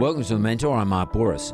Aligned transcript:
Welcome 0.00 0.24
to 0.24 0.32
the 0.32 0.40
Mentor. 0.40 0.78
I'm 0.78 0.88
Mark 0.88 1.12
Bouris. 1.12 1.52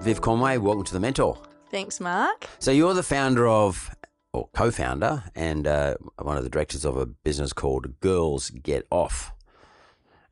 Viv 0.00 0.22
Conway, 0.22 0.56
welcome 0.56 0.82
to 0.84 0.94
the 0.94 0.98
Mentor. 0.98 1.36
Thanks, 1.70 2.00
Mark. 2.00 2.46
So 2.58 2.70
you're 2.70 2.94
the 2.94 3.02
founder 3.02 3.46
of, 3.46 3.94
or 4.32 4.48
co-founder, 4.54 5.24
and 5.34 5.66
uh, 5.66 5.96
one 6.22 6.38
of 6.38 6.42
the 6.42 6.48
directors 6.48 6.86
of 6.86 6.96
a 6.96 7.04
business 7.04 7.52
called 7.52 8.00
Girls 8.00 8.48
Get 8.48 8.86
Off. 8.90 9.34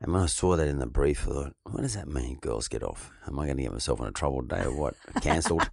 And 0.01 0.11
when 0.11 0.23
I 0.23 0.25
saw 0.25 0.55
that 0.55 0.67
in 0.67 0.79
the 0.79 0.87
brief, 0.87 1.27
I 1.27 1.33
thought, 1.33 1.55
what 1.69 1.81
does 1.81 1.93
that 1.93 2.07
mean, 2.07 2.39
Girls 2.41 2.67
Get 2.67 2.81
Off? 2.81 3.11
Am 3.27 3.37
I 3.37 3.45
going 3.45 3.57
to 3.57 3.63
get 3.63 3.73
myself 3.73 3.99
in 3.99 4.07
a 4.07 4.11
trouble 4.11 4.41
today 4.41 4.63
or 4.63 4.75
what? 4.75 4.95
Cancelled. 5.21 5.69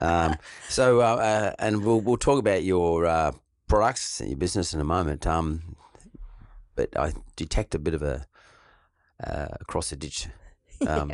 um, 0.00 0.34
so, 0.68 1.00
uh, 1.00 1.04
uh, 1.04 1.52
and 1.60 1.84
we'll, 1.84 2.00
we'll 2.00 2.16
talk 2.16 2.40
about 2.40 2.64
your 2.64 3.06
uh, 3.06 3.30
products 3.68 4.20
and 4.20 4.30
your 4.30 4.38
business 4.38 4.74
in 4.74 4.80
a 4.80 4.84
moment. 4.84 5.28
Um, 5.28 5.76
but 6.74 6.98
I 6.98 7.12
detect 7.36 7.76
a 7.76 7.78
bit 7.78 7.94
of 7.94 8.02
a 8.02 8.26
uh, 9.26 9.48
across 9.60 9.90
the 9.90 9.96
ditch 9.96 10.28
um, 10.86 11.10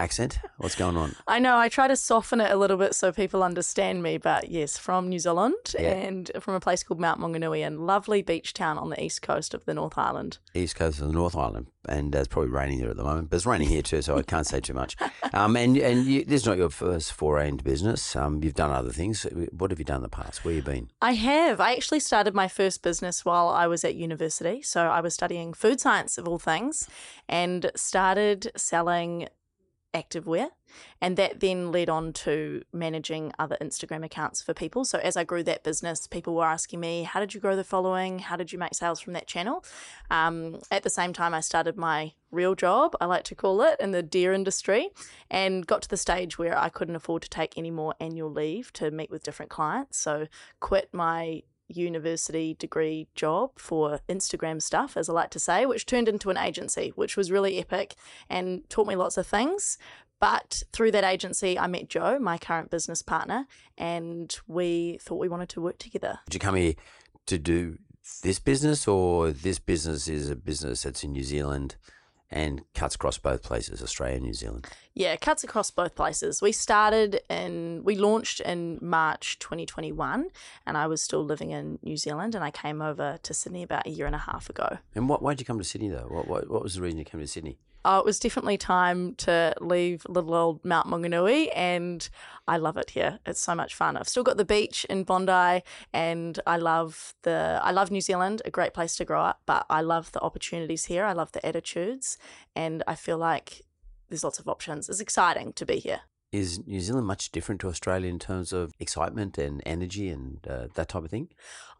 accent. 0.00 0.38
What's 0.56 0.74
going 0.74 0.96
on? 0.96 1.14
I 1.28 1.38
know 1.38 1.56
I 1.58 1.68
try 1.68 1.86
to 1.88 1.96
soften 1.96 2.40
it 2.40 2.50
a 2.50 2.56
little 2.56 2.76
bit 2.76 2.94
so 2.94 3.12
people 3.12 3.42
understand 3.42 4.02
me, 4.02 4.18
but 4.18 4.50
yes, 4.50 4.78
from 4.78 5.08
New 5.08 5.18
Zealand 5.18 5.54
Yeah. 5.78 5.92
and 5.92 6.30
from 6.40 6.54
a 6.54 6.60
place 6.60 6.82
called 6.82 6.98
Mount 7.00 7.20
Maunganui 7.20 7.64
and 7.66 7.86
lovely 7.86 8.22
beach 8.22 8.54
town 8.54 8.78
on 8.78 8.88
the 8.90 9.02
east 9.02 9.22
coast 9.22 9.54
of 9.54 9.64
the 9.66 9.74
North 9.74 9.98
Island. 9.98 10.38
East 10.54 10.76
coast 10.76 11.00
of 11.00 11.06
the 11.08 11.12
North 11.12 11.36
Island, 11.36 11.66
and 11.88 12.16
uh, 12.16 12.18
it's 12.20 12.28
probably 12.28 12.50
raining 12.50 12.80
there 12.80 12.90
at 12.90 12.96
the 12.96 13.04
moment. 13.04 13.30
But 13.30 13.36
it's 13.36 13.46
raining 13.46 13.68
here 13.68 13.82
too, 13.82 14.02
so 14.02 14.16
I 14.16 14.22
can't 14.22 14.46
say 14.46 14.60
too 14.60 14.74
much. 14.74 14.96
Um, 15.32 15.54
and 15.56 15.76
and 15.76 16.06
you, 16.06 16.24
this 16.24 16.40
is 16.42 16.46
not 16.46 16.56
your 16.58 16.70
first 16.70 17.12
foray 17.12 17.46
into 17.48 17.62
business. 17.62 18.16
Um, 18.16 18.42
you've 18.42 18.54
done 18.54 18.72
other 18.72 18.90
things. 18.90 19.22
What 19.52 19.70
have 19.70 19.78
you 19.78 19.84
done 19.84 19.98
in 19.98 20.02
the 20.02 20.08
past? 20.08 20.44
Where 20.44 20.52
you 20.54 20.60
been? 20.62 20.90
I 21.00 21.12
have. 21.12 21.60
I 21.60 21.72
actually 21.74 22.00
started 22.00 22.34
my 22.34 22.48
first 22.48 22.82
business 22.82 23.24
while 23.24 23.48
I 23.48 23.68
was 23.68 23.84
at 23.84 23.94
university. 23.94 24.60
So 24.62 24.80
I 24.88 25.00
was 25.00 25.14
studying 25.14 25.52
food 25.54 25.78
science 25.80 26.18
of 26.18 26.26
all 26.26 26.40
things 26.40 26.88
and 27.28 27.70
started 27.76 28.50
selling 28.56 29.28
activewear. 29.94 30.48
And 31.00 31.16
that 31.16 31.40
then 31.40 31.72
led 31.72 31.88
on 31.88 32.12
to 32.12 32.62
managing 32.72 33.32
other 33.38 33.56
Instagram 33.60 34.04
accounts 34.04 34.40
for 34.40 34.54
people. 34.54 34.84
So 34.84 34.98
as 34.98 35.16
I 35.16 35.24
grew 35.24 35.42
that 35.42 35.64
business, 35.64 36.06
people 36.06 36.34
were 36.34 36.46
asking 36.46 36.80
me, 36.80 37.02
How 37.02 37.20
did 37.20 37.34
you 37.34 37.40
grow 37.40 37.56
the 37.56 37.64
following? 37.64 38.20
How 38.20 38.36
did 38.36 38.52
you 38.52 38.58
make 38.58 38.74
sales 38.74 39.00
from 39.00 39.14
that 39.14 39.26
channel? 39.26 39.64
Um, 40.10 40.60
at 40.70 40.84
the 40.84 40.90
same 40.90 41.12
time, 41.12 41.34
I 41.34 41.40
started 41.40 41.76
my 41.76 42.12
real 42.30 42.54
job, 42.54 42.94
I 43.00 43.06
like 43.06 43.24
to 43.24 43.34
call 43.34 43.60
it, 43.62 43.80
in 43.80 43.90
the 43.90 44.02
deer 44.02 44.32
industry, 44.32 44.90
and 45.30 45.66
got 45.66 45.82
to 45.82 45.88
the 45.88 45.96
stage 45.96 46.38
where 46.38 46.56
I 46.56 46.68
couldn't 46.68 46.94
afford 46.94 47.22
to 47.22 47.28
take 47.28 47.58
any 47.58 47.70
more 47.70 47.94
annual 48.00 48.30
leave 48.30 48.72
to 48.74 48.90
meet 48.90 49.10
with 49.10 49.24
different 49.24 49.50
clients. 49.50 49.98
So 49.98 50.28
quit 50.60 50.90
my 50.92 51.42
university 51.70 52.54
degree 52.54 53.08
job 53.14 53.52
for 53.56 54.00
Instagram 54.08 54.60
stuff, 54.60 54.96
as 54.96 55.08
I 55.08 55.12
like 55.12 55.30
to 55.30 55.38
say, 55.38 55.66
which 55.66 55.86
turned 55.86 56.08
into 56.08 56.30
an 56.30 56.36
agency, 56.36 56.92
which 56.96 57.16
was 57.16 57.30
really 57.30 57.58
epic 57.58 57.94
and 58.28 58.68
taught 58.68 58.86
me 58.86 58.96
lots 58.96 59.16
of 59.16 59.26
things. 59.26 59.78
But 60.20 60.62
through 60.72 60.90
that 60.92 61.04
agency, 61.04 61.58
I 61.58 61.66
met 61.66 61.88
Jo, 61.88 62.18
my 62.18 62.36
current 62.36 62.70
business 62.70 63.00
partner, 63.00 63.46
and 63.78 64.36
we 64.46 64.98
thought 65.00 65.16
we 65.16 65.28
wanted 65.28 65.48
to 65.50 65.62
work 65.62 65.78
together. 65.78 66.18
Did 66.26 66.34
you 66.34 66.40
come 66.40 66.56
here 66.56 66.74
to 67.26 67.38
do 67.38 67.78
this 68.22 68.38
business, 68.38 68.86
or 68.86 69.30
this 69.30 69.58
business 69.58 70.08
is 70.08 70.28
a 70.28 70.36
business 70.36 70.82
that's 70.82 71.04
in 71.04 71.12
New 71.12 71.22
Zealand 71.22 71.76
and 72.30 72.62
cuts 72.74 72.94
across 72.94 73.18
both 73.18 73.42
places, 73.42 73.82
Australia 73.82 74.16
and 74.16 74.24
New 74.24 74.34
Zealand? 74.34 74.66
Yeah, 75.00 75.14
it 75.14 75.22
cuts 75.22 75.42
across 75.42 75.70
both 75.70 75.94
places. 75.94 76.42
We 76.42 76.52
started 76.52 77.22
and 77.30 77.82
we 77.86 77.96
launched 77.96 78.40
in 78.40 78.78
March 78.82 79.38
2021, 79.38 80.28
and 80.66 80.76
I 80.76 80.86
was 80.88 81.00
still 81.00 81.24
living 81.24 81.52
in 81.52 81.78
New 81.82 81.96
Zealand, 81.96 82.34
and 82.34 82.44
I 82.44 82.50
came 82.50 82.82
over 82.82 83.18
to 83.22 83.32
Sydney 83.32 83.62
about 83.62 83.86
a 83.86 83.90
year 83.90 84.04
and 84.04 84.14
a 84.14 84.18
half 84.18 84.50
ago. 84.50 84.76
And 84.94 85.08
what? 85.08 85.22
Why 85.22 85.32
did 85.32 85.40
you 85.40 85.46
come 85.46 85.56
to 85.56 85.64
Sydney 85.64 85.88
though? 85.88 86.06
What? 86.10 86.28
What, 86.28 86.50
what 86.50 86.62
was 86.62 86.74
the 86.74 86.82
reason 86.82 86.98
you 86.98 87.06
came 87.06 87.18
to 87.18 87.26
Sydney? 87.26 87.56
Oh, 87.82 87.98
it 87.98 88.04
was 88.04 88.18
definitely 88.18 88.58
time 88.58 89.14
to 89.14 89.54
leave 89.58 90.04
little 90.06 90.34
old 90.34 90.62
Mount 90.66 90.86
Maunganui, 90.86 91.48
and 91.56 92.06
I 92.46 92.58
love 92.58 92.76
it 92.76 92.90
here. 92.90 93.20
It's 93.24 93.40
so 93.40 93.54
much 93.54 93.74
fun. 93.74 93.96
I've 93.96 94.06
still 94.06 94.22
got 94.22 94.36
the 94.36 94.44
beach 94.44 94.84
in 94.90 95.04
Bondi, 95.04 95.62
and 95.94 96.38
I 96.46 96.58
love 96.58 97.14
the 97.22 97.58
I 97.62 97.70
love 97.70 97.90
New 97.90 98.02
Zealand, 98.02 98.42
a 98.44 98.50
great 98.50 98.74
place 98.74 98.96
to 98.96 99.06
grow 99.06 99.22
up. 99.22 99.40
But 99.46 99.64
I 99.70 99.80
love 99.80 100.12
the 100.12 100.20
opportunities 100.20 100.84
here. 100.84 101.06
I 101.06 101.14
love 101.14 101.32
the 101.32 101.44
attitudes, 101.46 102.18
and 102.54 102.82
I 102.86 102.96
feel 102.96 103.16
like 103.16 103.62
there's 104.10 104.24
lots 104.24 104.38
of 104.38 104.48
options. 104.48 104.88
It's 104.88 105.00
exciting 105.00 105.54
to 105.54 105.64
be 105.64 105.78
here. 105.78 106.00
Is 106.32 106.64
New 106.64 106.80
Zealand 106.80 107.08
much 107.08 107.32
different 107.32 107.60
to 107.62 107.68
Australia 107.68 108.08
in 108.08 108.20
terms 108.20 108.52
of 108.52 108.72
excitement 108.78 109.36
and 109.36 109.60
energy 109.66 110.10
and 110.10 110.38
uh, 110.46 110.68
that 110.74 110.90
type 110.90 111.02
of 111.02 111.10
thing? 111.10 111.28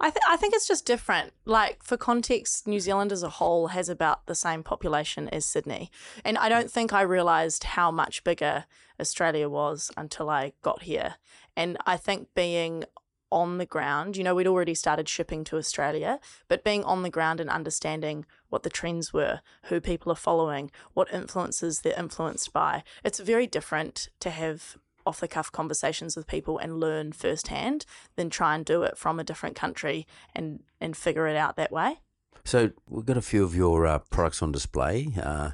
I, 0.00 0.10
th- 0.10 0.24
I 0.28 0.36
think 0.36 0.54
it's 0.54 0.66
just 0.66 0.84
different. 0.84 1.32
Like, 1.44 1.84
for 1.84 1.96
context, 1.96 2.66
New 2.66 2.80
Zealand 2.80 3.12
as 3.12 3.22
a 3.22 3.28
whole 3.28 3.68
has 3.68 3.88
about 3.88 4.26
the 4.26 4.34
same 4.34 4.64
population 4.64 5.28
as 5.28 5.46
Sydney. 5.46 5.92
And 6.24 6.36
I 6.36 6.48
don't 6.48 6.68
think 6.68 6.92
I 6.92 7.02
realised 7.02 7.62
how 7.62 7.92
much 7.92 8.24
bigger 8.24 8.64
Australia 8.98 9.48
was 9.48 9.92
until 9.96 10.28
I 10.28 10.52
got 10.62 10.82
here. 10.82 11.14
And 11.56 11.76
I 11.86 11.96
think 11.96 12.28
being 12.34 12.84
on 13.30 13.58
the 13.58 13.66
ground, 13.66 14.16
you 14.16 14.24
know, 14.24 14.34
we'd 14.34 14.48
already 14.48 14.74
started 14.74 15.08
shipping 15.08 15.44
to 15.44 15.58
Australia, 15.58 16.18
but 16.48 16.64
being 16.64 16.82
on 16.82 17.04
the 17.04 17.10
ground 17.10 17.38
and 17.38 17.48
understanding 17.48 18.26
what 18.50 18.62
the 18.62 18.70
trends 18.70 19.12
were, 19.12 19.40
who 19.64 19.80
people 19.80 20.12
are 20.12 20.16
following, 20.16 20.70
what 20.92 21.12
influences 21.12 21.80
they're 21.80 21.98
influenced 21.98 22.52
by, 22.52 22.82
it's 23.02 23.18
very 23.18 23.46
different 23.46 24.08
to 24.20 24.30
have 24.30 24.76
off 25.06 25.20
the 25.20 25.28
cuff 25.28 25.50
conversations 25.50 26.14
with 26.14 26.26
people 26.26 26.58
and 26.58 26.78
learn 26.78 27.10
firsthand 27.12 27.86
than 28.16 28.28
try 28.28 28.54
and 28.54 28.66
do 28.66 28.82
it 28.82 28.98
from 28.98 29.18
a 29.18 29.24
different 29.24 29.56
country 29.56 30.06
and 30.34 30.60
and 30.80 30.96
figure 30.96 31.26
it 31.26 31.36
out 31.36 31.56
that 31.56 31.72
way. 31.72 32.00
So 32.44 32.70
we've 32.88 33.06
got 33.06 33.16
a 33.16 33.22
few 33.22 33.44
of 33.44 33.54
your 33.54 33.86
uh, 33.86 33.98
products 34.10 34.42
on 34.42 34.52
display. 34.52 35.08
Uh, 35.20 35.50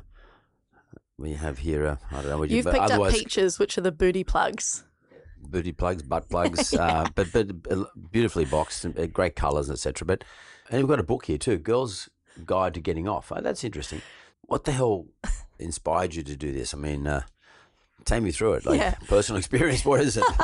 we 1.19 1.33
have 1.35 1.59
here, 1.59 1.87
uh, 1.87 1.97
I 2.11 2.17
don't 2.17 2.31
know 2.31 2.39
what 2.39 2.51
you 2.51 2.57
You've 2.57 2.65
but 2.67 2.75
picked 2.75 2.91
up 2.91 3.13
peaches, 3.13 3.59
which 3.59 3.79
are 3.79 3.81
the 3.81 3.93
booty 3.93 4.25
plugs. 4.25 4.85
booty 5.41 5.73
plugs, 5.73 6.03
butt 6.03 6.29
plugs, 6.31 6.75
uh, 6.75 7.07
but 7.15 7.33
but 7.33 7.51
uh, 7.71 7.85
beautifully 8.11 8.45
boxed, 8.45 8.85
and, 8.85 8.99
uh, 8.99 9.07
great 9.07 9.37
colours, 9.37 9.71
etc. 9.71 10.05
But 10.07 10.25
and 10.71 10.83
we've 10.83 10.89
got 10.89 11.01
a 11.01 11.05
book 11.05 11.27
here 11.27 11.39
too, 11.39 11.59
"Girls 11.59 12.09
Guide 12.45 12.75
to 12.75 12.81
Getting 12.81 13.09
Off." 13.09 13.33
Oh, 13.35 13.41
that's 13.41 13.65
interesting. 13.65 14.03
What 14.43 14.65
the 14.65 14.73
hell 14.73 15.07
inspired 15.59 16.15
you 16.15 16.23
to 16.23 16.37
do 16.37 16.53
this? 16.53 16.75
I 16.75 16.77
mean, 16.77 17.07
uh, 17.07 17.23
take 18.05 18.23
me 18.23 18.31
through 18.31 18.55
it. 18.55 18.67
Like 18.67 18.81
Yeah. 18.81 18.95
personal 19.09 19.39
experience. 19.43 19.85
What 19.85 20.01
is 20.01 20.17
it? 20.17 20.25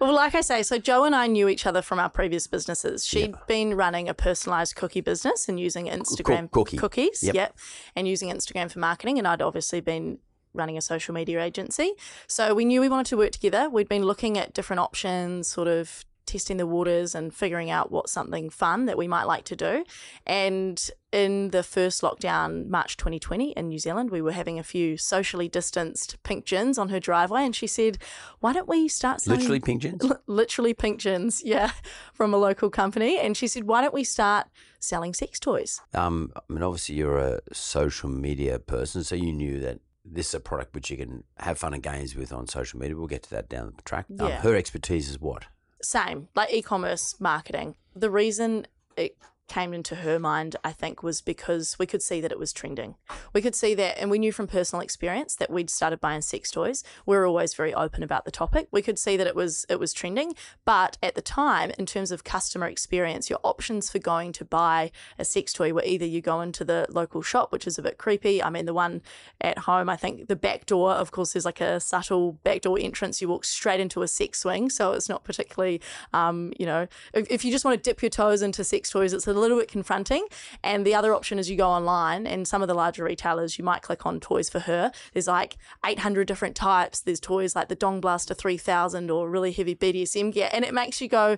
Well, 0.00 0.14
like 0.16 0.34
I 0.34 0.40
say, 0.40 0.64
so 0.64 0.78
Jo 0.78 1.04
and 1.04 1.14
I 1.14 1.28
knew 1.28 1.46
each 1.48 1.64
other 1.64 1.80
from 1.80 2.00
our 2.00 2.08
previous 2.08 2.48
businesses. 2.48 3.06
She'd 3.06 3.36
been 3.46 3.74
running 3.74 4.08
a 4.08 4.14
personalized 4.14 4.74
cookie 4.74 5.00
business 5.00 5.48
and 5.48 5.60
using 5.60 5.86
Instagram 5.86 6.50
cookie. 6.50 6.76
cookies, 6.76 7.22
Yep. 7.22 7.34
yep, 7.36 7.56
and 7.94 8.08
using 8.08 8.28
Instagram 8.28 8.68
for 8.68 8.80
marketing. 8.80 9.18
And 9.18 9.28
I'd 9.28 9.40
obviously 9.40 9.80
been 9.80 10.18
running 10.54 10.76
a 10.76 10.80
social 10.80 11.14
media 11.14 11.40
agency. 11.40 11.92
So 12.26 12.52
we 12.52 12.64
knew 12.64 12.80
we 12.80 12.88
wanted 12.88 13.06
to 13.10 13.16
work 13.16 13.30
together. 13.30 13.70
We'd 13.70 13.88
been 13.88 14.02
looking 14.02 14.36
at 14.36 14.52
different 14.54 14.80
options, 14.80 15.46
sort 15.46 15.68
of 15.68 16.04
testing 16.26 16.56
the 16.56 16.66
waters 16.66 17.14
and 17.14 17.34
figuring 17.34 17.70
out 17.70 17.90
what's 17.90 18.12
something 18.12 18.50
fun 18.50 18.86
that 18.86 18.96
we 18.96 19.08
might 19.08 19.24
like 19.24 19.44
to 19.44 19.56
do. 19.56 19.84
And 20.26 20.90
in 21.12 21.50
the 21.50 21.62
first 21.62 22.02
lockdown, 22.02 22.68
March 22.68 22.96
2020 22.96 23.52
in 23.52 23.68
New 23.68 23.78
Zealand, 23.78 24.10
we 24.10 24.22
were 24.22 24.32
having 24.32 24.58
a 24.58 24.62
few 24.62 24.96
socially 24.96 25.48
distanced 25.48 26.22
pink 26.22 26.46
gins 26.46 26.78
on 26.78 26.88
her 26.88 27.00
driveway, 27.00 27.44
and 27.44 27.54
she 27.54 27.66
said, 27.66 27.98
"Why 28.40 28.52
don't 28.52 28.68
we 28.68 28.88
start 28.88 29.20
selling 29.20 29.40
Literally 29.40 29.60
pink 29.60 29.82
gins? 29.82 30.02
Li- 30.02 30.16
literally 30.26 30.74
pink 30.74 31.00
gins, 31.00 31.42
yeah, 31.44 31.72
from 32.14 32.32
a 32.32 32.38
local 32.38 32.70
company?" 32.70 33.18
And 33.18 33.36
she 33.36 33.46
said, 33.46 33.64
"Why 33.64 33.82
don't 33.82 33.94
we 33.94 34.04
start 34.04 34.46
selling 34.80 35.12
sex 35.12 35.38
toys?" 35.38 35.80
Um, 35.92 36.32
I 36.36 36.52
mean, 36.52 36.62
obviously 36.62 36.94
you're 36.94 37.18
a 37.18 37.40
social 37.52 38.08
media 38.08 38.58
person, 38.58 39.04
so 39.04 39.14
you 39.14 39.32
knew 39.32 39.60
that 39.60 39.80
this 40.04 40.28
is 40.28 40.34
a 40.34 40.40
product 40.40 40.74
which 40.74 40.90
you 40.90 40.96
can 40.96 41.24
have 41.38 41.58
fun 41.58 41.74
and 41.74 41.82
games 41.82 42.16
with 42.16 42.32
on 42.32 42.46
social 42.46 42.78
media. 42.78 42.96
We'll 42.96 43.06
get 43.06 43.22
to 43.24 43.30
that 43.30 43.48
down 43.48 43.72
the 43.76 43.82
track. 43.82 44.06
Um, 44.18 44.32
her 44.32 44.54
expertise 44.56 45.08
is 45.08 45.20
what? 45.20 45.44
Same, 45.82 46.28
like 46.34 46.52
e-commerce 46.52 47.20
marketing. 47.20 47.74
The 47.94 48.10
reason 48.10 48.66
it 48.96 49.16
came 49.48 49.74
into 49.74 49.96
her 49.96 50.18
mind, 50.18 50.56
I 50.64 50.72
think, 50.72 51.02
was 51.02 51.20
because 51.20 51.76
we 51.78 51.86
could 51.86 52.02
see 52.02 52.20
that 52.20 52.32
it 52.32 52.38
was 52.38 52.52
trending. 52.52 52.94
We 53.32 53.42
could 53.42 53.54
see 53.54 53.74
that, 53.74 53.98
and 53.98 54.10
we 54.10 54.18
knew 54.18 54.32
from 54.32 54.46
personal 54.46 54.82
experience 54.82 55.34
that 55.36 55.50
we'd 55.50 55.68
started 55.68 56.00
buying 56.00 56.22
sex 56.22 56.50
toys. 56.50 56.82
We 57.06 57.16
were 57.16 57.26
always 57.26 57.54
very 57.54 57.74
open 57.74 58.02
about 58.02 58.24
the 58.24 58.30
topic. 58.30 58.68
We 58.70 58.82
could 58.82 58.98
see 58.98 59.16
that 59.16 59.26
it 59.26 59.36
was 59.36 59.66
it 59.68 59.78
was 59.78 59.92
trending, 59.92 60.34
but 60.64 60.96
at 61.02 61.14
the 61.14 61.22
time, 61.22 61.72
in 61.78 61.86
terms 61.86 62.10
of 62.10 62.24
customer 62.24 62.66
experience, 62.66 63.28
your 63.28 63.40
options 63.42 63.90
for 63.90 63.98
going 63.98 64.32
to 64.32 64.44
buy 64.44 64.90
a 65.18 65.24
sex 65.24 65.52
toy 65.52 65.72
were 65.72 65.84
either 65.84 66.06
you 66.06 66.20
go 66.20 66.40
into 66.40 66.64
the 66.64 66.86
local 66.88 67.22
shop, 67.22 67.52
which 67.52 67.66
is 67.66 67.78
a 67.78 67.82
bit 67.82 67.98
creepy. 67.98 68.42
I 68.42 68.50
mean, 68.50 68.66
the 68.66 68.74
one 68.74 69.02
at 69.40 69.58
home, 69.58 69.88
I 69.88 69.96
think 69.96 70.28
the 70.28 70.36
back 70.36 70.66
door, 70.66 70.92
of 70.92 71.10
course, 71.10 71.32
there's 71.32 71.44
like 71.44 71.60
a 71.60 71.80
subtle 71.80 72.32
back 72.44 72.62
door 72.62 72.78
entrance. 72.80 73.20
You 73.20 73.28
walk 73.28 73.44
straight 73.44 73.80
into 73.80 74.02
a 74.02 74.08
sex 74.08 74.40
swing, 74.40 74.70
so 74.70 74.92
it's 74.92 75.08
not 75.08 75.24
particularly, 75.24 75.80
um, 76.12 76.52
you 76.58 76.66
know, 76.66 76.88
if, 77.12 77.30
if 77.30 77.44
you 77.44 77.52
just 77.52 77.64
want 77.64 77.76
to 77.76 77.90
dip 77.90 78.02
your 78.02 78.10
toes 78.10 78.42
into 78.42 78.64
sex 78.64 78.88
toys, 78.88 79.12
it's 79.12 79.26
a 79.26 79.41
little 79.42 79.58
bit 79.58 79.68
confronting. 79.68 80.26
And 80.62 80.86
the 80.86 80.94
other 80.94 81.12
option 81.12 81.38
is 81.38 81.50
you 81.50 81.56
go 81.56 81.68
online, 81.68 82.26
and 82.26 82.48
some 82.48 82.62
of 82.62 82.68
the 82.68 82.74
larger 82.74 83.04
retailers, 83.04 83.58
you 83.58 83.64
might 83.64 83.82
click 83.82 84.06
on 84.06 84.20
toys 84.20 84.48
for 84.48 84.60
her. 84.60 84.92
There's 85.12 85.26
like 85.26 85.56
800 85.84 86.26
different 86.26 86.56
types. 86.56 87.00
There's 87.00 87.20
toys 87.20 87.54
like 87.54 87.68
the 87.68 87.74
Dong 87.74 88.00
Blaster 88.00 88.34
3000 88.34 89.10
or 89.10 89.28
really 89.28 89.52
heavy 89.52 89.74
BDSM 89.74 90.32
gear, 90.32 90.48
and 90.52 90.64
it 90.64 90.72
makes 90.72 91.00
you 91.00 91.08
go. 91.08 91.36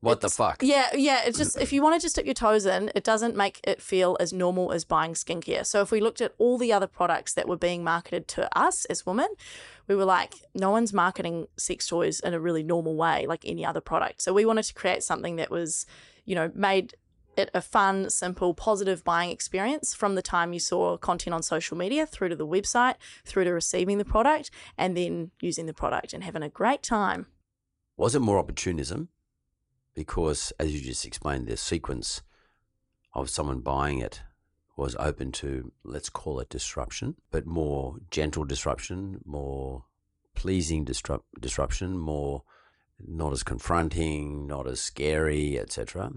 What 0.00 0.20
the 0.20 0.28
fuck? 0.28 0.62
Yeah, 0.62 0.86
yeah. 0.94 1.22
It's 1.26 1.36
just 1.36 1.60
if 1.60 1.72
you 1.72 1.82
want 1.82 2.00
to 2.00 2.04
just 2.04 2.14
dip 2.14 2.26
your 2.26 2.34
toes 2.34 2.64
in, 2.64 2.92
it 2.94 3.02
doesn't 3.02 3.34
make 3.34 3.58
it 3.64 3.82
feel 3.82 4.16
as 4.20 4.32
normal 4.32 4.70
as 4.70 4.84
buying 4.84 5.14
skincare. 5.14 5.66
So 5.66 5.80
if 5.80 5.90
we 5.90 6.00
looked 6.00 6.20
at 6.20 6.32
all 6.38 6.58
the 6.58 6.72
other 6.72 6.86
products 6.86 7.34
that 7.34 7.48
were 7.48 7.56
being 7.56 7.82
marketed 7.82 8.28
to 8.28 8.56
us 8.56 8.84
as 8.84 9.04
women, 9.04 9.26
we 9.88 9.96
were 9.96 10.04
like, 10.04 10.34
no 10.54 10.70
one's 10.70 10.92
marketing 10.92 11.48
sex 11.56 11.88
toys 11.88 12.20
in 12.20 12.34
a 12.34 12.40
really 12.40 12.62
normal 12.62 12.94
way 12.94 13.26
like 13.26 13.42
any 13.44 13.66
other 13.66 13.80
product. 13.80 14.22
So 14.22 14.32
we 14.32 14.46
wanted 14.46 14.62
to 14.62 14.74
create 14.74 15.02
something 15.02 15.34
that 15.36 15.50
was, 15.50 15.86
you 16.24 16.34
know, 16.34 16.50
made 16.54 16.94
it 17.36 17.50
a 17.52 17.60
fun, 17.60 18.10
simple, 18.10 18.54
positive 18.54 19.02
buying 19.04 19.30
experience 19.30 19.94
from 19.94 20.14
the 20.14 20.22
time 20.22 20.52
you 20.52 20.60
saw 20.60 20.96
content 20.96 21.34
on 21.34 21.42
social 21.42 21.76
media 21.76 22.06
through 22.06 22.28
to 22.28 22.36
the 22.36 22.46
website, 22.46 22.94
through 23.24 23.44
to 23.44 23.50
receiving 23.50 23.98
the 23.98 24.04
product, 24.04 24.50
and 24.78 24.96
then 24.96 25.30
using 25.40 25.66
the 25.66 25.74
product 25.74 26.12
and 26.12 26.24
having 26.24 26.42
a 26.42 26.48
great 26.48 26.82
time. 26.82 27.26
Was 27.96 28.14
it 28.14 28.20
more 28.20 28.38
opportunism? 28.38 29.08
Because, 29.94 30.52
as 30.58 30.74
you 30.74 30.80
just 30.80 31.04
explained, 31.04 31.46
the 31.46 31.56
sequence 31.56 32.22
of 33.12 33.30
someone 33.30 33.60
buying 33.60 34.00
it 34.00 34.22
was 34.76 34.96
open 34.98 35.30
to, 35.30 35.72
let's 35.84 36.08
call 36.08 36.40
it 36.40 36.48
disruption, 36.48 37.14
but 37.30 37.46
more 37.46 37.96
gentle 38.10 38.44
disruption, 38.44 39.20
more 39.24 39.84
pleasing 40.34 40.84
disrupt- 40.84 41.40
disruption, 41.40 41.96
more 41.96 42.42
not 43.00 43.32
as 43.32 43.42
confronting, 43.42 44.46
not 44.46 44.66
as 44.66 44.80
scary, 44.80 45.58
etc. 45.58 46.12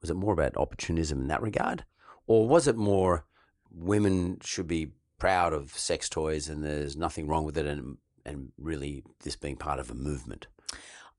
Was 0.00 0.10
it 0.10 0.14
more 0.14 0.32
about 0.32 0.56
opportunism 0.56 1.20
in 1.20 1.28
that 1.28 1.42
regard? 1.42 1.84
Or 2.26 2.48
was 2.48 2.66
it 2.66 2.76
more 2.76 3.26
women 3.70 4.38
should 4.42 4.66
be 4.66 4.92
proud 5.18 5.52
of 5.52 5.76
sex 5.76 6.08
toys 6.08 6.48
and 6.48 6.64
there's 6.64 6.96
nothing 6.96 7.26
wrong 7.26 7.44
with 7.44 7.56
it 7.56 7.66
and, 7.66 7.98
and 8.24 8.52
really 8.58 9.04
this 9.22 9.36
being 9.36 9.56
part 9.56 9.78
of 9.78 9.90
a 9.90 9.94
movement? 9.94 10.46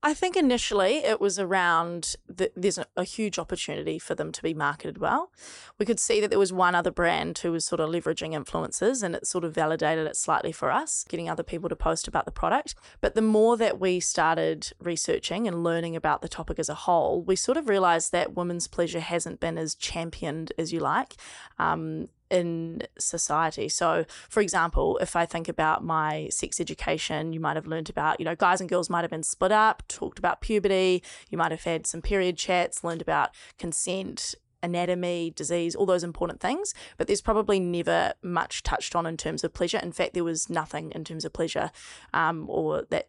I 0.06 0.12
think 0.12 0.36
initially 0.36 0.96
it 0.96 1.18
was 1.18 1.38
around 1.38 2.16
the, 2.28 2.52
there's 2.54 2.78
a, 2.94 3.04
huge 3.04 3.38
opportunity 3.38 3.98
for 3.98 4.14
them 4.14 4.32
to 4.32 4.42
be 4.42 4.52
marketed 4.52 4.98
well. 4.98 5.32
We 5.78 5.86
could 5.86 5.98
see 5.98 6.20
that 6.20 6.28
there 6.28 6.38
was 6.38 6.52
one 6.52 6.74
other 6.74 6.90
brand 6.90 7.38
who 7.38 7.52
was 7.52 7.64
sort 7.64 7.80
of 7.80 7.88
leveraging 7.88 8.32
influencers 8.32 9.02
and 9.02 9.14
it 9.14 9.26
sort 9.26 9.44
of 9.44 9.54
validated 9.54 10.06
it 10.06 10.16
slightly 10.16 10.52
for 10.52 10.70
us, 10.70 11.06
getting 11.08 11.30
other 11.30 11.42
people 11.42 11.70
to 11.70 11.76
post 11.76 12.06
about 12.06 12.26
the 12.26 12.30
product. 12.30 12.74
But 13.00 13.14
the 13.14 13.22
more 13.22 13.56
that 13.56 13.80
we 13.80 13.98
started 13.98 14.72
researching 14.78 15.48
and 15.48 15.64
learning 15.64 15.96
about 15.96 16.20
the 16.20 16.28
topic 16.28 16.58
as 16.58 16.68
a 16.68 16.74
whole, 16.74 17.22
we 17.22 17.34
sort 17.34 17.56
of 17.56 17.66
realized 17.66 18.12
that 18.12 18.34
women's 18.34 18.68
pleasure 18.68 19.00
hasn't 19.00 19.40
been 19.40 19.56
as 19.56 19.74
championed 19.74 20.52
as 20.58 20.70
you 20.70 20.80
like. 20.80 21.14
Um, 21.58 22.08
in 22.30 22.82
society. 22.98 23.68
So, 23.68 24.04
for 24.28 24.40
example, 24.40 24.98
if 24.98 25.16
I 25.16 25.26
think 25.26 25.48
about 25.48 25.84
my 25.84 26.28
sex 26.30 26.60
education, 26.60 27.32
you 27.32 27.40
might 27.40 27.56
have 27.56 27.66
learned 27.66 27.90
about, 27.90 28.18
you 28.20 28.24
know, 28.24 28.34
guys 28.34 28.60
and 28.60 28.68
girls 28.68 28.90
might 28.90 29.02
have 29.02 29.10
been 29.10 29.22
split 29.22 29.52
up, 29.52 29.82
talked 29.88 30.18
about 30.18 30.40
puberty, 30.40 31.02
you 31.30 31.38
might 31.38 31.50
have 31.50 31.64
had 31.64 31.86
some 31.86 32.02
period 32.02 32.36
chats, 32.36 32.82
learned 32.82 33.02
about 33.02 33.30
consent, 33.58 34.34
anatomy, 34.64 35.30
disease, 35.30 35.74
all 35.74 35.86
those 35.86 36.02
important 36.02 36.40
things, 36.40 36.74
but 36.96 37.06
there's 37.06 37.20
probably 37.20 37.60
never 37.60 38.14
much 38.22 38.62
touched 38.62 38.96
on 38.96 39.06
in 39.06 39.16
terms 39.16 39.44
of 39.44 39.52
pleasure. 39.52 39.78
In 39.78 39.92
fact, 39.92 40.14
there 40.14 40.24
was 40.24 40.48
nothing 40.48 40.90
in 40.92 41.04
terms 41.04 41.24
of 41.24 41.32
pleasure 41.32 41.70
um, 42.12 42.46
or 42.48 42.86
that 42.90 43.08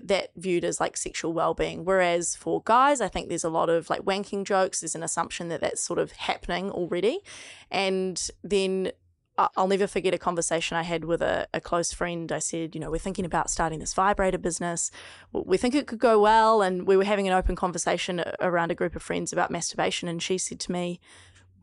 that 0.00 0.30
viewed 0.36 0.64
as 0.64 0.80
like 0.80 0.96
sexual 0.96 1.32
well-being. 1.32 1.84
Whereas 1.84 2.36
for 2.36 2.62
guys, 2.64 3.00
I 3.00 3.08
think 3.08 3.28
there's 3.28 3.44
a 3.44 3.50
lot 3.50 3.68
of 3.68 3.90
like 3.90 4.02
wanking 4.02 4.44
jokes. 4.44 4.80
There's 4.80 4.94
an 4.94 5.02
assumption 5.02 5.48
that 5.48 5.60
that's 5.60 5.82
sort 5.82 5.98
of 5.98 6.12
happening 6.12 6.70
already, 6.70 7.20
and 7.70 8.30
then 8.42 8.92
I'll 9.38 9.68
never 9.68 9.86
forget 9.86 10.12
a 10.12 10.18
conversation 10.18 10.76
I 10.76 10.82
had 10.82 11.04
with 11.04 11.22
a, 11.22 11.48
a 11.54 11.60
close 11.60 11.92
friend. 11.92 12.30
I 12.30 12.38
said, 12.38 12.74
you 12.74 12.80
know, 12.80 12.90
we're 12.90 12.98
thinking 12.98 13.24
about 13.24 13.48
starting 13.48 13.78
this 13.78 13.94
vibrator 13.94 14.36
business. 14.36 14.90
We 15.32 15.56
think 15.56 15.74
it 15.74 15.86
could 15.86 15.98
go 15.98 16.20
well. 16.20 16.60
And 16.60 16.86
we 16.86 16.96
were 16.96 17.04
having 17.04 17.26
an 17.26 17.32
open 17.32 17.56
conversation 17.56 18.22
around 18.40 18.70
a 18.70 18.74
group 18.74 18.94
of 18.94 19.02
friends 19.02 19.32
about 19.32 19.50
masturbation. 19.50 20.08
And 20.08 20.22
she 20.22 20.36
said 20.36 20.60
to 20.60 20.72
me, 20.72 21.00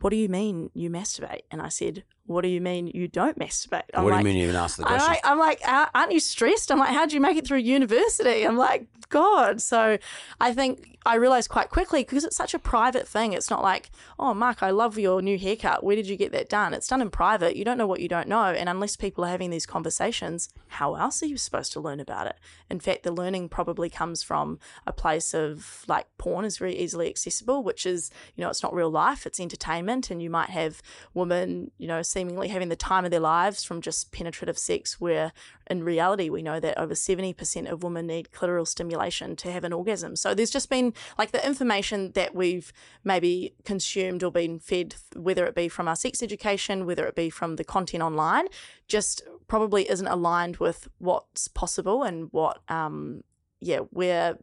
What 0.02 0.10
do 0.10 0.16
you 0.16 0.30
mean 0.30 0.72
you 0.74 0.90
masturbate? 0.90 1.44
And 1.52 1.62
I 1.62 1.70
said, 1.70 2.04
What 2.30 2.42
do 2.42 2.48
you 2.48 2.62
mean 2.62 2.92
you 2.94 3.08
don't 3.08 3.40
masturbate? 3.40 3.82
I'm 3.92 4.04
what 4.04 4.12
like, 4.12 4.24
do 4.24 4.30
you 4.30 4.34
mean 4.34 4.42
you 4.44 4.50
even 4.50 4.56
asked 4.56 4.78
the 4.78 4.84
question? 4.84 5.08
like, 5.08 5.22
I'm 5.24 5.40
like, 5.40 5.62
aren't 5.66 6.12
you 6.12 6.20
stressed? 6.20 6.72
I'm 6.72 6.78
like, 6.78 6.90
how 6.94 7.08
do 7.08 7.16
you 7.16 7.22
make 7.22 7.38
it 7.38 7.48
through 7.48 7.58
university? 7.58 8.46
I'm 8.46 8.56
like, 8.56 8.86
God. 9.10 9.62
So 9.62 9.98
I 10.40 10.54
think 10.54 11.00
I 11.06 11.16
realized 11.16 11.50
quite 11.50 11.70
quickly 11.70 12.02
because 12.02 12.24
it's 12.24 12.36
such 12.36 12.54
a 12.54 12.60
private 12.60 13.08
thing. 13.08 13.34
It's 13.34 13.50
not 13.50 13.64
like, 13.64 13.90
oh, 14.20 14.34
Mark, 14.34 14.62
I 14.62 14.70
love 14.70 15.00
your 15.00 15.22
new 15.22 15.40
haircut. 15.40 15.84
Where 15.84 15.96
did 15.96 16.08
you 16.08 16.16
get 16.16 16.32
that 16.34 16.50
done? 16.50 16.74
It's 16.74 16.88
done 16.88 17.02
in 17.02 17.10
private. 17.10 17.56
You 17.56 17.66
don't 17.66 17.78
know 17.78 17.88
what 17.88 18.02
you 18.02 18.08
don't 18.08 18.28
know. 18.28 18.46
And 18.46 18.70
unless 18.70 18.96
people 18.96 19.26
are 19.26 19.30
having 19.30 19.50
these 19.50 19.66
conversations, 19.66 20.50
how 20.68 20.96
else 20.96 21.24
are 21.24 21.26
you 21.26 21.38
supposed 21.38 21.72
to 21.74 21.80
learn 21.80 22.00
about 22.00 22.28
it? 22.28 22.36
In 22.70 22.80
fact, 22.80 23.04
the 23.04 23.12
learning 23.12 23.50
probably 23.50 23.90
comes 23.90 24.22
from 24.22 24.60
a 24.86 24.94
place 24.94 25.34
of 25.34 25.84
like 25.88 26.06
porn 26.18 26.46
is 26.46 26.58
very 26.58 26.76
easily 26.78 27.10
accessible, 27.10 27.64
which 27.64 27.86
is, 27.86 28.12
you 28.36 28.44
know, 28.44 28.50
it's 28.50 28.64
not 28.64 28.74
real 28.74 28.92
life, 28.92 29.26
it's 29.26 29.40
entertainment. 29.40 30.12
And 30.12 30.22
you 30.22 30.30
might 30.30 30.50
have 30.50 30.82
women, 31.14 31.72
you 31.78 31.88
know, 31.88 32.02
seemingly 32.20 32.50
having 32.50 32.68
the 32.68 32.76
time 32.76 33.06
of 33.06 33.12
their 33.12 33.20
lives 33.22 33.64
from 33.64 33.80
just 33.80 34.12
penetrative 34.12 34.58
sex, 34.58 35.00
where 35.00 35.32
in 35.70 35.84
reality, 35.84 36.30
we 36.30 36.42
know 36.42 36.60
that 36.60 36.78
over 36.78 36.94
70% 36.94 37.72
of 37.72 37.82
women 37.82 38.08
need 38.08 38.30
clitoral 38.32 38.68
stimulation 38.68 39.38
to 39.38 39.50
have 39.50 39.64
an 39.64 39.72
orgasm. 39.72 40.18
So 40.18 40.34
there's 40.34 40.50
just 40.50 40.70
been 40.70 40.94
like 41.18 41.32
the 41.32 41.46
information 41.46 42.12
that 42.12 42.36
we've 42.36 42.74
maybe 43.06 43.54
consumed 43.64 44.22
or 44.22 44.32
been 44.34 44.60
fed, 44.60 44.96
whether 45.16 45.46
it 45.46 45.56
be 45.56 45.70
from 45.70 45.88
our 45.88 45.96
sex 45.96 46.22
education, 46.22 46.86
whether 46.86 47.06
it 47.08 47.16
be 47.16 47.30
from 47.30 47.56
the 47.56 47.64
content 47.64 48.04
online, 48.04 48.48
just 48.90 49.22
probably 49.48 49.90
isn't 49.90 50.08
aligned 50.08 50.58
with 50.58 50.90
what's 50.98 51.48
possible 51.48 52.04
and 52.04 52.28
what, 52.34 52.60
um, 52.68 53.24
yeah, 53.62 53.80
where 53.92 54.38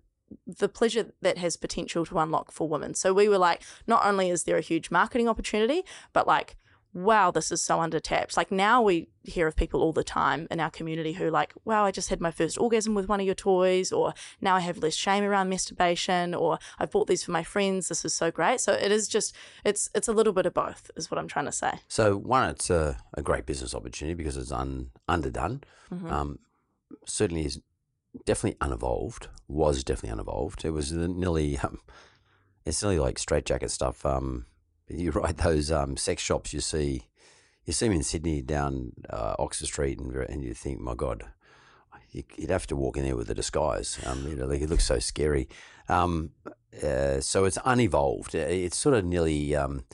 the 0.46 0.68
pleasure 0.68 1.12
that 1.20 1.36
has 1.36 1.58
potential 1.58 2.06
to 2.06 2.18
unlock 2.18 2.50
for 2.50 2.66
women. 2.68 2.94
So 2.94 3.12
we 3.12 3.28
were 3.28 3.38
like, 3.38 3.62
not 3.86 4.06
only 4.06 4.30
is 4.30 4.44
there 4.44 4.56
a 4.56 4.62
huge 4.62 4.90
marketing 4.90 5.28
opportunity, 5.28 5.82
but 6.14 6.26
like, 6.26 6.56
wow, 6.96 7.30
this 7.30 7.52
is 7.52 7.62
so 7.62 7.76
undertapped. 7.78 8.38
Like 8.38 8.50
now 8.50 8.80
we 8.80 9.08
hear 9.22 9.46
of 9.46 9.54
people 9.54 9.82
all 9.82 9.92
the 9.92 10.02
time 10.02 10.48
in 10.50 10.60
our 10.60 10.70
community 10.70 11.12
who 11.12 11.28
like, 11.28 11.52
wow, 11.66 11.84
I 11.84 11.90
just 11.90 12.08
had 12.08 12.22
my 12.22 12.30
first 12.30 12.58
orgasm 12.58 12.94
with 12.94 13.06
one 13.06 13.20
of 13.20 13.26
your 13.26 13.34
toys, 13.34 13.92
or 13.92 14.14
now 14.40 14.56
I 14.56 14.60
have 14.60 14.78
less 14.78 14.94
shame 14.94 15.22
around 15.22 15.50
masturbation, 15.50 16.34
or 16.34 16.58
I've 16.78 16.90
bought 16.90 17.06
these 17.06 17.22
for 17.22 17.32
my 17.32 17.42
friends. 17.42 17.88
This 17.88 18.04
is 18.04 18.14
so 18.14 18.30
great. 18.30 18.60
So 18.60 18.72
it 18.72 18.90
is 18.90 19.08
just 19.08 19.36
it's 19.62 19.90
it's 19.94 20.08
a 20.08 20.12
little 20.12 20.32
bit 20.32 20.46
of 20.46 20.54
both, 20.54 20.90
is 20.96 21.10
what 21.10 21.18
I'm 21.18 21.28
trying 21.28 21.44
to 21.44 21.52
say. 21.52 21.72
So 21.86 22.16
one, 22.16 22.48
it's 22.48 22.70
a, 22.70 22.96
a 23.12 23.22
great 23.22 23.44
business 23.44 23.74
opportunity 23.74 24.14
because 24.14 24.38
it's 24.38 24.52
un, 24.52 24.90
underdone. 25.06 25.64
Mm-hmm. 25.92 26.10
Um, 26.10 26.38
certainly 27.04 27.44
is 27.44 27.60
definitely 28.24 28.56
unevolved. 28.62 29.28
Was 29.48 29.84
definitely 29.84 30.14
unevolved. 30.14 30.64
It 30.64 30.70
was 30.70 30.92
nearly 30.92 31.58
um, 31.58 31.80
it's 32.64 32.82
nearly 32.82 32.98
like 32.98 33.18
straitjacket 33.18 33.70
stuff. 33.70 34.06
Um, 34.06 34.46
you 34.88 35.10
ride 35.10 35.38
those 35.38 35.70
um, 35.70 35.96
sex 35.96 36.22
shops 36.22 36.52
you 36.52 36.60
see. 36.60 37.08
You 37.64 37.72
see 37.72 37.86
them 37.88 37.96
in 37.96 38.04
Sydney 38.04 38.42
down 38.42 38.92
uh, 39.10 39.34
Oxford 39.38 39.66
Street, 39.66 39.98
and, 39.98 40.14
and 40.14 40.44
you 40.44 40.54
think, 40.54 40.78
my 40.78 40.94
God, 40.94 41.24
you, 42.12 42.22
you'd 42.36 42.50
have 42.50 42.66
to 42.68 42.76
walk 42.76 42.96
in 42.96 43.04
there 43.04 43.16
with 43.16 43.28
a 43.30 43.34
disguise. 43.34 43.98
Um, 44.06 44.26
you 44.28 44.36
know, 44.36 44.48
it 44.50 44.70
looks 44.70 44.86
so 44.86 45.00
scary. 45.00 45.48
Um, 45.88 46.30
uh, 46.82 47.20
so 47.20 47.44
it's 47.44 47.58
unevolved. 47.64 48.34
Uh, 48.34 48.38
It's 48.38 48.76
sort 48.76 48.94
of 48.94 49.04
nearly 49.04 49.56
um, 49.56 49.84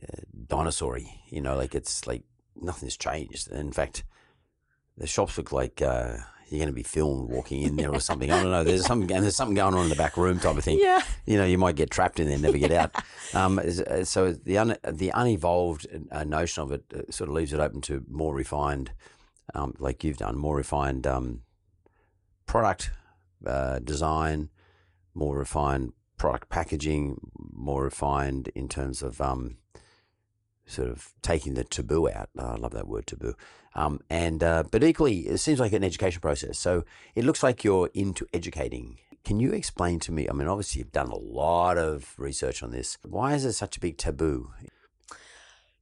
uh, 0.00 0.22
dinosaur-y, 0.46 1.20
You 1.28 1.40
know, 1.40 1.56
like 1.56 1.74
it's 1.74 2.06
like 2.06 2.22
nothing's 2.54 2.96
changed. 2.96 3.50
In 3.50 3.72
fact, 3.72 4.04
the 4.96 5.06
shops 5.06 5.36
look 5.36 5.50
like 5.50 5.82
uh, 5.82 6.18
you're 6.48 6.58
going 6.58 6.68
to 6.68 6.74
be 6.74 6.82
filmed 6.82 7.30
walking 7.30 7.62
in 7.62 7.76
there 7.76 7.92
or 7.92 8.00
something. 8.08 8.30
I 8.30 8.42
don't 8.42 8.50
know. 8.50 8.64
There's 8.64 8.86
something 8.86 9.10
and 9.14 9.24
there's 9.24 9.36
something 9.36 9.54
going 9.54 9.74
on 9.74 9.84
in 9.84 9.88
the 9.88 9.96
back 9.96 10.16
room 10.16 10.38
type 10.38 10.56
of 10.56 10.64
thing. 10.64 10.78
Yeah. 10.80 11.02
You 11.26 11.36
know, 11.38 11.44
you 11.44 11.58
might 11.58 11.76
get 11.76 11.90
trapped 11.90 12.20
in 12.20 12.26
there, 12.26 12.34
and 12.34 12.42
never 12.42 12.58
get 12.58 12.72
out. 12.72 12.94
Um, 13.32 13.58
uh, 13.58 14.04
so 14.04 14.32
the 14.32 14.58
un, 14.58 14.76
the 14.88 15.10
unevolved 15.12 15.88
uh, 16.12 16.22
notion 16.22 16.62
of 16.62 16.70
it 16.70 16.84
uh, 16.94 17.10
sort 17.10 17.28
of 17.28 17.34
leaves 17.34 17.52
it 17.52 17.58
open 17.58 17.80
to 17.80 18.04
more 18.08 18.32
refined, 18.32 18.92
um, 19.56 19.74
like 19.80 20.04
you've 20.04 20.18
done, 20.18 20.38
more 20.38 20.54
refined 20.54 21.04
um, 21.04 21.40
product 22.46 22.92
uh, 23.44 23.80
design, 23.80 24.50
more 25.14 25.36
refined 25.36 25.94
product 26.16 26.48
packaging, 26.48 27.18
more 27.52 27.82
refined 27.82 28.48
in 28.54 28.68
terms 28.68 29.02
of 29.02 29.20
um, 29.20 29.56
sort 30.66 30.88
of 30.88 31.12
taking 31.22 31.54
the 31.54 31.64
taboo 31.64 32.08
out. 32.08 32.30
Oh, 32.38 32.46
I 32.46 32.56
love 32.56 32.72
that 32.72 32.88
word 32.88 33.06
taboo. 33.06 33.34
Um, 33.74 34.00
and 34.08 34.42
uh, 34.42 34.64
but 34.70 34.84
equally, 34.84 35.20
it 35.20 35.38
seems 35.38 35.60
like 35.60 35.72
an 35.72 35.84
education 35.84 36.20
process. 36.20 36.58
So 36.58 36.84
it 37.14 37.24
looks 37.24 37.42
like 37.42 37.64
you're 37.64 37.90
into 37.94 38.26
educating. 38.32 38.98
Can 39.24 39.40
you 39.40 39.52
explain 39.52 40.00
to 40.00 40.12
me? 40.12 40.28
I 40.28 40.32
mean, 40.32 40.48
obviously 40.48 40.80
you've 40.80 40.92
done 40.92 41.08
a 41.08 41.16
lot 41.16 41.78
of 41.78 42.14
research 42.18 42.62
on 42.62 42.70
this. 42.70 42.98
Why 43.02 43.34
is 43.34 43.44
it 43.44 43.54
such 43.54 43.76
a 43.76 43.80
big 43.80 43.96
taboo? 43.96 44.50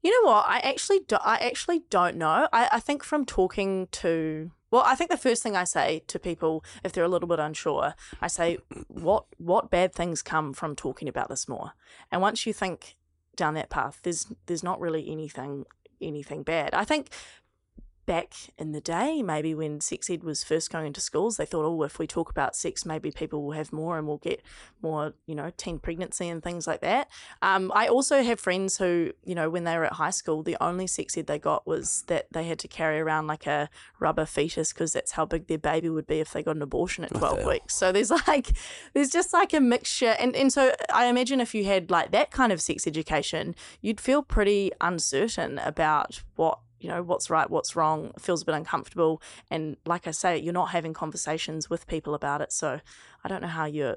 You 0.01 0.11
know 0.11 0.31
what? 0.31 0.47
I 0.49 0.59
actually 0.59 1.01
do, 1.01 1.17
I 1.25 1.37
actually 1.37 1.83
don't 1.91 2.17
know. 2.17 2.49
I, 2.53 2.69
I 2.73 2.81
think 2.81 3.05
from 3.05 3.25
talking 3.25 3.89
to 3.93 4.51
well, 4.73 4.83
I 4.87 4.95
think 4.95 5.11
the 5.11 5.19
first 5.19 5.43
thing 5.43 5.55
I 5.55 5.65
say 5.65 6.03
to 6.07 6.19
people 6.19 6.65
if 6.83 6.93
they're 6.93 7.05
a 7.05 7.09
little 7.09 7.29
bit 7.29 7.39
unsure, 7.39 7.95
I 8.21 8.27
say 8.27 8.59
what 8.89 9.27
what 9.37 9.71
bad 9.71 9.93
things 9.93 10.23
come 10.23 10.55
from 10.55 10.75
talking 10.75 11.09
about 11.09 11.29
this 11.29 11.47
more. 11.47 11.73
And 12.11 12.23
once 12.23 12.47
you 12.47 12.53
think 12.53 12.97
down 13.37 13.55
that 13.55 13.71
path, 13.71 14.01
there's 14.03 14.27
there's 14.47 14.63
not 14.63 14.81
really 14.81 15.11
anything 15.11 15.65
anything 16.01 16.43
bad. 16.43 16.75
I 16.75 16.85
think 16.85 17.09
back 18.13 18.35
in 18.59 18.73
the 18.73 18.81
day, 18.83 19.23
maybe 19.23 19.55
when 19.55 19.81
sex 19.81 20.11
ed 20.11 20.23
was 20.23 20.45
first 20.45 20.71
going 20.71 20.87
into 20.87 21.01
schools, 21.01 21.39
they 21.39 21.47
thought, 21.47 21.65
oh, 21.65 21.83
if 21.83 21.99
we 21.99 22.07
talk 22.07 22.29
about 22.29 22.55
sex, 22.55 22.85
maybe 22.85 23.11
people 23.11 23.43
will 23.43 23.53
have 23.53 23.73
more 23.73 23.97
and 23.97 24.07
we'll 24.07 24.19
get 24.19 24.43
more, 24.83 25.15
you 25.25 25.35
know, 25.35 25.51
teen 25.57 25.79
pregnancy 25.79 26.29
and 26.29 26.43
things 26.43 26.67
like 26.67 26.83
that. 26.83 27.09
Um, 27.41 27.73
I 27.75 27.89
also 27.89 28.23
have 28.23 28.39
friends 28.39 28.77
who, 28.77 29.13
you 29.25 29.35
know, 29.35 29.49
when 29.49 29.65
they 29.65 29.79
were 29.79 29.87
at 29.87 29.95
high 29.95 30.11
school, 30.11 30.43
the 30.43 30.59
only 30.61 30.87
sex 30.87 31.17
ed 31.17 31.27
they 31.27 31.39
got 31.39 31.67
was 31.67 32.03
that 32.09 32.27
they 32.31 32.45
had 32.45 32.59
to 32.59 32.69
carry 32.69 33.01
around 33.01 33.29
like 33.29 33.47
a 33.47 33.71
rubber 33.99 34.27
fetus 34.27 34.75
because 34.75 34.93
that's 34.93 35.13
how 35.13 35.25
big 35.25 35.47
their 35.47 35.57
baby 35.57 35.89
would 35.89 36.07
be 36.07 36.21
if 36.21 36.35
they 36.35 36.43
got 36.43 36.57
an 36.57 36.61
abortion 36.61 37.05
at 37.05 37.15
12 37.15 37.47
weeks. 37.47 37.75
So 37.75 37.93
there's 37.93 38.11
like, 38.29 38.53
there's 38.93 39.09
just 39.09 39.33
like 39.33 39.55
a 39.55 39.61
mixture. 39.61 40.17
And, 40.19 40.37
and 40.37 40.53
so 40.53 40.75
I 40.93 41.07
imagine 41.07 41.41
if 41.41 41.55
you 41.55 41.65
had 41.65 41.91
like 41.91 42.11
that 42.11 42.31
kind 42.31 42.53
of 42.53 42.61
sex 42.61 42.87
education, 42.87 43.55
you'd 43.81 44.03
feel 44.03 44.23
pretty 44.23 44.71
uncertain 44.83 45.59
about 45.61 46.21
what 46.37 46.59
you 46.83 46.89
know 46.89 47.03
what's 47.03 47.31
right 47.31 47.49
what's 47.49 47.77
wrong 47.77 48.13
feels 48.19 48.43
a 48.43 48.45
bit 48.45 48.55
uncomfortable. 48.55 49.23
And 49.51 49.77
like 49.87 50.07
i 50.07 50.11
say 50.11 50.39
you're 50.39 50.53
not 50.53 50.71
having 50.71 50.93
conversations 50.93 51.71
with 51.71 51.87
people 51.87 52.15
about 52.15 52.41
it. 52.41 52.53
So 52.53 52.81
i 53.25 53.29
don't 53.29 53.43
know 53.43 53.49
how 53.49 53.65
you're 53.65 53.97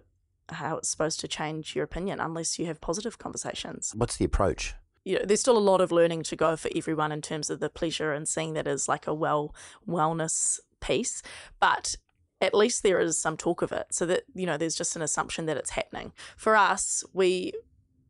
how 0.49 0.77
it's 0.77 0.89
supposed 0.89 1.19
to 1.21 1.27
change 1.27 1.75
your 1.75 1.83
opinion 1.83 2.19
unless 2.19 2.59
you 2.59 2.67
have 2.67 2.79
positive 2.79 3.17
conversations. 3.17 3.93
What's 3.95 4.17
the 4.17 4.25
approach? 4.25 4.75
you 5.07 5.19
know, 5.19 5.25
there's 5.25 5.39
still 5.39 5.57
a 5.57 5.59
lot 5.59 5.81
of 5.81 5.91
learning 5.91 6.23
to 6.23 6.35
go 6.35 6.55
for 6.55 6.67
everyone 6.75 7.11
in 7.11 7.21
terms 7.21 7.51
of 7.51 7.59
the 7.59 7.69
pleasure 7.69 8.11
and 8.11 8.27
seeing 8.27 8.53
that 8.53 8.65
as 8.65 8.89
like 8.89 9.05
a 9.05 9.13
well 9.13 9.53
wellness 9.87 10.59
piece 10.81 11.21
but 11.59 11.95
at 12.41 12.53
least 12.53 12.83
there 12.83 12.99
is 12.99 13.19
some 13.19 13.37
talk 13.37 13.61
of 13.61 13.71
it. 13.71 13.87
So 13.91 14.05
that 14.07 14.23
you 14.33 14.45
know 14.45 14.57
there's 14.57 14.75
just 14.75 14.95
an 14.95 15.01
assumption 15.01 15.45
that 15.45 15.57
it's 15.57 15.71
happening. 15.71 16.11
For 16.37 16.55
us 16.55 17.03
we 17.13 17.53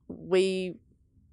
we 0.08 0.76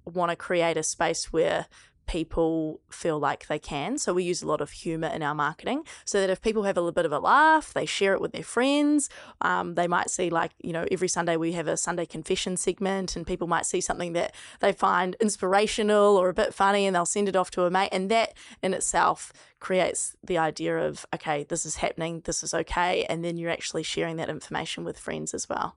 want 0.05 0.31
to 0.31 0.35
create 0.35 0.77
a 0.77 0.83
space 0.83 1.31
where 1.31 1.67
people 2.07 2.81
feel 2.89 3.19
like 3.19 3.47
they 3.47 3.59
can. 3.59 3.97
So 3.97 4.13
we 4.13 4.23
use 4.23 4.41
a 4.41 4.47
lot 4.47 4.61
of 4.61 4.71
humor 4.71 5.07
in 5.07 5.23
our 5.23 5.33
marketing 5.33 5.83
so 6.05 6.19
that 6.19 6.29
if 6.29 6.41
people 6.41 6.63
have 6.63 6.77
a 6.77 6.81
little 6.81 6.91
bit 6.91 7.05
of 7.05 7.11
a 7.11 7.19
laugh, 7.19 7.73
they 7.73 7.85
share 7.85 8.13
it 8.13 8.21
with 8.21 8.31
their 8.31 8.43
friends. 8.43 9.09
Um, 9.41 9.75
they 9.75 9.87
might 9.87 10.09
see, 10.09 10.29
like, 10.29 10.51
you 10.61 10.73
know, 10.73 10.85
every 10.91 11.07
Sunday 11.07 11.37
we 11.37 11.53
have 11.53 11.67
a 11.67 11.77
Sunday 11.77 12.05
confession 12.05 12.57
segment, 12.57 13.15
and 13.15 13.25
people 13.25 13.47
might 13.47 13.65
see 13.65 13.81
something 13.81 14.13
that 14.13 14.35
they 14.59 14.73
find 14.73 15.15
inspirational 15.19 16.17
or 16.17 16.29
a 16.29 16.33
bit 16.33 16.53
funny 16.53 16.85
and 16.85 16.95
they'll 16.95 17.05
send 17.05 17.29
it 17.29 17.35
off 17.35 17.51
to 17.51 17.63
a 17.63 17.69
mate. 17.69 17.89
And 17.91 18.11
that 18.11 18.33
in 18.61 18.73
itself 18.73 19.31
creates 19.59 20.15
the 20.23 20.37
idea 20.37 20.77
of, 20.77 21.05
okay, 21.13 21.43
this 21.43 21.65
is 21.65 21.77
happening, 21.77 22.21
this 22.25 22.43
is 22.43 22.53
okay. 22.53 23.05
And 23.05 23.23
then 23.23 23.37
you're 23.37 23.51
actually 23.51 23.83
sharing 23.83 24.17
that 24.17 24.29
information 24.29 24.83
with 24.83 24.99
friends 24.99 25.33
as 25.33 25.47
well. 25.47 25.75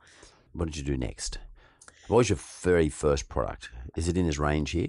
What 0.52 0.66
did 0.66 0.76
you 0.76 0.82
do 0.82 0.96
next? 0.96 1.38
What 2.08 2.18
was 2.18 2.28
your 2.28 2.38
very 2.62 2.88
first 2.88 3.28
product? 3.28 3.70
Is 3.96 4.08
it 4.08 4.16
in 4.16 4.26
this 4.26 4.38
range 4.38 4.70
here? 4.70 4.88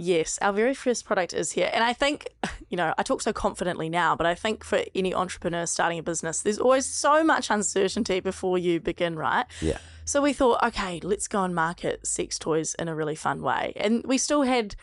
Yes, 0.00 0.38
our 0.40 0.52
very 0.52 0.74
first 0.74 1.04
product 1.04 1.34
is 1.34 1.50
here. 1.50 1.68
And 1.74 1.82
I 1.82 1.92
think, 1.92 2.28
you 2.70 2.76
know, 2.76 2.94
I 2.96 3.02
talk 3.02 3.20
so 3.20 3.32
confidently 3.32 3.88
now, 3.88 4.14
but 4.14 4.26
I 4.26 4.34
think 4.34 4.62
for 4.62 4.84
any 4.94 5.12
entrepreneur 5.12 5.66
starting 5.66 5.98
a 5.98 6.02
business, 6.04 6.40
there's 6.42 6.58
always 6.58 6.86
so 6.86 7.24
much 7.24 7.50
uncertainty 7.50 8.20
before 8.20 8.58
you 8.58 8.78
begin, 8.78 9.16
right? 9.16 9.44
Yeah. 9.60 9.78
So 10.04 10.22
we 10.22 10.32
thought, 10.32 10.62
okay, 10.62 11.00
let's 11.02 11.26
go 11.26 11.42
and 11.42 11.52
market 11.52 12.06
sex 12.06 12.38
toys 12.38 12.76
in 12.78 12.86
a 12.86 12.94
really 12.94 13.16
fun 13.16 13.42
way. 13.42 13.72
And 13.76 14.04
we 14.04 14.18
still 14.18 14.42
had 14.42 14.76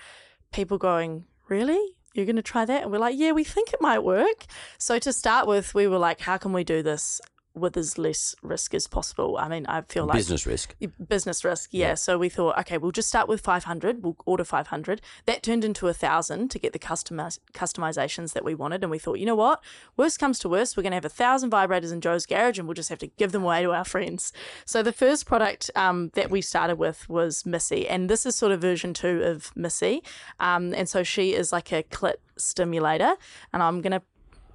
people 0.51 0.77
going, 0.77 1.23
really? 1.47 1.79
You're 2.13 2.25
going 2.25 2.35
to 2.35 2.41
try 2.41 2.65
that? 2.65 2.83
And 2.83 2.91
we're 2.91 2.99
like, 2.99 3.17
yeah, 3.17 3.31
we 3.31 3.45
think 3.45 3.73
it 3.73 3.81
might 3.81 3.99
work. 3.99 4.45
So 4.77 4.99
to 4.99 5.13
start 5.13 5.47
with, 5.47 5.73
we 5.73 5.87
were 5.87 5.97
like, 5.97 6.19
how 6.19 6.35
can 6.37 6.51
we 6.51 6.65
do 6.65 6.83
this 6.83 7.21
with 7.55 7.77
as 7.77 7.97
less 7.97 8.35
risk 8.41 8.73
as 8.73 8.87
possible? 8.87 9.37
I 9.37 9.47
mean, 9.47 9.65
I 9.67 9.81
feel 9.81 10.05
like 10.05 10.15
Business 10.17 10.45
risk. 10.45 10.75
business 11.07 11.43
risk 11.43 11.69
yeah. 11.71 11.93
so 11.95 12.17
we 12.17 12.29
thought 12.29 12.57
okay 12.59 12.77
we'll 12.77 12.91
just 12.91 13.07
start 13.07 13.27
with 13.27 13.41
500 13.41 14.03
we'll 14.03 14.15
order 14.25 14.43
500 14.43 15.01
that 15.25 15.43
turned 15.43 15.63
into 15.63 15.87
a 15.87 15.93
thousand 15.93 16.49
to 16.51 16.59
get 16.59 16.73
the 16.73 16.79
customiz- 16.79 17.39
customizations 17.53 18.33
that 18.33 18.43
we 18.43 18.55
wanted. 18.55 18.83
And 18.83 18.91
we 18.91 18.99
thought 18.99 19.19
you 19.19 19.25
know 19.25 19.35
what? 19.35 19.63
Worst 19.97 20.19
comes 20.19 20.39
to 20.39 20.49
worst 20.49 20.75
we're 20.77 20.83
going 20.83 20.91
to 20.91 20.95
have 20.95 21.05
a 21.05 21.09
thousand 21.09 21.51
vibrators 21.51 21.91
in 21.91 22.01
Jo's 22.01 22.25
garage 22.25 22.59
and 22.59 22.67
we'll 22.67 22.75
just 22.75 22.89
have 22.89 22.99
to 22.99 23.07
give 23.07 23.31
them 23.31 23.43
away 23.43 23.63
to 23.63 23.71
our 23.71 23.85
friends. 23.85 24.33
So 24.65 24.83
the 24.83 24.93
first 24.93 25.25
product 25.25 25.71
um, 25.75 26.11
that 26.13 26.29
we 26.29 26.41
started 26.41 26.77
with 26.77 27.07
was 27.09 27.45
missy. 27.45 27.87
And 27.87 28.09
this 28.09 28.25
is 28.25 28.35
sort 28.35 28.51
of 28.51 28.61
version 28.61 28.93
two 28.93 29.21
of 29.23 29.55
missy. 29.55 30.03
Um, 30.39 30.73
and 30.73 30.87
so 30.89 31.03
she 31.03 31.33
is 31.33 31.51
like 31.51 31.71
a 31.71 31.83
clit 31.83 32.15
stimulator. 32.37 33.13
And 33.53 33.63
i'm 33.63 33.81
going 33.81 33.91
to 33.93 34.01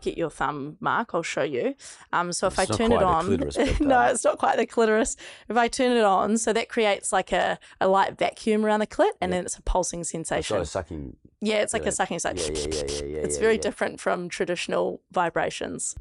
get 0.00 0.16
your 0.16 0.30
thumb 0.30 0.76
mark 0.80 1.10
i'll 1.14 1.22
show 1.22 1.42
you 1.42 1.74
um, 2.12 2.32
so 2.32 2.46
if 2.46 2.58
It's 2.58 2.70
i 2.70 2.76
turn 2.76 2.92
it 2.92 3.02
on 3.02 3.26
clitoris, 3.26 3.56
but, 3.56 3.80
no 3.80 3.98
uh, 3.98 4.10
it's 4.12 4.24
not 4.24 4.38
quite 4.38 4.56
the 4.56 4.66
clitoris 4.66 5.16
if 5.48 5.56
i 5.56 5.68
turn 5.68 5.96
it 5.96 6.04
on 6.04 6.38
so 6.38 6.52
that 6.52 6.68
creates 6.68 7.12
like 7.12 7.32
a, 7.32 7.58
a 7.80 7.88
light 7.88 8.18
vacuum 8.18 8.64
around 8.64 8.80
the 8.80 8.86
clit 8.86 9.12
and 9.20 9.32
then 9.32 9.44
it's 9.44 9.56
a 9.56 9.62
pulsing 9.62 10.04
sensation 10.04 10.54
Sort 10.54 10.62
of 10.62 10.68
sucking. 10.68 11.16
yeah 11.40 11.56
it's 11.56 11.72
like 11.72 11.82
yeah, 11.82 11.88
a 11.88 11.92
sucking 11.92 12.16
it's 12.16 12.24
like 12.24 12.38
Yeah, 12.38 12.46
yeah, 12.46 12.58
yeah, 12.58 12.66
yeah, 12.66 13.04
yeah. 13.04 13.18
it's 13.24 13.36
yeah, 13.36 13.40
very 13.40 13.54
yeah. 13.54 13.60
different 13.60 14.00
from 14.00 14.28
traditional 14.28 15.00
vibrations 15.12 15.94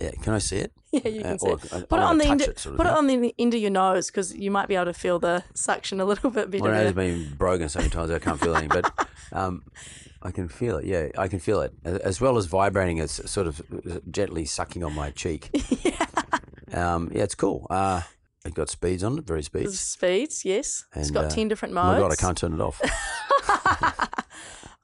Yeah, 0.00 0.10
can 0.22 0.32
I 0.34 0.38
see 0.38 0.56
it? 0.58 0.72
yeah 0.92 1.08
you 1.08 1.20
Uh, 1.20 1.24
can 1.24 1.38
see 1.38 1.48
it. 1.48 1.72
I- 1.72 1.76
I 1.78 1.82
put 1.82 1.98
it 1.98 2.02
on 2.04 2.18
the 2.18 2.24
end, 2.26 2.40
it 2.40 2.58
sort 2.58 2.74
of 2.74 2.76
put 2.78 2.86
it 2.86 2.92
on 2.92 3.06
the 3.06 3.34
end 3.38 3.54
of 3.54 3.60
your 3.60 3.70
nose 3.70 4.06
because 4.06 4.34
you 4.34 4.50
might 4.50 4.66
be 4.68 4.74
able 4.76 4.86
to 4.86 4.94
feel 4.94 5.18
the 5.18 5.44
suction 5.54 6.00
a 6.00 6.04
little 6.04 6.30
bit 6.38 6.50
better 6.50 6.64
My 6.64 6.70
nose 6.70 6.84
has 6.84 6.92
been 6.94 7.34
broken 7.36 7.68
so 7.68 7.78
many 7.80 7.90
times 7.90 8.10
I 8.10 8.18
can't 8.18 8.40
feel 8.40 8.54
anything, 8.56 8.80
but 8.82 9.08
um, 9.32 9.62
I 10.22 10.30
can 10.30 10.48
feel 10.48 10.78
it. 10.78 10.84
Yeah, 10.86 11.08
I 11.18 11.28
can 11.28 11.38
feel 11.38 11.60
it 11.60 11.72
as 11.84 12.20
well 12.20 12.36
as 12.38 12.46
vibrating. 12.46 12.98
It's 12.98 13.30
sort 13.30 13.46
of 13.46 13.60
gently 14.10 14.44
sucking 14.46 14.82
on 14.84 14.94
my 14.94 15.10
cheek. 15.10 15.50
yeah 15.84 16.06
Um, 16.72 17.10
yeah, 17.12 17.24
it's 17.24 17.34
cool. 17.34 17.66
Uh, 17.68 18.02
it 18.44 18.54
got 18.54 18.70
speeds 18.70 19.02
on 19.04 19.18
it, 19.18 19.26
very 19.26 19.42
speeds. 19.42 19.78
speeds 19.78 20.44
yes 20.46 20.84
It's 20.96 21.10
got 21.10 21.26
uh, 21.26 21.28
10 21.30 21.48
different 21.48 21.74
modes. 21.74 21.88
Oh 21.88 21.92
my 21.92 21.98
god, 22.00 22.12
I 22.12 22.16
can't 22.16 22.38
turn 22.38 22.54
it 22.54 22.60
off. 22.60 22.80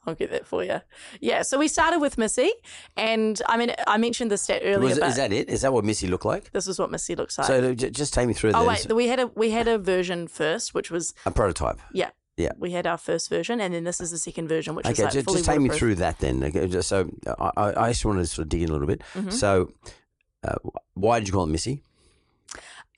I'll 0.06 0.14
get 0.14 0.30
that 0.30 0.46
for 0.46 0.62
you. 0.64 0.80
Yeah, 1.20 1.42
so 1.42 1.58
we 1.58 1.68
started 1.68 1.98
with 2.00 2.16
Missy, 2.18 2.52
and 2.96 3.40
I 3.48 3.56
mean, 3.56 3.72
I 3.86 3.96
mentioned 3.98 4.30
the 4.30 4.38
stat 4.38 4.62
earlier, 4.64 4.78
Was, 4.96 4.98
is 4.98 5.16
that 5.16 5.32
it? 5.32 5.48
Is 5.48 5.62
that 5.62 5.72
what 5.72 5.84
Missy 5.84 6.06
looked 6.06 6.24
like? 6.24 6.52
this 6.52 6.66
is 6.66 6.78
what 6.78 6.90
Missy 6.90 7.14
looks 7.16 7.38
like. 7.38 7.46
So 7.46 7.74
j- 7.74 7.90
just 7.90 8.14
take 8.14 8.26
me 8.28 8.34
through 8.34 8.52
oh 8.54 8.68
this. 8.70 8.86
wait, 8.86 8.94
we 8.94 9.08
had 9.08 9.20
a 9.20 9.26
we 9.28 9.50
had 9.50 9.68
a 9.68 9.78
version 9.78 10.28
first, 10.28 10.74
which 10.74 10.90
was 10.90 11.12
a 11.24 11.30
prototype. 11.30 11.78
yeah, 11.92 12.10
Yeah. 12.36 12.52
we 12.58 12.70
had 12.72 12.86
our 12.86 12.98
first 12.98 13.28
version, 13.28 13.60
and 13.60 13.74
then 13.74 13.84
this 13.84 14.00
is 14.00 14.10
the 14.10 14.18
second 14.18 14.48
version, 14.48 14.74
which 14.74 14.86
is 14.86 14.92
Okay, 14.92 15.04
like 15.04 15.12
ju- 15.12 15.22
fully 15.22 15.38
just 15.38 15.48
take 15.50 15.60
me 15.60 15.68
through 15.70 15.96
that 15.96 16.18
then. 16.20 16.42
Okay, 16.44 16.66
just 16.68 16.88
so 16.88 17.10
I, 17.38 17.72
I 17.76 17.88
just 17.90 18.04
wanted 18.04 18.20
to 18.20 18.26
sort 18.26 18.44
of 18.44 18.48
dig 18.50 18.62
in 18.62 18.68
a 18.68 18.72
little 18.72 18.86
bit. 18.86 19.02
Mm-hmm. 19.14 19.30
So, 19.30 19.72
uh, 20.46 20.54
why 20.94 21.18
did 21.18 21.28
you 21.28 21.32
call 21.34 21.44
it 21.44 21.48
Missy? 21.48 21.82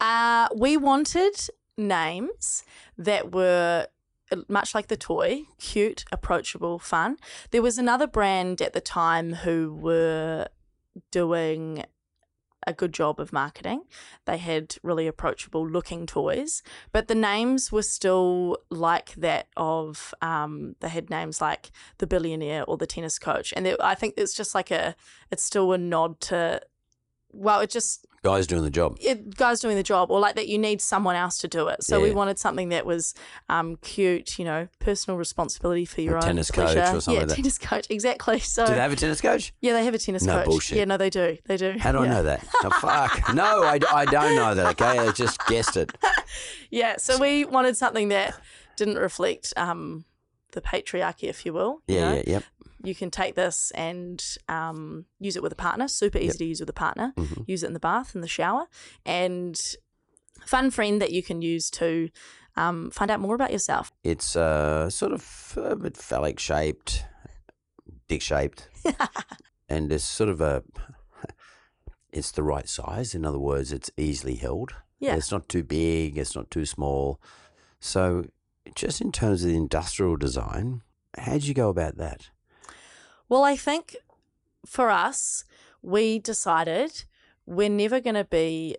Uh, 0.00 0.48
we 0.54 0.76
wanted 0.76 1.34
names 1.76 2.62
that 2.96 3.32
were 3.32 3.86
much 4.48 4.74
like 4.74 4.88
the 4.88 4.96
toy, 4.96 5.42
cute, 5.58 6.04
approachable, 6.12 6.78
fun. 6.78 7.16
There 7.50 7.62
was 7.62 7.78
another 7.78 8.06
brand 8.06 8.60
at 8.60 8.72
the 8.72 8.80
time 8.80 9.34
who 9.34 9.74
were 9.74 10.48
doing 11.10 11.84
a 12.66 12.72
good 12.72 12.92
job 12.92 13.18
of 13.20 13.32
marketing. 13.32 13.82
They 14.26 14.36
had 14.36 14.76
really 14.82 15.06
approachable 15.06 15.66
looking 15.66 16.06
toys, 16.06 16.62
but 16.92 17.08
the 17.08 17.14
names 17.14 17.72
were 17.72 17.82
still 17.82 18.58
like 18.70 19.14
that 19.14 19.48
of 19.56 20.14
um, 20.20 20.74
they 20.80 20.88
had 20.88 21.08
names 21.08 21.40
like 21.40 21.70
the 21.98 22.06
billionaire 22.06 22.64
or 22.64 22.76
the 22.76 22.86
tennis 22.86 23.18
coach, 23.18 23.54
and 23.56 23.76
I 23.80 23.94
think 23.94 24.14
it's 24.16 24.34
just 24.34 24.54
like 24.54 24.70
a 24.70 24.94
it's 25.30 25.44
still 25.44 25.72
a 25.72 25.78
nod 25.78 26.20
to 26.22 26.60
well, 27.32 27.60
it 27.60 27.70
just 27.70 28.06
guys 28.22 28.46
doing 28.46 28.62
the 28.62 28.70
job. 28.70 28.96
It, 29.00 29.36
guys 29.36 29.60
doing 29.60 29.76
the 29.76 29.82
job, 29.82 30.10
or 30.10 30.18
like 30.18 30.34
that 30.36 30.48
you 30.48 30.58
need 30.58 30.80
someone 30.82 31.14
else 31.14 31.38
to 31.38 31.48
do 31.48 31.68
it. 31.68 31.84
So 31.84 32.00
we 32.00 32.10
wanted 32.10 32.38
something 32.38 32.70
that 32.70 32.84
was 32.84 33.14
um, 33.48 33.76
cute, 33.76 34.38
you 34.38 34.44
know, 34.44 34.68
personal 34.80 35.16
responsibility 35.18 35.84
for 35.84 36.00
your 36.00 36.14
A 36.16 36.20
own 36.20 36.26
tennis 36.26 36.50
coach 36.50 36.76
or 36.76 37.00
something 37.00 37.14
yeah, 37.14 37.20
like 37.20 37.28
that. 37.28 37.34
tennis 37.36 37.58
coach, 37.58 37.86
exactly. 37.90 38.40
So 38.40 38.66
Do 38.66 38.72
they 38.74 38.80
have 38.80 38.92
a 38.92 38.96
tennis 38.96 39.20
coach? 39.20 39.52
yeah, 39.60 39.72
they 39.74 39.84
have 39.84 39.94
a 39.94 39.98
tennis 39.98 40.24
No 40.24 40.38
coach. 40.38 40.46
bullshit. 40.46 40.78
Yeah, 40.78 40.84
no, 40.86 40.96
they 40.96 41.10
do. 41.10 41.36
They 41.46 41.56
do. 41.56 41.76
How 41.78 41.92
do 41.92 41.98
I 41.98 42.08
know 42.08 42.22
that? 42.24 42.44
Oh, 42.64 42.70
fuck. 42.70 43.22
No, 43.34 43.62
I, 43.62 43.78
I 43.92 44.04
don't 44.06 44.34
know 44.34 44.54
that, 44.54 44.66
okay? 44.80 44.98
I 44.98 45.12
just 45.12 45.38
guessed 45.46 45.76
it. 45.76 45.96
Yeah, 46.70 46.96
so 46.98 47.16
we 47.18 47.44
wanted 47.46 47.76
something 47.78 48.08
that 48.08 48.38
didn't 48.76 48.96
reflect 48.98 49.54
um, 49.56 50.04
the 50.52 50.60
patriarchy, 50.60 51.24
if 51.28 51.46
you 51.46 51.52
will. 51.54 51.80
you 51.86 51.94
Yeah, 51.96 52.08
know? 52.10 52.14
yeah, 52.16 52.22
yep. 52.26 52.44
You 52.82 52.94
can 52.94 53.10
take 53.10 53.34
this 53.34 53.72
and 53.74 54.24
um, 54.48 55.06
use 55.18 55.36
it 55.36 55.42
with 55.42 55.52
a 55.52 55.56
partner. 55.56 55.88
Super 55.88 56.18
easy 56.18 56.38
to 56.38 56.44
use 56.44 56.60
with 56.60 56.70
a 56.70 56.74
partner. 56.74 57.12
Mm-hmm. 57.16 57.42
Use 57.46 57.62
it 57.62 57.66
in 57.66 57.72
the 57.72 57.80
bath, 57.80 58.14
in 58.14 58.20
the 58.20 58.28
shower, 58.28 58.66
and 59.04 59.60
fun 60.46 60.70
friend 60.70 61.00
that 61.02 61.12
you 61.12 61.22
can 61.22 61.42
use 61.42 61.70
to 61.70 62.08
um, 62.56 62.90
find 62.90 63.10
out 63.10 63.20
more 63.20 63.34
about 63.34 63.52
yourself. 63.52 63.92
It's 64.02 64.36
uh, 64.36 64.90
sort 64.90 65.12
of 65.12 65.54
a 65.56 65.76
bit 65.76 65.96
phallic 65.96 66.38
shaped, 66.38 67.04
dick 68.08 68.22
shaped, 68.22 68.68
and 69.68 69.92
it's 69.92 70.04
sort 70.04 70.30
of 70.30 70.40
a. 70.40 70.62
It's 72.10 72.30
the 72.30 72.42
right 72.42 72.68
size. 72.68 73.14
In 73.14 73.26
other 73.26 73.38
words, 73.38 73.70
it's 73.70 73.90
easily 73.96 74.36
held. 74.36 74.74
Yeah. 74.98 75.14
It's 75.14 75.30
not 75.30 75.48
too 75.48 75.62
big. 75.62 76.16
It's 76.16 76.34
not 76.34 76.50
too 76.50 76.64
small. 76.64 77.20
So, 77.80 78.24
just 78.74 79.00
in 79.00 79.12
terms 79.12 79.44
of 79.44 79.50
the 79.50 79.56
industrial 79.56 80.16
design, 80.16 80.82
how'd 81.16 81.44
you 81.44 81.54
go 81.54 81.68
about 81.68 81.96
that? 81.98 82.30
Well, 83.28 83.44
I 83.44 83.56
think 83.56 83.96
for 84.64 84.88
us, 84.90 85.44
we 85.82 86.18
decided 86.18 87.04
we're 87.46 87.68
never 87.68 88.00
going 88.00 88.14
to 88.14 88.24
be. 88.24 88.76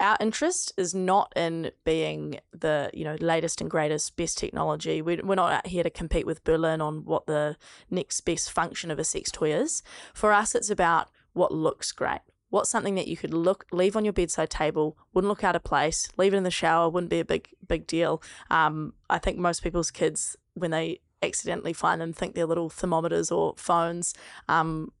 Our 0.00 0.16
interest 0.20 0.72
is 0.76 0.94
not 0.94 1.32
in 1.34 1.72
being 1.84 2.38
the 2.52 2.88
you 2.94 3.02
know 3.02 3.16
latest 3.20 3.60
and 3.60 3.68
greatest, 3.68 4.16
best 4.16 4.38
technology. 4.38 5.02
We, 5.02 5.16
we're 5.16 5.34
not 5.34 5.52
out 5.52 5.66
here 5.66 5.82
to 5.82 5.90
compete 5.90 6.24
with 6.24 6.44
Berlin 6.44 6.80
on 6.80 7.04
what 7.04 7.26
the 7.26 7.56
next 7.90 8.20
best 8.20 8.52
function 8.52 8.92
of 8.92 9.00
a 9.00 9.04
sex 9.04 9.32
toy 9.32 9.52
is. 9.52 9.82
For 10.14 10.32
us, 10.32 10.54
it's 10.54 10.70
about 10.70 11.08
what 11.32 11.52
looks 11.52 11.90
great. 11.90 12.20
What's 12.50 12.70
something 12.70 12.94
that 12.94 13.08
you 13.08 13.16
could 13.16 13.34
look 13.34 13.66
leave 13.72 13.96
on 13.96 14.04
your 14.04 14.12
bedside 14.12 14.50
table, 14.50 14.96
wouldn't 15.12 15.28
look 15.28 15.44
out 15.44 15.56
of 15.56 15.64
place, 15.64 16.08
leave 16.16 16.32
it 16.32 16.38
in 16.38 16.44
the 16.44 16.50
shower, 16.50 16.88
wouldn't 16.88 17.10
be 17.10 17.20
a 17.20 17.24
big 17.24 17.48
big 17.66 17.86
deal. 17.88 18.22
Um, 18.50 18.94
I 19.10 19.18
think 19.18 19.36
most 19.36 19.64
people's 19.64 19.90
kids 19.90 20.36
when 20.54 20.70
they 20.70 21.00
accidentally 21.22 21.72
find 21.72 22.00
them 22.00 22.12
think 22.12 22.34
they're 22.34 22.46
little 22.46 22.70
thermometers 22.70 23.30
or 23.30 23.54
phones. 23.56 24.14
Um, 24.48 24.92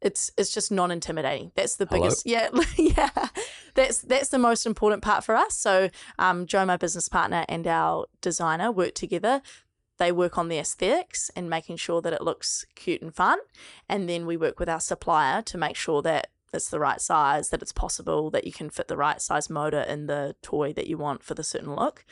it's 0.00 0.30
it's 0.36 0.52
just 0.52 0.72
non 0.72 0.90
intimidating. 0.90 1.52
That's 1.54 1.76
the 1.76 1.86
Hello? 1.86 2.02
biggest. 2.02 2.26
Yeah, 2.26 2.48
yeah. 2.76 3.28
That's 3.74 3.98
that's 4.00 4.28
the 4.28 4.38
most 4.38 4.66
important 4.66 5.02
part 5.02 5.24
for 5.24 5.34
us. 5.34 5.56
So, 5.56 5.90
um, 6.18 6.46
Jo, 6.46 6.64
my 6.64 6.76
business 6.76 7.08
partner, 7.08 7.44
and 7.48 7.66
our 7.66 8.06
designer 8.20 8.72
work 8.72 8.94
together. 8.94 9.42
They 9.98 10.12
work 10.12 10.38
on 10.38 10.48
the 10.48 10.58
aesthetics 10.58 11.30
and 11.36 11.50
making 11.50 11.76
sure 11.76 12.00
that 12.00 12.14
it 12.14 12.22
looks 12.22 12.64
cute 12.74 13.02
and 13.02 13.14
fun, 13.14 13.38
and 13.86 14.08
then 14.08 14.24
we 14.24 14.38
work 14.38 14.58
with 14.58 14.68
our 14.68 14.80
supplier 14.80 15.42
to 15.42 15.58
make 15.58 15.76
sure 15.76 16.00
that 16.00 16.28
it's 16.54 16.70
the 16.70 16.80
right 16.80 17.02
size, 17.02 17.50
that 17.50 17.60
it's 17.60 17.72
possible, 17.72 18.30
that 18.30 18.44
you 18.44 18.52
can 18.52 18.70
fit 18.70 18.88
the 18.88 18.96
right 18.96 19.20
size 19.20 19.50
motor 19.50 19.82
in 19.82 20.06
the 20.06 20.34
toy 20.40 20.72
that 20.72 20.86
you 20.86 20.96
want 20.96 21.22
for 21.22 21.34
the 21.34 21.44
certain 21.44 21.74
look. 21.74 22.06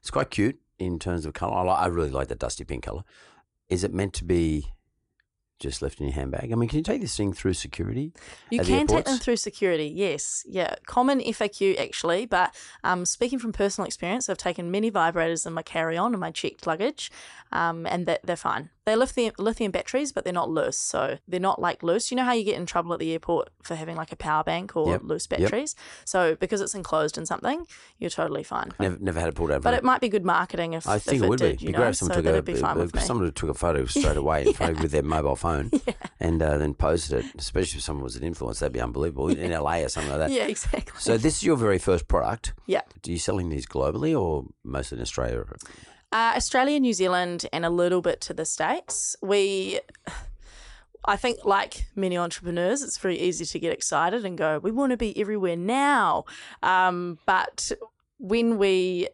It's 0.00 0.10
quite 0.10 0.30
cute 0.30 0.60
in 0.78 0.98
terms 0.98 1.26
of 1.26 1.34
color. 1.34 1.54
I, 1.54 1.62
li- 1.62 1.78
I 1.78 1.86
really 1.86 2.10
like 2.10 2.28
the 2.28 2.34
dusty 2.34 2.64
pink 2.64 2.84
color. 2.84 3.02
Is 3.68 3.84
it 3.84 3.92
meant 3.92 4.14
to 4.14 4.24
be 4.24 4.66
just 5.58 5.82
left 5.82 6.00
in 6.00 6.06
your 6.06 6.14
handbag? 6.14 6.52
I 6.52 6.54
mean, 6.54 6.68
can 6.68 6.78
you 6.78 6.84
take 6.84 7.00
this 7.00 7.16
thing 7.16 7.32
through 7.32 7.54
security? 7.54 8.12
You 8.50 8.60
the 8.60 8.64
can 8.64 8.86
take 8.86 9.04
them 9.04 9.18
through 9.18 9.36
security, 9.36 9.86
yes. 9.88 10.44
Yeah, 10.48 10.76
common 10.86 11.20
FAQ 11.20 11.78
actually. 11.80 12.26
But 12.26 12.54
um, 12.84 13.04
speaking 13.04 13.38
from 13.38 13.52
personal 13.52 13.86
experience, 13.86 14.28
I've 14.28 14.38
taken 14.38 14.70
many 14.70 14.90
vibrators 14.90 15.46
in 15.46 15.52
my 15.52 15.62
carry 15.62 15.96
on 15.96 16.14
and 16.14 16.20
my 16.20 16.30
checked 16.30 16.66
luggage, 16.66 17.10
um, 17.52 17.86
and 17.86 18.06
that 18.06 18.20
they're 18.24 18.36
fine. 18.36 18.70
They're 18.88 18.96
lithium, 18.96 19.34
lithium 19.38 19.70
batteries, 19.70 20.12
but 20.12 20.24
they're 20.24 20.32
not 20.32 20.48
loose. 20.48 20.78
So 20.78 21.18
they're 21.28 21.38
not 21.38 21.60
like 21.60 21.82
loose. 21.82 22.10
You 22.10 22.16
know 22.16 22.24
how 22.24 22.32
you 22.32 22.42
get 22.42 22.56
in 22.56 22.64
trouble 22.64 22.94
at 22.94 23.00
the 23.00 23.12
airport 23.12 23.50
for 23.62 23.74
having 23.74 23.96
like 23.96 24.12
a 24.12 24.16
power 24.16 24.42
bank 24.42 24.74
or 24.76 24.88
Yep, 24.92 25.02
loose 25.04 25.28
yep. 25.30 25.40
batteries? 25.40 25.76
So 26.06 26.36
because 26.36 26.62
it's 26.62 26.74
enclosed 26.74 27.18
in 27.18 27.26
something, 27.26 27.66
you're 27.98 28.08
totally 28.08 28.42
fine. 28.42 28.72
Never, 28.80 28.96
never 28.98 29.20
had 29.20 29.28
it 29.28 29.34
pulled 29.34 29.50
out. 29.50 29.60
But 29.60 29.74
it 29.74 29.84
might 29.84 30.00
be 30.00 30.08
good 30.08 30.24
marketing 30.24 30.72
if, 30.72 30.88
I 30.88 30.98
think 30.98 31.16
if 31.16 31.22
it 31.22 31.26
it 31.26 31.28
would 31.28 31.38
did, 31.38 31.58
be. 31.58 31.66
you 31.66 31.72
know, 31.72 31.78
great 31.80 31.88
if 31.90 31.96
someone 31.96 32.14
so 32.14 32.20
took 32.22 32.28
a 32.28 32.32
that'd 32.32 32.44
be 32.46 32.54
fine 32.54 32.80
if 32.80 33.02
someone 33.02 33.30
took 33.32 33.50
a 33.50 33.54
photo 33.54 33.84
straight 33.98 34.16
away 34.16 34.46
of- 34.46 34.80
with 34.80 34.90
their 34.90 35.02
mobile 35.02 35.36
phone 35.36 35.70
and 36.18 36.42
uh, 36.42 36.56
then 36.56 36.72
posted 36.72 37.24
it. 37.26 37.30
Especially 37.38 37.76
if 37.76 37.84
someone 37.84 38.04
was 38.04 38.16
an 38.16 38.22
influencer, 38.22 38.60
that'd 38.60 38.72
be 38.72 38.80
unbelievable 38.80 39.28
in 39.28 39.50
LA 39.52 39.80
or 39.80 39.88
something 39.90 40.10
like 40.10 40.20
that. 40.20 40.30
Yeah, 40.30 40.46
exactly. 40.46 40.98
So 40.98 41.18
this 41.18 41.36
is 41.36 41.42
your 41.44 41.56
very 41.58 41.78
first 41.78 42.08
product. 42.08 42.54
Yeah. 42.64 42.80
Do 43.02 43.12
you 43.12 43.18
selling 43.18 43.50
these 43.50 43.66
globally 43.66 44.18
or 44.18 44.46
mostly 44.64 44.96
in 44.96 45.02
Australia? 45.02 45.44
Uh, 46.10 46.32
Australia, 46.36 46.80
New 46.80 46.94
Zealand, 46.94 47.46
and 47.52 47.66
a 47.66 47.70
little 47.70 48.00
bit 48.00 48.20
to 48.22 48.34
the 48.34 48.46
States. 48.46 49.14
We, 49.20 49.80
I 51.04 51.16
think, 51.16 51.44
like 51.44 51.86
many 51.94 52.16
entrepreneurs, 52.16 52.82
it's 52.82 52.96
very 52.96 53.18
easy 53.18 53.44
to 53.44 53.58
get 53.58 53.72
excited 53.72 54.24
and 54.24 54.38
go, 54.38 54.58
we 54.58 54.70
want 54.70 54.92
to 54.92 54.96
be 54.96 55.18
everywhere 55.20 55.56
now. 55.56 56.24
Um, 56.62 57.18
but 57.26 57.72
when 58.18 58.56
we 58.56 59.08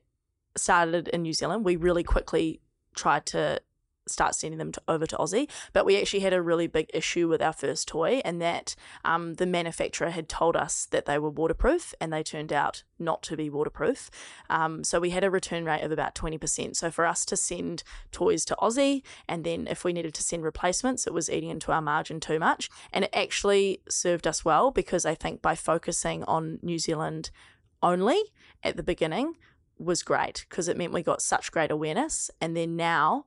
started 0.56 1.08
in 1.08 1.22
New 1.22 1.32
Zealand, 1.32 1.64
we 1.64 1.74
really 1.74 2.04
quickly 2.04 2.60
tried 2.94 3.26
to 3.26 3.60
start 4.06 4.34
sending 4.34 4.58
them 4.58 4.72
to, 4.72 4.82
over 4.88 5.06
to 5.06 5.16
Aussie. 5.16 5.48
But 5.72 5.86
we 5.86 5.98
actually 5.98 6.20
had 6.20 6.32
a 6.32 6.42
really 6.42 6.66
big 6.66 6.90
issue 6.92 7.28
with 7.28 7.42
our 7.42 7.52
first 7.52 7.88
toy, 7.88 8.20
and 8.24 8.40
that 8.40 8.74
um, 9.04 9.34
the 9.34 9.46
manufacturer 9.46 10.10
had 10.10 10.28
told 10.28 10.56
us 10.56 10.86
that 10.86 11.06
they 11.06 11.18
were 11.18 11.30
waterproof, 11.30 11.94
and 12.00 12.12
they 12.12 12.22
turned 12.22 12.52
out 12.52 12.82
not 12.98 13.22
to 13.24 13.36
be 13.36 13.50
waterproof. 13.50 14.10
Um, 14.48 14.84
so 14.84 15.00
we 15.00 15.10
had 15.10 15.24
a 15.24 15.30
return 15.30 15.64
rate 15.64 15.82
of 15.82 15.92
about 15.92 16.14
20%. 16.14 16.76
So 16.76 16.90
for 16.90 17.06
us 17.06 17.24
to 17.26 17.36
send 17.36 17.82
toys 18.12 18.44
to 18.46 18.56
Aussie, 18.60 19.02
and 19.28 19.44
then 19.44 19.66
if 19.68 19.84
we 19.84 19.92
needed 19.92 20.14
to 20.14 20.22
send 20.22 20.44
replacements, 20.44 21.06
it 21.06 21.14
was 21.14 21.30
eating 21.30 21.50
into 21.50 21.72
our 21.72 21.82
margin 21.82 22.20
too 22.20 22.38
much. 22.38 22.70
And 22.92 23.04
it 23.04 23.10
actually 23.12 23.80
served 23.88 24.26
us 24.26 24.44
well 24.44 24.70
because 24.70 25.04
I 25.04 25.14
think 25.14 25.42
by 25.42 25.54
focusing 25.54 26.24
on 26.24 26.58
New 26.62 26.78
Zealand 26.78 27.30
only 27.82 28.20
at 28.62 28.76
the 28.76 28.82
beginning 28.82 29.34
was 29.78 30.02
great 30.02 30.46
because 30.48 30.68
it 30.68 30.76
meant 30.76 30.92
we 30.92 31.02
got 31.02 31.22
such 31.22 31.52
great 31.52 31.70
awareness. 31.70 32.30
And 32.40 32.56
then 32.56 32.76
now, 32.76 33.26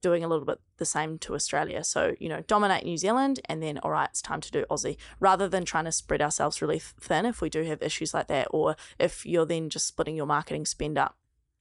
doing 0.00 0.24
a 0.24 0.28
little 0.28 0.44
bit 0.44 0.60
the 0.78 0.84
same 0.84 1.18
to 1.18 1.34
Australia. 1.34 1.84
So, 1.84 2.14
you 2.18 2.28
know, 2.28 2.42
dominate 2.46 2.84
New 2.84 2.96
Zealand 2.96 3.40
and 3.46 3.62
then, 3.62 3.78
all 3.78 3.90
right, 3.90 4.08
it's 4.10 4.22
time 4.22 4.40
to 4.40 4.50
do 4.50 4.64
Aussie 4.70 4.96
rather 5.20 5.48
than 5.48 5.64
trying 5.64 5.84
to 5.84 5.92
spread 5.92 6.22
ourselves 6.22 6.62
really 6.62 6.78
thin 6.78 7.26
if 7.26 7.40
we 7.40 7.50
do 7.50 7.62
have 7.64 7.82
issues 7.82 8.14
like 8.14 8.28
that, 8.28 8.48
or 8.50 8.76
if 8.98 9.26
you're 9.26 9.46
then 9.46 9.70
just 9.70 9.86
splitting 9.86 10.16
your 10.16 10.26
marketing 10.26 10.66
spend 10.66 10.98
up 10.98 11.16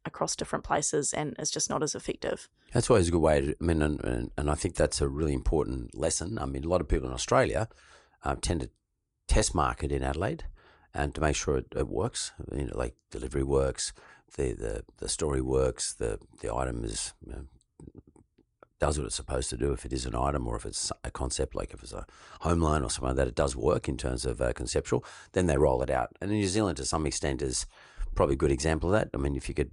across 0.05 0.35
different 0.35 0.63
places 0.63 1.13
and 1.13 1.35
it's 1.37 1.51
just 1.51 1.69
not 1.69 1.83
as 1.83 1.93
effective. 1.93 2.49
That's 2.73 2.89
always 2.89 3.09
a 3.09 3.11
good 3.11 3.21
way 3.21 3.41
to, 3.41 3.55
I 3.61 3.63
mean, 3.63 3.81
and, 3.81 4.31
and, 4.35 4.49
I 4.49 4.55
think 4.55 4.75
that's 4.75 5.01
a 5.01 5.07
really 5.07 5.33
important 5.33 5.95
lesson. 5.95 6.39
I 6.39 6.45
mean, 6.45 6.63
a 6.63 6.67
lot 6.67 6.81
of 6.81 6.87
people 6.87 7.07
in 7.07 7.13
Australia 7.13 7.67
um, 8.23 8.37
tend 8.37 8.61
to 8.61 8.69
test 9.27 9.53
market 9.53 9.91
in 9.91 10.03
Adelaide 10.03 10.45
and 10.93 11.13
to 11.15 11.21
make 11.21 11.35
sure 11.35 11.57
it, 11.57 11.67
it 11.75 11.87
works, 11.87 12.31
you 12.55 12.65
know, 12.65 12.77
like 12.77 12.95
delivery 13.11 13.43
works, 13.43 13.93
the, 14.35 14.53
the, 14.53 14.83
the 14.97 15.09
story 15.09 15.41
works, 15.41 15.93
the, 15.93 16.19
the 16.41 16.53
item 16.53 16.83
is, 16.83 17.13
you 17.25 17.31
know, 17.31 17.45
does 18.79 18.97
what 18.97 19.05
it's 19.05 19.15
supposed 19.15 19.49
to 19.49 19.57
do 19.57 19.71
if 19.71 19.85
it 19.85 19.93
is 19.93 20.05
an 20.05 20.15
item 20.15 20.47
or 20.47 20.55
if 20.55 20.65
it's 20.65 20.91
a 21.03 21.11
concept 21.11 21.55
like 21.55 21.73
if 21.73 21.81
it's 21.81 21.93
a 21.93 22.05
home 22.41 22.61
loan 22.61 22.83
or 22.83 22.89
something 22.89 23.09
like 23.09 23.17
that 23.17 23.27
it 23.27 23.35
does 23.35 23.55
work 23.55 23.89
in 23.89 23.97
terms 23.97 24.25
of 24.25 24.41
uh, 24.41 24.53
conceptual 24.53 25.03
then 25.33 25.47
they 25.47 25.57
roll 25.57 25.81
it 25.81 25.89
out. 25.89 26.09
And 26.21 26.31
New 26.31 26.47
Zealand 26.47 26.77
to 26.77 26.85
some 26.85 27.05
extent 27.05 27.41
is 27.41 27.65
probably 28.15 28.33
a 28.33 28.37
good 28.37 28.51
example 28.51 28.93
of 28.93 28.99
that. 28.99 29.09
I 29.13 29.17
mean 29.17 29.35
if 29.35 29.49
you 29.49 29.55
could 29.55 29.71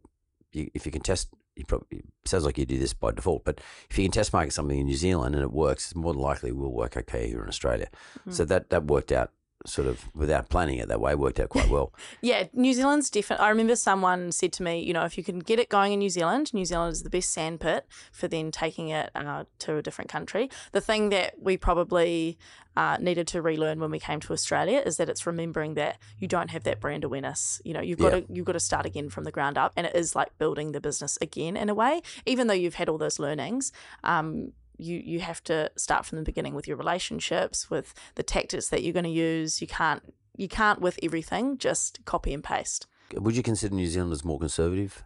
you, 0.53 0.71
if 0.75 0.87
you 0.87 0.93
can 0.93 1.03
test 1.03 1.29
you 1.57 1.65
probably 1.65 1.99
it 1.99 2.29
sounds 2.29 2.45
like 2.45 2.59
you 2.59 2.67
do 2.67 2.79
this 2.79 2.95
by 2.95 3.13
default 3.13 3.45
but 3.45 3.61
if 3.91 3.99
you 3.99 4.05
can 4.05 4.13
test 4.13 4.33
market 4.33 4.53
something 4.53 4.79
in 4.79 4.87
New 4.87 4.97
Zealand 4.97 5.35
and 5.35 5.45
it 5.45 5.53
works 5.53 5.87
it's 5.87 5.95
more 5.95 6.13
than 6.13 6.23
likely 6.23 6.53
will 6.53 6.73
work 6.73 6.97
okay 6.97 7.29
here 7.29 7.43
in 7.43 7.49
Australia. 7.49 7.89
So 8.31 8.45
that 8.47 8.71
that 8.71 8.85
worked 8.85 9.13
out 9.13 9.31
sort 9.67 9.89
of 9.89 10.09
without 10.15 10.49
planning 10.51 10.79
it 10.79 10.89
that 10.89 11.01
way 11.01 11.15
worked 11.15 11.41
out 11.41 11.49
quite 11.49 11.69
well 11.69 11.93
Yeah, 12.21 12.45
New 12.53 12.73
Zealand's 12.75 13.09
different. 13.11 13.41
I 13.43 13.49
remember 13.49 13.77
someone 13.77 14.31
said 14.33 14.53
to 14.55 14.63
me, 14.63 14.81
you 14.81 14.93
know, 14.93 15.05
if 15.05 15.17
you 15.19 15.25
can 15.25 15.39
get 15.39 15.59
it 15.59 15.69
going 15.69 15.93
in 15.93 15.99
New 15.99 16.11
Zealand, 16.11 16.53
New 16.53 16.65
Zealand 16.65 16.93
is 16.93 17.03
the 17.03 17.11
best 17.11 17.33
sandpit 17.33 17.87
for 18.13 18.29
then 18.29 18.51
taking 18.51 18.89
it 18.89 19.11
uh, 19.15 19.45
to 19.61 19.77
a 19.77 19.83
different 19.83 20.11
country. 20.11 20.51
The 20.73 20.81
thing 20.81 21.09
that 21.11 21.35
we 21.41 21.57
probably 21.57 22.39
uh, 22.77 22.97
needed 23.01 23.27
to 23.29 23.41
relearn 23.43 23.79
when 23.81 23.91
we 23.91 23.99
came 24.01 24.21
to 24.21 24.33
Australia 24.33 24.83
is 24.85 24.97
that 24.97 25.09
it's 25.09 25.27
remembering 25.27 25.75
that 25.75 25.99
you 26.19 26.27
don't 26.29 26.51
have 26.51 26.65
that 26.65 26.81
brand 26.81 27.05
awareness. 27.05 27.61
You 27.65 27.73
know, 27.75 27.81
you've 27.81 27.99
got 27.99 28.13
Yeah. 28.13 28.21
to 28.21 28.27
you've 28.33 28.47
got 28.47 28.53
to 28.53 28.61
start 28.61 28.85
again 28.87 29.09
from 29.11 29.25
the 29.25 29.31
ground 29.33 29.57
up, 29.57 29.73
and 29.77 29.87
it 29.87 29.95
is 29.95 30.15
like 30.17 30.37
building 30.39 30.73
the 30.73 30.81
business 30.81 31.17
again 31.21 31.57
in 31.57 31.69
a 31.69 31.75
way. 31.75 32.03
Even 32.27 32.49
though 32.49 32.55
you've 32.55 32.75
had 32.75 32.89
all 32.89 32.99
those 32.99 33.19
learnings, 33.19 33.73
um, 34.03 34.53
you 34.77 35.01
you 35.05 35.21
have 35.21 35.43
to 35.45 35.71
start 35.77 36.07
from 36.07 36.19
the 36.19 36.25
beginning 36.25 36.55
with 36.55 36.67
your 36.67 36.77
relationships, 36.77 37.71
with 37.71 37.95
the 38.15 38.23
tactics 38.23 38.69
that 38.69 38.83
you're 38.83 38.93
going 38.93 39.05
to 39.05 39.11
use. 39.11 39.61
You 39.61 39.67
can't 39.67 40.15
you 40.37 40.49
can't 40.49 40.81
with 40.81 40.99
everything 41.03 41.59
just 41.59 42.05
copy 42.05 42.33
and 42.35 42.43
paste. 42.43 42.87
Would 43.15 43.37
you 43.37 43.43
consider 43.43 43.75
New 43.75 43.87
Zealanders 43.87 44.25
more 44.25 44.39
conservative 44.39 45.05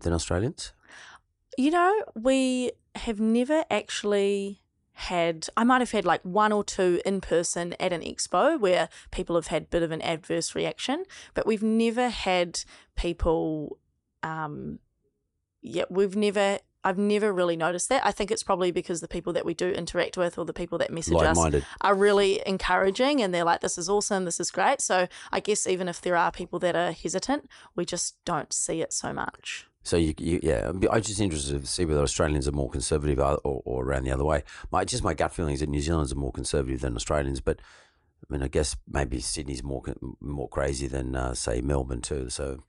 than 0.00 0.12
Australians? 0.12 0.72
You 1.58 1.70
know, 1.70 2.04
we 2.14 2.72
have 2.94 3.20
never 3.20 3.64
actually 3.70 4.62
had 4.94 5.48
I 5.56 5.64
might 5.64 5.80
have 5.80 5.90
had 5.90 6.04
like 6.04 6.22
one 6.22 6.52
or 6.52 6.62
two 6.62 7.00
in 7.04 7.20
person 7.20 7.74
at 7.80 7.92
an 7.92 8.02
expo 8.02 8.60
where 8.60 8.88
people 9.10 9.36
have 9.36 9.46
had 9.46 9.62
a 9.64 9.66
bit 9.66 9.82
of 9.82 9.90
an 9.90 10.02
adverse 10.02 10.54
reaction, 10.54 11.04
but 11.34 11.46
we've 11.46 11.62
never 11.62 12.08
had 12.08 12.60
people 12.94 13.78
um 14.22 14.78
yeah, 15.62 15.84
we've 15.88 16.16
never 16.16 16.58
I've 16.84 16.98
never 16.98 17.32
really 17.32 17.56
noticed 17.56 17.88
that. 17.90 18.04
I 18.04 18.10
think 18.10 18.30
it's 18.30 18.42
probably 18.42 18.72
because 18.72 19.00
the 19.00 19.08
people 19.08 19.32
that 19.34 19.44
we 19.44 19.54
do 19.54 19.68
interact 19.70 20.16
with 20.16 20.38
or 20.38 20.44
the 20.44 20.52
people 20.52 20.78
that 20.78 20.90
message 20.90 21.14
us 21.14 21.36
Like-minded. 21.36 21.64
are 21.80 21.94
really 21.94 22.42
encouraging 22.46 23.22
and 23.22 23.32
they're 23.32 23.44
like, 23.44 23.60
this 23.60 23.78
is 23.78 23.88
awesome, 23.88 24.24
this 24.24 24.40
is 24.40 24.50
great. 24.50 24.80
So 24.80 25.06
I 25.30 25.40
guess 25.40 25.66
even 25.66 25.88
if 25.88 26.00
there 26.00 26.16
are 26.16 26.32
people 26.32 26.58
that 26.60 26.74
are 26.74 26.92
hesitant, 26.92 27.48
we 27.76 27.84
just 27.84 28.16
don't 28.24 28.52
see 28.52 28.82
it 28.82 28.92
so 28.92 29.12
much. 29.12 29.66
So 29.84 29.96
you, 29.96 30.14
you 30.18 30.38
yeah, 30.42 30.68
I'm 30.68 30.80
I'm 30.90 31.02
just 31.02 31.20
interested 31.20 31.60
to 31.60 31.66
see 31.66 31.84
whether 31.84 32.02
Australians 32.02 32.46
are 32.46 32.52
more 32.52 32.70
conservative 32.70 33.18
or, 33.18 33.38
or, 33.42 33.62
or 33.64 33.84
around 33.84 34.04
the 34.04 34.12
other 34.12 34.24
way. 34.24 34.44
My 34.70 34.84
just 34.84 35.02
my 35.02 35.12
gut 35.14 35.32
feeling 35.32 35.54
is 35.54 35.60
that 35.60 35.68
New 35.68 35.80
Zealanders 35.80 36.12
are 36.12 36.16
more 36.16 36.30
conservative 36.30 36.80
than 36.80 36.94
Australians, 36.94 37.40
but 37.40 37.58
I 38.22 38.32
mean, 38.32 38.42
I 38.44 38.48
guess 38.48 38.76
maybe 38.88 39.18
Sydney's 39.18 39.64
more 39.64 39.82
con- 39.82 40.16
more 40.20 40.48
crazy 40.48 40.86
than 40.86 41.16
uh, 41.16 41.34
say 41.34 41.60
Melbourne 41.60 42.00
too. 42.00 42.30
So, 42.30 42.62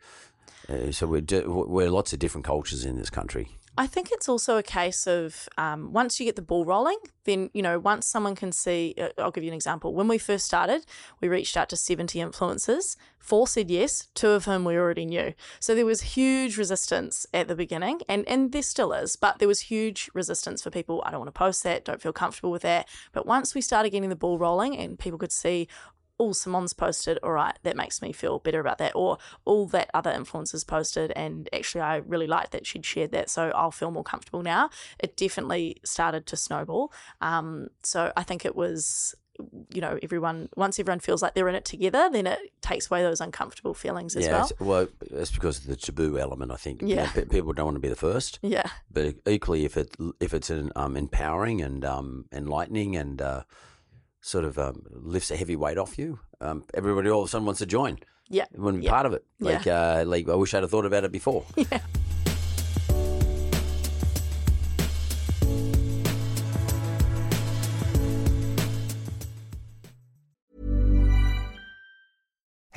uh, 0.67 0.91
so 0.91 1.05
we're 1.05 1.21
di- 1.21 1.45
we're 1.45 1.91
lots 1.91 2.13
of 2.13 2.19
different 2.19 2.45
cultures 2.45 2.83
in 2.83 2.97
this 2.97 3.11
country. 3.11 3.59
I 3.75 3.87
think 3.87 4.11
it's 4.11 4.29
also 4.29 4.57
a 4.57 4.63
case 4.63 5.07
of 5.07 5.49
um, 5.57 5.93
once 5.93 6.19
you 6.19 6.27
get 6.27 6.35
the 6.35 6.43
ball 6.43 6.63
rolling, 6.63 6.97
then, 7.23 7.49
you 7.55 7.63
know, 7.63 7.79
once 7.79 8.05
someone 8.05 8.35
can 8.35 8.51
see, 8.51 8.93
uh, 8.99 9.09
I'll 9.17 9.31
give 9.31 9.43
you 9.43 9.49
an 9.49 9.55
example. 9.55 9.95
When 9.95 10.07
we 10.07 10.19
first 10.19 10.45
started, 10.45 10.85
we 11.21 11.27
reached 11.27 11.57
out 11.57 11.69
to 11.69 11.75
70 11.75 12.19
influencers. 12.19 12.97
Four 13.17 13.47
said 13.47 13.71
yes, 13.71 14.09
two 14.13 14.29
of 14.29 14.45
whom 14.45 14.63
we 14.63 14.77
already 14.77 15.05
knew. 15.05 15.33
So 15.59 15.73
there 15.73 15.87
was 15.87 16.01
huge 16.01 16.55
resistance 16.55 17.25
at 17.33 17.47
the 17.47 17.55
beginning, 17.55 18.01
and, 18.07 18.27
and 18.27 18.51
there 18.51 18.61
still 18.61 18.93
is, 18.93 19.15
but 19.15 19.39
there 19.39 19.47
was 19.47 19.61
huge 19.61 20.07
resistance 20.13 20.61
for 20.61 20.69
people. 20.69 21.01
I 21.03 21.09
don't 21.09 21.21
want 21.21 21.33
to 21.33 21.39
post 21.39 21.63
that, 21.63 21.83
don't 21.83 22.01
feel 22.01 22.13
comfortable 22.13 22.51
with 22.51 22.61
that. 22.61 22.87
But 23.11 23.25
once 23.25 23.55
we 23.55 23.61
started 23.61 23.89
getting 23.89 24.09
the 24.09 24.15
ball 24.15 24.37
rolling 24.37 24.77
and 24.77 24.99
people 24.99 25.17
could 25.17 25.31
see, 25.31 25.67
oh, 26.23 26.31
Simone's 26.31 26.73
posted, 26.73 27.17
all 27.23 27.31
right, 27.31 27.57
that 27.63 27.75
makes 27.75 28.01
me 28.01 28.11
feel 28.13 28.39
better 28.39 28.59
about 28.59 28.77
that. 28.77 28.93
Or 28.95 29.17
all 29.45 29.67
that 29.67 29.89
other 29.93 30.11
influencers 30.11 30.65
posted, 30.65 31.11
and 31.15 31.49
actually, 31.51 31.81
I 31.81 31.97
really 31.97 32.27
liked 32.27 32.51
that 32.51 32.65
she'd 32.65 32.85
shared 32.85 33.11
that, 33.11 33.29
so 33.29 33.51
I'll 33.55 33.71
feel 33.71 33.91
more 33.91 34.03
comfortable 34.03 34.41
now. 34.41 34.69
It 34.99 35.17
definitely 35.17 35.77
started 35.83 36.25
to 36.27 36.35
snowball. 36.37 36.91
Um, 37.21 37.67
so 37.83 38.11
I 38.15 38.23
think 38.23 38.45
it 38.45 38.55
was. 38.55 39.15
You 39.73 39.81
know, 39.81 39.97
everyone 40.03 40.47
once 40.55 40.79
everyone 40.79 40.99
feels 40.99 41.23
like 41.23 41.33
they're 41.33 41.49
in 41.49 41.55
it 41.55 41.65
together, 41.65 42.07
then 42.11 42.27
it 42.27 42.39
takes 42.61 42.85
away 42.91 43.01
those 43.01 43.19
uncomfortable 43.19 43.73
feelings 43.73 44.15
as 44.15 44.25
yeah, 44.25 44.31
well. 44.33 44.41
it's, 44.43 44.59
well, 44.59 44.87
it's 45.09 45.31
because 45.31 45.57
of 45.57 45.65
the 45.65 45.75
taboo 45.75 46.19
element. 46.19 46.51
I 46.51 46.55
think. 46.55 46.83
You 46.83 46.97
know, 46.97 47.07
Yeah. 47.15 47.23
people 47.31 47.51
don't 47.51 47.65
want 47.65 47.75
to 47.75 47.81
be 47.81 47.89
the 47.89 47.95
first. 47.95 48.37
Yeah, 48.43 48.69
but 48.91 49.15
equally 49.25 49.65
if 49.65 49.75
it 49.75 49.95
if 50.19 50.35
it's 50.35 50.51
an, 50.51 50.71
um, 50.75 50.95
empowering 50.95 51.63
and 51.63 51.83
um, 51.83 52.25
enlightening 52.31 52.95
and 52.95 53.19
uh, 53.23 53.41
sort 54.23 54.45
of 54.45 54.57
um, 54.57 54.81
lifts 54.89 55.29
a 55.31 55.35
heavy 55.35 55.55
weight 55.57 55.77
off 55.77 55.97
you, 55.99 56.17
um, 56.39 56.63
everybody 56.73 57.09
all 57.09 57.21
of 57.21 57.27
a 57.27 57.29
sudden 57.29 57.45
wants 57.45 57.59
to 57.59 57.65
join. 57.65 57.97
yeah, 58.29 58.45
Want 58.55 58.75
to 58.77 58.79
be 58.79 58.85
Yeah. 58.85 58.91
part 58.91 59.05
of 59.05 59.13
it. 59.13 59.23
Yeah. 59.39 59.45
Like, 59.51 59.67
uh, 59.67 60.03
like 60.07 60.29
I 60.29 60.35
wish 60.35 60.53
I'd 60.53 60.63
have 60.63 60.71
thought 60.71 60.85
about 60.85 61.03
it 61.03 61.11
before. 61.11 61.43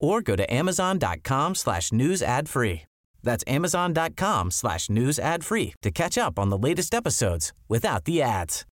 or 0.00 0.22
go 0.22 0.36
to 0.36 0.52
amazon.com 0.52 1.54
slash 1.54 1.92
news 1.92 2.22
ad 2.22 2.48
free. 2.48 2.82
That's 3.22 3.44
amazon.com 3.46 4.50
slash 4.50 4.90
news 4.90 5.18
ad 5.18 5.44
free 5.44 5.74
to 5.82 5.90
catch 5.90 6.18
up 6.18 6.38
on 6.38 6.50
the 6.50 6.58
latest 6.58 6.94
episodes 6.94 7.52
without 7.68 8.04
the 8.04 8.22
ads. 8.22 8.66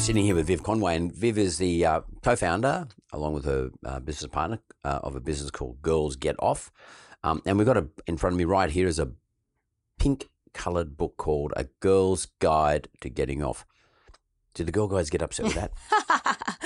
Sitting 0.00 0.24
here 0.24 0.34
with 0.34 0.46
Viv 0.46 0.62
Conway, 0.62 0.96
and 0.96 1.14
Viv 1.14 1.38
is 1.38 1.58
the 1.58 1.86
uh, 1.86 2.00
co-founder, 2.22 2.88
along 3.12 3.34
with 3.34 3.44
her 3.44 3.70
uh, 3.84 4.00
business 4.00 4.28
partner, 4.28 4.58
uh, 4.82 4.98
of 5.02 5.14
a 5.14 5.20
business 5.20 5.50
called 5.50 5.80
Girls 5.82 6.16
Get 6.16 6.34
Off. 6.40 6.72
Um, 7.22 7.42
and 7.46 7.58
we've 7.58 7.66
got 7.66 7.76
a, 7.76 7.86
in 8.06 8.16
front 8.16 8.34
of 8.34 8.38
me 8.38 8.44
right 8.44 8.70
here 8.70 8.88
is 8.88 8.98
a 8.98 9.10
pink-coloured 10.00 10.96
book 10.96 11.16
called 11.16 11.52
A 11.54 11.64
Girl's 11.78 12.26
Guide 12.40 12.88
to 13.02 13.08
Getting 13.08 13.42
Off. 13.42 13.64
Do 14.54 14.64
the 14.64 14.72
girl 14.72 14.88
guides 14.88 15.10
get 15.10 15.22
upset 15.22 15.46
with 15.46 15.54
that? 15.54 15.72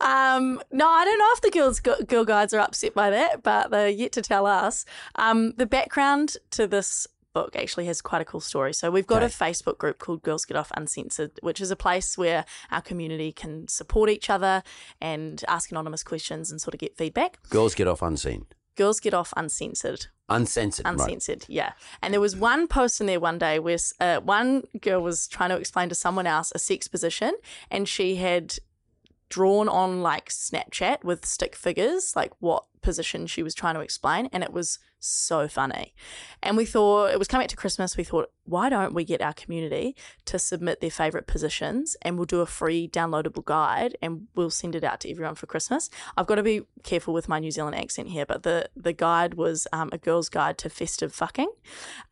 Um, 0.00 0.60
no, 0.72 0.88
I 0.88 1.04
don't 1.04 1.18
know 1.18 1.30
if 1.34 1.40
the 1.40 1.50
girls 1.50 1.80
girl 1.80 2.24
guides 2.24 2.52
are 2.52 2.58
upset 2.58 2.94
by 2.94 3.10
that, 3.10 3.44
but 3.44 3.70
they're 3.70 3.88
yet 3.88 4.10
to 4.12 4.22
tell 4.22 4.44
us. 4.44 4.84
Um, 5.14 5.52
the 5.56 5.66
background 5.66 6.36
to 6.50 6.66
this 6.66 7.06
book 7.32 7.54
actually 7.56 7.86
has 7.86 8.02
quite 8.02 8.20
a 8.20 8.24
cool 8.24 8.40
story. 8.40 8.74
So 8.74 8.90
we've 8.90 9.06
got 9.06 9.22
a 9.22 9.26
Facebook 9.26 9.78
group 9.78 9.98
called 9.98 10.22
Girls 10.22 10.44
Get 10.44 10.56
Off 10.56 10.72
Uncensored, 10.76 11.32
which 11.42 11.60
is 11.60 11.70
a 11.70 11.76
place 11.76 12.18
where 12.18 12.44
our 12.70 12.82
community 12.82 13.32
can 13.32 13.68
support 13.68 14.10
each 14.10 14.28
other 14.28 14.62
and 15.00 15.42
ask 15.48 15.70
anonymous 15.70 16.02
questions 16.02 16.50
and 16.50 16.60
sort 16.60 16.74
of 16.74 16.80
get 16.80 16.96
feedback. 16.96 17.38
Girls 17.48 17.74
Get 17.74 17.86
Off 17.86 18.02
Unseen. 18.02 18.46
Girls 18.76 19.00
Get 19.00 19.14
Off 19.14 19.32
Uncensored. 19.36 20.06
Uncensored, 20.28 20.86
right. 20.86 20.94
Uncensored, 20.94 21.44
yeah. 21.48 21.72
And 22.02 22.14
there 22.14 22.20
was 22.20 22.34
one 22.34 22.66
post 22.66 23.00
in 23.00 23.06
there 23.06 23.20
one 23.20 23.38
day 23.38 23.58
where 23.58 23.76
uh, 24.00 24.20
one 24.20 24.64
girl 24.80 25.02
was 25.02 25.28
trying 25.28 25.50
to 25.50 25.56
explain 25.56 25.88
to 25.90 25.94
someone 25.94 26.26
else 26.26 26.50
a 26.54 26.58
sex 26.58 26.88
position, 26.88 27.34
and 27.70 27.86
she 27.88 28.16
had 28.16 28.56
drawn 29.28 29.68
on 29.68 30.02
like 30.02 30.30
Snapchat 30.30 31.04
with 31.04 31.26
stick 31.26 31.54
figures, 31.54 32.14
like 32.16 32.32
what 32.40 32.64
position 32.80 33.26
she 33.26 33.42
was 33.42 33.54
trying 33.54 33.74
to 33.74 33.80
explain, 33.80 34.28
and 34.32 34.42
it 34.42 34.52
was 34.52 34.78
so 35.06 35.48
funny. 35.48 35.94
And 36.42 36.56
we 36.56 36.64
thought 36.64 37.10
it 37.10 37.18
was 37.18 37.28
coming 37.28 37.44
up 37.44 37.50
to 37.50 37.56
Christmas. 37.56 37.96
We 37.96 38.04
thought, 38.04 38.30
why 38.44 38.68
don't 38.68 38.94
we 38.94 39.04
get 39.04 39.22
our 39.22 39.32
community 39.32 39.96
to 40.26 40.38
submit 40.38 40.80
their 40.80 40.90
favorite 40.90 41.26
positions, 41.26 41.96
and 42.02 42.16
we'll 42.16 42.26
do 42.26 42.40
a 42.40 42.46
free 42.46 42.88
downloadable 42.88 43.44
guide, 43.44 43.96
and 44.02 44.28
we'll 44.34 44.50
send 44.50 44.74
it 44.74 44.84
out 44.84 45.00
to 45.00 45.10
everyone 45.10 45.34
for 45.34 45.46
Christmas. 45.46 45.88
I've 46.16 46.26
got 46.26 46.34
to 46.36 46.42
be 46.42 46.62
careful 46.82 47.14
with 47.14 47.28
my 47.28 47.38
New 47.38 47.50
Zealand 47.50 47.76
accent 47.76 48.08
here, 48.08 48.26
but 48.26 48.42
the 48.42 48.68
the 48.76 48.92
guide 48.92 49.34
was 49.34 49.66
um, 49.72 49.88
a 49.92 49.98
girl's 49.98 50.28
guide 50.28 50.58
to 50.58 50.68
festive 50.68 51.14
fucking, 51.14 51.50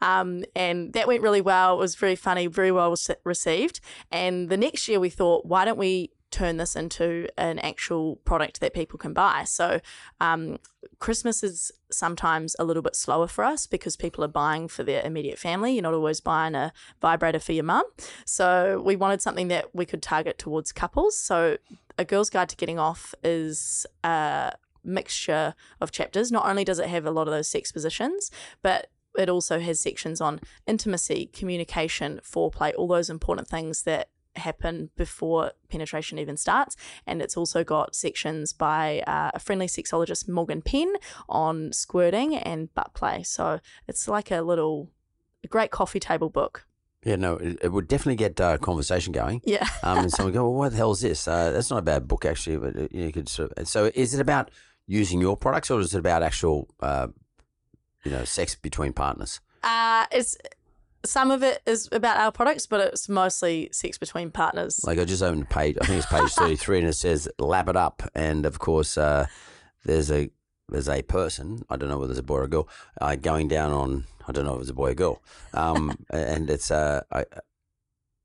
um, 0.00 0.44
and 0.56 0.92
that 0.94 1.06
went 1.06 1.22
really 1.22 1.42
well. 1.42 1.74
It 1.74 1.78
was 1.78 1.94
very 1.96 2.16
funny, 2.16 2.46
very 2.46 2.72
well 2.72 2.94
received. 3.24 3.80
And 4.10 4.48
the 4.48 4.56
next 4.56 4.88
year, 4.88 5.00
we 5.00 5.10
thought, 5.10 5.44
why 5.44 5.64
don't 5.64 5.78
we 5.78 6.10
turn 6.32 6.56
this 6.56 6.74
into 6.74 7.28
an 7.36 7.58
actual 7.60 8.16
product 8.24 8.60
that 8.60 8.74
people 8.74 8.98
can 8.98 9.12
buy. 9.12 9.44
So, 9.44 9.80
um, 10.20 10.58
Christmas 10.98 11.42
is 11.42 11.70
sometimes 11.90 12.56
a 12.58 12.64
little 12.64 12.82
bit 12.82 12.96
slower 12.96 13.28
for 13.28 13.44
us 13.44 13.66
because 13.66 13.96
people 13.96 14.24
are 14.24 14.28
buying 14.28 14.66
for 14.66 14.82
their 14.82 15.04
immediate 15.04 15.38
family. 15.38 15.74
You're 15.74 15.82
not 15.82 15.94
always 15.94 16.20
buying 16.20 16.54
a 16.54 16.72
vibrator 17.00 17.38
for 17.38 17.52
your 17.52 17.64
mum. 17.64 17.84
So, 18.24 18.82
we 18.84 18.96
wanted 18.96 19.22
something 19.22 19.48
that 19.48 19.74
we 19.74 19.86
could 19.86 20.02
target 20.02 20.38
towards 20.38 20.72
couples. 20.72 21.16
So, 21.16 21.58
A 21.98 22.04
Girl's 22.04 22.30
Guide 22.30 22.48
to 22.48 22.56
Getting 22.56 22.78
Off 22.78 23.14
is 23.22 23.86
a 24.02 24.52
mixture 24.84 25.54
of 25.80 25.92
chapters. 25.92 26.32
Not 26.32 26.46
only 26.46 26.64
does 26.64 26.78
it 26.78 26.88
have 26.88 27.06
a 27.06 27.10
lot 27.10 27.28
of 27.28 27.32
those 27.32 27.48
sex 27.48 27.70
positions, 27.70 28.30
but 28.62 28.88
it 29.16 29.28
also 29.28 29.60
has 29.60 29.78
sections 29.78 30.20
on 30.20 30.40
intimacy, 30.66 31.30
communication, 31.32 32.20
foreplay, 32.24 32.72
all 32.76 32.88
those 32.88 33.10
important 33.10 33.48
things 33.48 33.82
that 33.82 34.08
happen 34.36 34.90
before 34.96 35.52
penetration 35.68 36.18
even 36.18 36.36
starts. 36.36 36.76
And 37.06 37.20
it's 37.22 37.36
also 37.36 37.64
got 37.64 37.94
sections 37.94 38.52
by 38.52 39.02
uh, 39.06 39.30
a 39.34 39.38
friendly 39.38 39.66
sexologist, 39.66 40.28
Morgan 40.28 40.62
Penn, 40.62 40.94
on 41.28 41.72
squirting 41.72 42.36
and 42.36 42.72
butt 42.74 42.94
play. 42.94 43.22
So 43.22 43.60
it's 43.88 44.08
like 44.08 44.30
a 44.30 44.42
little, 44.42 44.90
a 45.44 45.48
great 45.48 45.70
coffee 45.70 46.00
table 46.00 46.30
book. 46.30 46.66
Yeah, 47.04 47.16
no, 47.16 47.36
it, 47.36 47.58
it 47.62 47.72
would 47.72 47.88
definitely 47.88 48.16
get 48.16 48.40
uh, 48.40 48.58
conversation 48.58 49.12
going. 49.12 49.40
Yeah. 49.44 49.68
Um, 49.84 49.98
and 49.98 50.12
someone 50.12 50.32
go, 50.32 50.44
well, 50.44 50.54
what 50.54 50.70
the 50.70 50.76
hell 50.76 50.92
is 50.92 51.00
this? 51.00 51.26
Uh, 51.26 51.50
that's 51.50 51.68
not 51.68 51.78
a 51.78 51.82
bad 51.82 52.06
book, 52.06 52.24
actually. 52.24 52.56
But 52.56 52.76
uh, 52.76 52.88
you 52.92 53.10
could 53.10 53.28
sort 53.28 53.52
of, 53.52 53.66
so 53.66 53.90
is 53.94 54.14
it 54.14 54.20
about 54.20 54.52
using 54.86 55.20
your 55.20 55.36
products 55.36 55.72
or 55.72 55.80
is 55.80 55.92
it 55.92 55.98
about 55.98 56.22
actual, 56.22 56.68
uh, 56.80 57.08
you 58.04 58.12
know, 58.12 58.24
sex 58.24 58.54
between 58.54 58.92
partners? 58.92 59.40
Uh, 59.64 60.06
it's 60.12 60.36
some 61.04 61.30
of 61.30 61.42
it 61.42 61.62
is 61.66 61.88
about 61.92 62.16
our 62.16 62.32
products, 62.32 62.66
but 62.66 62.80
it's 62.80 63.08
mostly 63.08 63.68
sex 63.72 63.98
between 63.98 64.30
partners. 64.30 64.80
Like 64.84 64.98
I 64.98 65.04
just 65.04 65.22
opened 65.22 65.42
a 65.42 65.46
page, 65.46 65.76
I 65.80 65.86
think 65.86 65.98
it's 65.98 66.06
page 66.06 66.30
thirty-three, 66.32 66.78
and 66.78 66.88
it 66.88 66.94
says 66.94 67.28
"lap 67.38 67.68
it 67.68 67.76
up," 67.76 68.02
and 68.14 68.46
of 68.46 68.58
course, 68.58 68.96
uh, 68.96 69.26
there's 69.84 70.10
a 70.10 70.30
there's 70.68 70.88
a 70.88 71.02
person 71.02 71.64
I 71.68 71.76
don't 71.76 71.88
know 71.88 71.98
whether 71.98 72.12
it's 72.12 72.20
a 72.20 72.22
boy 72.22 72.38
or 72.38 72.44
a 72.44 72.48
girl 72.48 72.68
uh, 73.00 73.16
going 73.16 73.48
down 73.48 73.72
on 73.72 74.04
I 74.26 74.32
don't 74.32 74.44
know 74.44 74.54
if 74.54 74.62
it's 74.62 74.70
a 74.70 74.74
boy 74.74 74.88
or 74.88 74.92
a 74.92 74.94
girl, 74.94 75.22
um, 75.54 75.96
and 76.10 76.48
it's 76.48 76.70
uh, 76.70 77.02
I, 77.10 77.24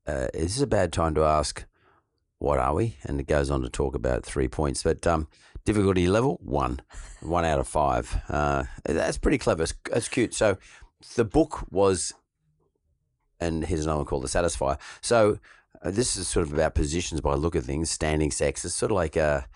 uh, 0.06 0.28
is 0.34 0.54
this 0.54 0.62
a 0.62 0.66
bad 0.66 0.92
time 0.92 1.14
to 1.14 1.24
ask 1.24 1.64
what 2.38 2.58
are 2.58 2.74
we? 2.74 2.96
And 3.02 3.20
it 3.20 3.26
goes 3.26 3.50
on 3.50 3.62
to 3.62 3.68
talk 3.68 3.94
about 3.94 4.24
three 4.24 4.48
points, 4.48 4.82
but 4.82 5.06
um, 5.06 5.28
difficulty 5.64 6.08
level 6.08 6.38
one, 6.42 6.80
one 7.20 7.44
out 7.44 7.58
of 7.58 7.66
five. 7.66 8.22
Uh, 8.28 8.64
that's 8.84 9.18
pretty 9.18 9.38
clever. 9.38 9.64
It's, 9.64 9.74
it's 9.92 10.08
cute. 10.08 10.34
So 10.34 10.56
the 11.16 11.24
book 11.24 11.66
was 11.70 12.14
and 13.40 13.64
here's 13.64 13.84
another 13.84 13.98
one 13.98 14.06
called 14.06 14.24
the 14.24 14.28
Satisfier. 14.28 14.78
So 15.00 15.38
uh, 15.82 15.90
this 15.90 16.16
is 16.16 16.28
sort 16.28 16.46
of 16.46 16.52
about 16.52 16.74
positions 16.74 17.20
by 17.20 17.34
look 17.34 17.54
of 17.54 17.64
things. 17.64 17.90
Standing 17.90 18.30
sex 18.30 18.64
It's 18.64 18.74
sort 18.74 18.90
of 18.90 18.96
like 18.96 19.16
a, 19.16 19.46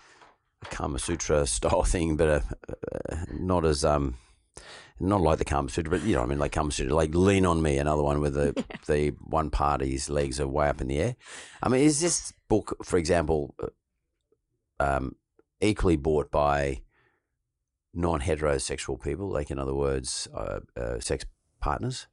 a 0.61 0.65
Kama 0.65 0.99
Sutra 0.99 1.45
style 1.47 1.83
thing, 1.83 2.15
but 2.15 2.27
a, 2.27 2.43
a, 3.09 3.33
not 3.33 3.65
as 3.65 3.83
um, 3.83 4.15
not 4.99 5.21
like 5.21 5.39
the 5.39 5.45
Kama 5.45 5.69
Sutra, 5.69 5.91
but 5.91 6.03
you 6.03 6.13
know, 6.13 6.21
what 6.21 6.27
I 6.27 6.29
mean, 6.29 6.39
like 6.39 6.51
Kama 6.51 6.71
Sutra, 6.71 6.95
like 6.95 7.13
lean 7.13 7.45
on 7.45 7.61
me. 7.61 7.77
Another 7.77 8.03
one 8.03 8.21
where 8.21 8.29
the 8.29 8.63
the 8.87 9.09
one 9.21 9.49
party's 9.49 10.09
legs 10.09 10.39
are 10.39 10.47
way 10.47 10.69
up 10.69 10.81
in 10.81 10.87
the 10.87 10.99
air. 10.99 11.15
I 11.61 11.69
mean, 11.69 11.81
is 11.81 11.99
this 11.99 12.33
book, 12.47 12.77
for 12.83 12.97
example, 12.97 13.55
uh, 13.61 13.67
um, 14.79 15.15
equally 15.61 15.97
bought 15.97 16.31
by 16.31 16.81
non-heterosexual 17.93 19.01
people, 19.01 19.29
like 19.29 19.51
in 19.51 19.59
other 19.59 19.75
words, 19.75 20.27
uh, 20.33 20.59
uh, 20.75 20.99
sex 20.99 21.25
partners? 21.59 22.07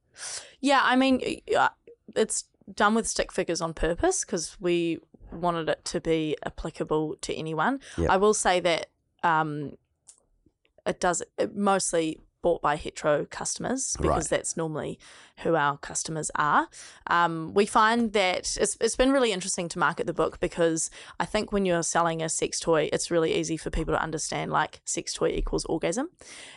Yeah, 0.61 0.81
I 0.85 0.97
mean, 0.97 1.41
uh, 1.57 1.69
it's 2.17 2.45
done 2.75 2.95
with 2.95 3.07
stick 3.09 3.33
figures 3.33 3.61
on 3.61 3.75
purpose 3.75 4.25
because 4.25 4.57
we 4.61 4.99
wanted 5.33 5.69
it 5.69 5.85
to 5.87 6.01
be 6.01 6.37
applicable 6.45 7.17
to 7.23 7.35
anyone. 7.35 7.81
Yep. 7.99 8.11
I 8.11 8.17
will 8.17 8.35
say 8.35 8.61
that 8.61 8.87
um, 9.23 9.77
it 10.87 11.01
does 11.01 11.23
it 11.39 11.55
mostly 11.57 12.19
bought 12.43 12.63
by 12.63 12.77
hetero 12.77 13.27
customers 13.27 13.97
because 14.01 14.31
Right. 14.31 14.39
that's 14.39 14.57
normally 14.57 14.99
who 15.43 15.55
our 15.55 15.77
customers 15.77 16.31
are. 16.37 16.69
Um, 17.07 17.53
we 17.53 17.67
find 17.67 18.15
that 18.15 18.57
it's, 18.57 18.79
it's 18.81 18.97
been 18.97 19.13
really 19.13 19.31
interesting 19.31 19.69
to 19.69 19.79
market 19.79 20.07
the 20.07 20.15
book 20.15 20.41
because 20.41 20.91
I 21.19 21.27
think 21.27 21.53
when 21.53 21.67
you're 21.67 21.83
selling 21.83 22.23
a 22.23 22.31
sex 22.31 22.59
toy, 22.59 22.89
it's 22.95 23.11
really 23.11 23.35
easy 23.35 23.59
for 23.59 23.69
people 23.69 23.93
to 23.93 24.03
understand 24.03 24.51
like 24.53 24.81
sex 24.87 25.13
toy 25.13 25.29
equals 25.29 25.67
orgasm. 25.67 26.09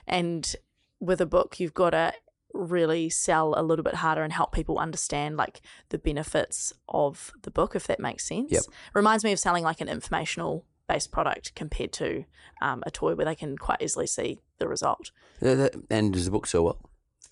And 0.07 0.55
with 1.01 1.19
a 1.19 1.25
book, 1.25 1.59
you've 1.59 1.73
got 1.73 1.89
to 1.89 2.13
really 2.53 3.09
sell 3.09 3.53
a 3.57 3.63
little 3.63 3.83
bit 3.83 3.95
harder 3.95 4.23
and 4.23 4.31
help 4.31 4.51
people 4.51 4.77
understand 4.77 5.37
like 5.37 5.61
the 5.89 5.97
benefits 5.97 6.73
of 6.87 7.31
the 7.41 7.51
book, 7.51 7.75
if 7.75 7.87
that 7.87 7.99
makes 7.99 8.27
sense. 8.27 8.51
Yep. 8.51 8.63
Reminds 8.93 9.23
me 9.23 9.31
of 9.31 9.39
selling 9.39 9.63
like 9.63 9.81
an 9.81 9.89
informational 9.89 10.65
based 10.87 11.11
product 11.11 11.55
compared 11.55 11.91
to 11.93 12.25
um, 12.61 12.83
a 12.85 12.91
toy 12.91 13.15
where 13.15 13.25
they 13.25 13.35
can 13.35 13.57
quite 13.57 13.81
easily 13.81 14.07
see 14.07 14.39
the 14.59 14.67
result. 14.67 15.11
And 15.89 16.13
does 16.13 16.25
the 16.25 16.31
book 16.31 16.45
sell 16.45 16.65
well? 16.65 16.89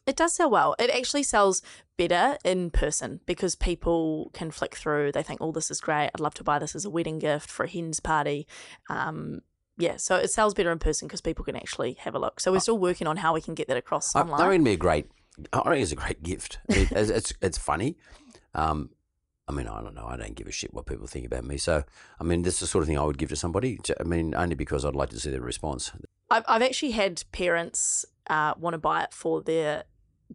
It 0.08 0.16
does 0.16 0.34
sell 0.34 0.50
well. 0.50 0.76
It 0.80 0.90
actually 0.90 1.24
sells 1.24 1.62
better 1.96 2.38
in 2.44 2.72
person 2.72 3.20
because 3.28 3.56
people 3.56 4.32
can 4.34 4.50
flick 4.50 4.76
through. 4.76 5.12
They 5.12 5.22
think, 5.22 5.40
oh, 5.42 5.52
this 5.52 5.70
is 5.70 5.80
great. 5.80 6.10
I'd 6.14 6.20
love 6.20 6.34
to 6.36 6.44
buy 6.44 6.58
this 6.58 6.76
as 6.76 6.86
a 6.86 6.90
wedding 6.90 7.20
gift 7.20 7.50
for 7.50 7.66
a 7.66 7.70
hen's 7.70 8.00
party. 8.00 8.48
Um, 8.90 9.42
yeah, 9.82 9.98
so 9.98 10.16
it 10.16 10.30
sells 10.30 10.54
better 10.54 10.72
in 10.72 10.80
person 10.80 11.08
because 11.08 11.22
people 11.22 11.44
can 11.44 11.56
actually 11.56 11.94
have 12.02 12.16
a 12.16 12.20
look. 12.20 12.40
So 12.40 12.52
we're 12.52 12.60
still 12.60 12.78
working 12.78 13.08
on 13.08 13.18
how 13.18 13.34
we 13.34 13.42
can 13.42 13.56
get 13.56 13.68
that 13.68 13.78
across 13.78 14.16
I, 14.16 14.20
I 14.20 14.24
online. 14.24 14.38
think 14.38 14.50
it'd 14.54 14.66
be 14.66 14.72
a 14.72 14.78
great. 14.78 15.12
I 15.54 15.62
think 15.62 15.82
it's 15.82 15.92
a 15.92 15.96
great 15.96 16.22
gift. 16.22 16.60
I 16.70 16.76
mean, 16.76 16.88
it's, 16.92 17.10
it's 17.10 17.34
it's 17.42 17.58
funny. 17.58 17.98
Um, 18.54 18.92
I 19.48 19.54
mean, 19.54 19.68
I 19.68 19.82
don't 19.82 19.96
know. 19.96 20.06
I 20.06 20.18
don't 20.18 20.36
give 20.36 20.48
a 20.48 20.52
shit 20.52 20.74
what 20.74 20.86
people 20.86 21.08
think 21.08 21.26
about 21.26 21.44
me. 21.44 21.58
So, 21.58 21.84
I 22.20 22.24
mean, 22.24 22.44
this 22.44 22.56
is 22.56 22.60
the 22.62 22.68
sort 22.68 22.84
of 22.84 22.88
thing 22.88 22.98
I 22.98 23.04
would 23.04 23.18
give 23.18 23.30
to 23.30 23.36
somebody. 23.36 23.80
I 24.00 24.04
mean, 24.04 24.36
only 24.36 24.56
because 24.56 24.86
I'd 24.86 24.96
like 24.96 25.10
to 25.10 25.20
see 25.20 25.32
their 25.32 25.42
response. 25.42 25.92
I've, 26.30 26.46
I've 26.48 26.62
actually 26.62 26.92
had 26.92 27.24
parents 27.32 28.06
uh, 28.28 28.54
want 28.58 28.76
to 28.76 28.78
buy 28.78 29.04
it 29.04 29.14
for 29.14 29.42
their 29.42 29.84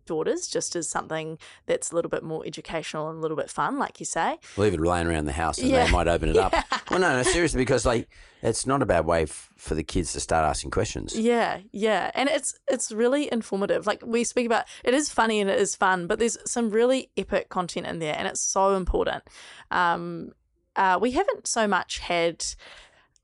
daughters 0.05 0.47
just 0.49 0.77
as 0.77 0.89
something 0.89 1.39
that's 1.67 1.91
a 1.91 1.95
little 1.95 2.11
bit 2.11 2.23
more 2.23 2.45
educational 2.47 3.09
and 3.09 3.19
a 3.19 3.21
little 3.21 3.37
bit 3.37 3.49
fun, 3.51 3.79
like 3.79 3.99
you 4.01 4.07
say. 4.07 4.39
Leave 4.57 4.75
it 4.75 4.81
laying 4.81 5.07
around 5.07 5.25
the 5.25 5.33
house, 5.33 5.59
and 5.59 5.69
Yeah. 5.71 5.87
they 5.87 5.91
might 5.93 6.09
open 6.09 6.29
it 6.29 6.37
up. 6.37 6.53
Well, 6.91 7.01
no, 7.01 7.17
no, 7.17 7.23
seriously, 7.23 7.59
because 7.59 7.87
like 7.87 8.09
it's 8.43 8.67
not 8.67 8.83
a 8.83 8.87
bad 8.87 9.07
way 9.07 9.23
f- 9.23 9.51
for 9.57 9.75
the 9.75 9.83
kids 9.83 10.13
to 10.13 10.21
start 10.21 10.45
asking 10.45 10.71
questions. 10.71 11.19
Yeah, 11.19 11.61
yeah, 11.73 12.11
and 12.15 12.29
it's 12.29 12.59
it's 12.69 12.93
really 12.93 13.33
informative. 13.33 13.87
Like 13.87 14.03
we 14.05 14.25
speak 14.25 14.47
about, 14.47 14.67
it 14.85 14.95
is 14.95 15.11
funny 15.13 15.41
and 15.41 15.49
it 15.51 15.59
is 15.59 15.75
fun, 15.75 16.07
but 16.07 16.19
there's 16.19 16.37
some 16.45 16.71
really 16.71 17.11
epic 17.17 17.49
content 17.49 17.87
in 17.87 17.99
there, 17.99 18.15
and 18.17 18.29
it's 18.29 18.41
so 18.41 18.75
important. 18.77 19.25
Um, 19.71 20.33
uh, 20.77 20.99
we 21.01 21.13
haven't 21.13 21.47
so 21.47 21.67
much 21.67 21.99
had 22.01 22.45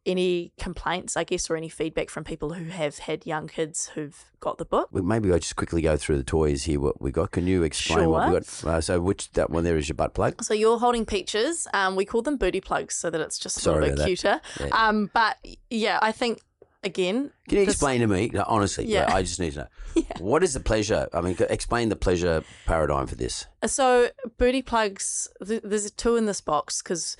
any 0.04 0.52
complaints, 0.58 1.16
I 1.16 1.24
guess, 1.24 1.48
or 1.48 1.56
any 1.56 1.68
feedback 1.68 2.10
from 2.10 2.24
people 2.24 2.54
who 2.54 2.64
have 2.70 2.98
had 2.98 3.24
young 3.26 3.46
kids 3.48 3.90
who've 3.94 4.24
got 4.40 4.58
the 4.58 4.64
book. 4.64 4.88
Well, 4.90 5.02
Maybe 5.04 5.32
I 5.32 5.38
just 5.38 5.56
quickly 5.56 5.82
go 5.82 5.96
through 5.96 6.16
the 6.16 6.24
toys 6.24 6.64
here. 6.64 6.80
What 6.80 7.00
we 7.00 7.12
got? 7.12 7.30
Can 7.30 7.46
you 7.46 7.62
explain 7.62 8.10
what 8.10 8.28
we 8.28 8.34
got? 8.40 8.64
Uh, 8.64 8.80
so, 8.80 9.00
which 9.00 9.30
that 9.32 9.50
one 9.50 9.64
there 9.64 9.76
is 9.76 9.88
your 9.88 9.94
butt 9.94 10.14
plug? 10.14 10.42
So 10.42 10.54
you're 10.54 10.78
holding 10.78 11.04
peaches. 11.06 11.66
Um, 11.72 11.94
we 11.96 12.04
call 12.04 12.22
them 12.22 12.36
booty 12.36 12.60
plugs 12.60 12.96
so 12.96 13.10
that 13.10 13.20
it's 13.20 13.38
just 13.38 13.58
a 13.58 13.60
Sorry 13.60 13.82
little 13.90 13.96
bit 13.96 14.06
cuter. 14.06 14.40
Yeah. 14.60 14.66
Um, 14.72 15.10
but 15.14 15.36
yeah, 15.70 15.98
I 16.02 16.10
think 16.12 16.40
again, 16.84 17.30
Can 17.48 17.58
you 17.58 17.64
this- 17.66 17.74
explain 17.74 18.00
to 18.00 18.08
me, 18.08 18.30
no, 18.32 18.44
honestly? 18.46 18.86
Yeah. 18.86 19.12
I 19.14 19.22
just 19.22 19.38
need 19.38 19.52
to 19.52 19.58
know. 19.60 20.02
What 20.18 20.42
is 20.42 20.54
the 20.54 20.60
pleasure? 20.60 21.06
I 21.12 21.20
mean, 21.20 21.36
explain 21.50 21.90
the 21.90 21.96
pleasure 21.96 22.42
paradigm 22.66 23.06
for 23.06 23.14
this. 23.14 23.46
So 23.66 24.08
booty 24.38 24.62
plugs, 24.62 25.28
th- 25.46 25.60
there's 25.62 25.90
two 25.90 26.16
in 26.16 26.26
this 26.26 26.40
box 26.40 26.82
because 26.82 27.16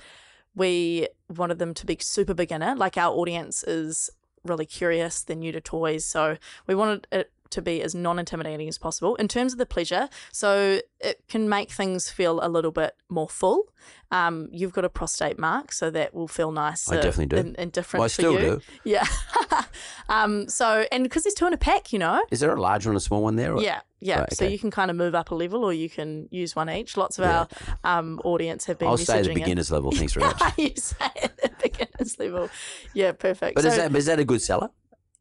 we 0.55 1.07
wanted 1.29 1.59
them 1.59 1.73
to 1.73 1.85
be 1.85 1.97
super 1.99 2.33
beginner. 2.33 2.75
Like 2.75 2.97
our 2.97 3.13
audience 3.13 3.63
is 3.63 4.09
really 4.43 4.65
curious, 4.65 5.21
they're 5.21 5.35
new 5.35 5.51
to 5.51 5.61
toys, 5.61 6.05
so 6.05 6.37
we 6.67 6.75
wanted 6.75 7.07
it 7.11 7.31
to 7.53 7.61
be 7.61 7.81
as 7.81 7.95
non-intimidating 7.95 8.67
as 8.67 8.77
possible 8.77 9.15
in 9.15 9.27
terms 9.27 9.53
of 9.53 9.57
the 9.59 9.65
pleasure. 9.65 10.09
So 10.31 10.79
it 10.99 11.23
can 11.27 11.49
make 11.49 11.71
things 11.71 12.09
feel 12.09 12.39
a 12.43 12.49
little 12.49 12.71
bit 12.71 12.93
more 13.09 13.29
full. 13.29 13.71
Um, 14.11 14.47
you've 14.51 14.73
got 14.73 14.85
a 14.85 14.89
prostate 14.89 15.39
mark, 15.39 15.71
so 15.73 15.89
that 15.89 16.13
will 16.13 16.27
feel 16.27 16.51
nice. 16.51 16.89
I 16.91 16.95
definitely 16.95 17.25
do. 17.27 17.37
and, 17.37 17.59
and 17.59 17.71
different. 17.71 17.99
Well, 18.01 18.05
I 18.05 18.07
still 18.07 18.33
you. 18.33 18.39
do. 18.39 18.61
Yeah. 18.85 19.05
um. 20.09 20.47
So 20.47 20.85
and 20.91 21.03
because 21.03 21.23
there's 21.23 21.33
two 21.33 21.47
in 21.47 21.53
a 21.53 21.57
pack, 21.57 21.91
you 21.91 21.99
know. 21.99 22.23
Is 22.31 22.39
there 22.39 22.53
a 22.53 22.61
large 22.61 22.85
one 22.85 22.91
and 22.91 22.97
a 22.97 23.01
small 23.01 23.23
one 23.23 23.35
there? 23.35 23.53
or- 23.55 23.61
Yeah, 23.61 23.81
yeah. 23.99 24.19
Right, 24.21 24.33
So 24.33 24.45
you 24.45 24.59
can 24.59 24.71
kind 24.71 24.89
of 24.91 24.97
move 24.97 25.15
up 25.15 25.31
a 25.31 25.35
level, 25.35 25.63
or 25.65 25.73
you 25.73 25.89
can 25.89 26.27
use 26.31 26.55
one 26.55 26.69
each. 26.69 26.95
Lots 26.95 27.19
of 27.19 27.25
our 27.25 27.47
um, 27.83 28.21
audience 28.23 28.65
have 28.65 28.77
been. 28.79 28.87
I'll 28.87 28.97
stay 28.97 29.17
at 29.19 29.23
the 29.23 29.29
messaging 29.29 29.31
it. 29.31 29.35
beginner's 29.35 29.71
level. 29.71 29.91
Thanks 29.91 30.13
very 30.13 30.25
much. 30.39 30.57
you 30.57 30.71
say 30.77 31.05
at 31.21 31.37
the 31.37 31.51
beginner's 31.61 32.19
level. 32.19 32.49
Yeah, 32.93 33.11
perfect. 33.13 33.55
But 33.55 33.63
so, 33.63 33.69
is 33.69 33.75
that 33.77 33.95
is 33.95 34.05
that 34.05 34.19
a 34.19 34.25
good 34.25 34.41
seller? 34.41 34.69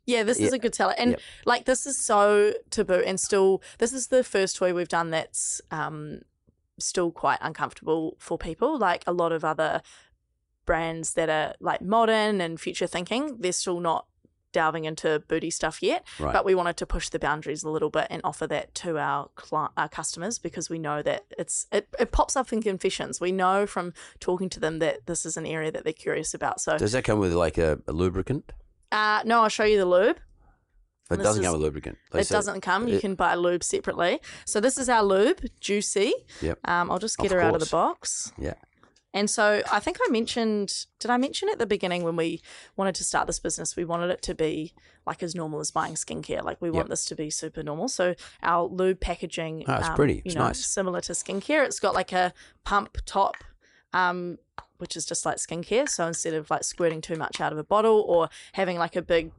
Yeah, 0.06 0.22
this 0.22 0.38
is 0.38 0.52
a 0.52 0.58
good 0.58 0.74
seller, 0.74 0.94
and 0.98 1.10
Yep. 1.12 1.20
like 1.46 1.64
this 1.64 1.86
is 1.86 1.96
so 1.98 2.54
taboo, 2.70 3.02
and 3.06 3.20
still, 3.20 3.62
this 3.78 3.92
is 3.92 4.08
the 4.08 4.24
first 4.24 4.56
toy 4.56 4.74
we've 4.74 4.88
done 4.88 5.10
that's 5.10 5.60
um, 5.70 6.22
still 6.78 7.10
quite 7.12 7.38
uncomfortable 7.40 8.16
for 8.18 8.36
people. 8.38 8.78
Like 8.78 9.04
a 9.06 9.12
lot 9.12 9.32
of 9.32 9.44
other 9.44 9.82
brands 10.64 11.14
that 11.14 11.28
are 11.28 11.54
like 11.60 11.82
modern 11.82 12.40
and 12.40 12.60
future 12.60 12.86
thinking, 12.86 13.36
they're 13.38 13.52
still 13.52 13.80
not 13.80 14.06
delving 14.52 14.84
into 14.84 15.22
booty 15.28 15.50
stuff 15.50 15.82
yet. 15.82 16.06
Right. 16.18 16.32
But 16.32 16.44
we 16.44 16.54
wanted 16.54 16.76
to 16.76 16.86
push 16.86 17.08
the 17.08 17.18
boundaries 17.18 17.62
a 17.62 17.70
little 17.70 17.88
bit 17.90 18.06
and 18.10 18.20
offer 18.22 18.46
that 18.48 18.74
to 18.76 18.98
our 18.98 19.30
our 19.76 19.88
customers 19.88 20.38
because 20.38 20.68
we 20.68 20.78
know 20.78 21.02
that 21.02 21.24
it's 21.38 21.66
it, 21.72 21.88
it 21.98 22.12
pops 22.12 22.36
up 22.36 22.52
in 22.52 22.62
confessions. 22.62 23.20
We 23.20 23.32
know 23.32 23.66
from 23.66 23.94
talking 24.20 24.48
to 24.50 24.60
them 24.60 24.78
that 24.80 25.06
this 25.06 25.24
is 25.24 25.36
an 25.36 25.46
area 25.46 25.72
that 25.72 25.84
they're 25.84 25.92
curious 25.92 26.34
about. 26.34 26.60
So 26.60 26.76
Does 26.76 26.92
that 26.92 27.04
come 27.04 27.18
with 27.18 27.32
like 27.32 27.56
a, 27.58 27.78
a 27.86 27.92
lubricant? 27.92 28.52
Uh, 28.92 29.22
no, 29.24 29.42
I'll 29.42 29.48
show 29.48 29.64
you 29.64 29.78
the 29.78 29.86
lube. 29.86 30.16
It 31.10 31.16
This 31.18 31.24
doesn't 31.26 31.42
is- 31.42 31.46
come 31.46 31.52
with 31.54 31.62
lubricant. 31.62 31.98
They 32.12 32.20
It 32.20 32.26
said- 32.26 32.34
doesn't 32.36 32.60
come. 32.62 32.88
You 32.88 32.96
it- 32.96 33.00
can 33.00 33.14
buy 33.16 33.34
lube 33.34 33.64
separately. 33.64 34.20
So 34.46 34.60
this 34.60 34.78
is 34.78 34.88
our 34.88 35.02
lube, 35.02 35.40
Juicy. 35.60 36.14
Yep. 36.40 36.58
Um, 36.64 36.90
I'll 36.90 36.98
just 36.98 37.18
get 37.18 37.26
Of 37.26 37.32
her 37.32 37.40
out 37.40 37.54
of 37.54 37.60
the 37.60 37.66
course. 37.66 37.70
box. 37.70 38.32
Yeah. 38.38 38.54
And 39.14 39.28
so 39.28 39.60
I 39.70 39.78
think 39.78 39.98
I 40.06 40.10
mentioned, 40.10 40.86
did 40.98 41.10
I 41.10 41.18
mention 41.18 41.50
at 41.50 41.58
the 41.58 41.66
beginning 41.66 42.02
when 42.02 42.16
we 42.16 42.40
wanted 42.76 42.94
to 42.94 43.04
start 43.04 43.26
this 43.26 43.38
business, 43.38 43.76
we 43.76 43.84
wanted 43.84 44.08
it 44.08 44.22
to 44.22 44.34
be 44.34 44.72
like 45.06 45.22
as 45.22 45.34
normal 45.34 45.60
as 45.60 45.70
buying 45.70 45.96
skincare. 45.96 46.42
Like 46.42 46.62
we 46.62 46.70
want 46.70 46.84
Yep. 46.86 46.90
this 46.92 47.04
to 47.06 47.14
be 47.14 47.28
super 47.28 47.62
normal. 47.62 47.88
So 47.88 48.14
our 48.42 48.64
lube 48.68 49.00
packaging, 49.00 49.64
Oh, 49.68 49.74
it's 49.74 49.88
um, 49.88 49.96
pretty. 49.96 50.14
You 50.14 50.22
It's 50.24 50.34
know, 50.34 50.46
nice. 50.46 50.64
similar 50.64 51.02
to 51.02 51.12
skincare. 51.12 51.62
It's 51.66 51.78
got 51.78 51.92
like 51.92 52.12
a 52.12 52.32
pump 52.64 52.96
top 53.04 53.34
um, 53.92 54.38
which 54.78 54.96
is 54.96 55.04
just 55.04 55.24
like 55.24 55.36
skincare. 55.36 55.88
So 55.88 56.06
instead 56.06 56.34
of 56.34 56.50
like 56.50 56.64
squirting 56.64 57.00
too 57.00 57.16
much 57.16 57.40
out 57.40 57.52
of 57.52 57.58
a 57.58 57.64
bottle 57.64 58.04
or 58.08 58.28
having 58.52 58.78
like 58.78 58.96
a 58.96 59.02
big 59.02 59.32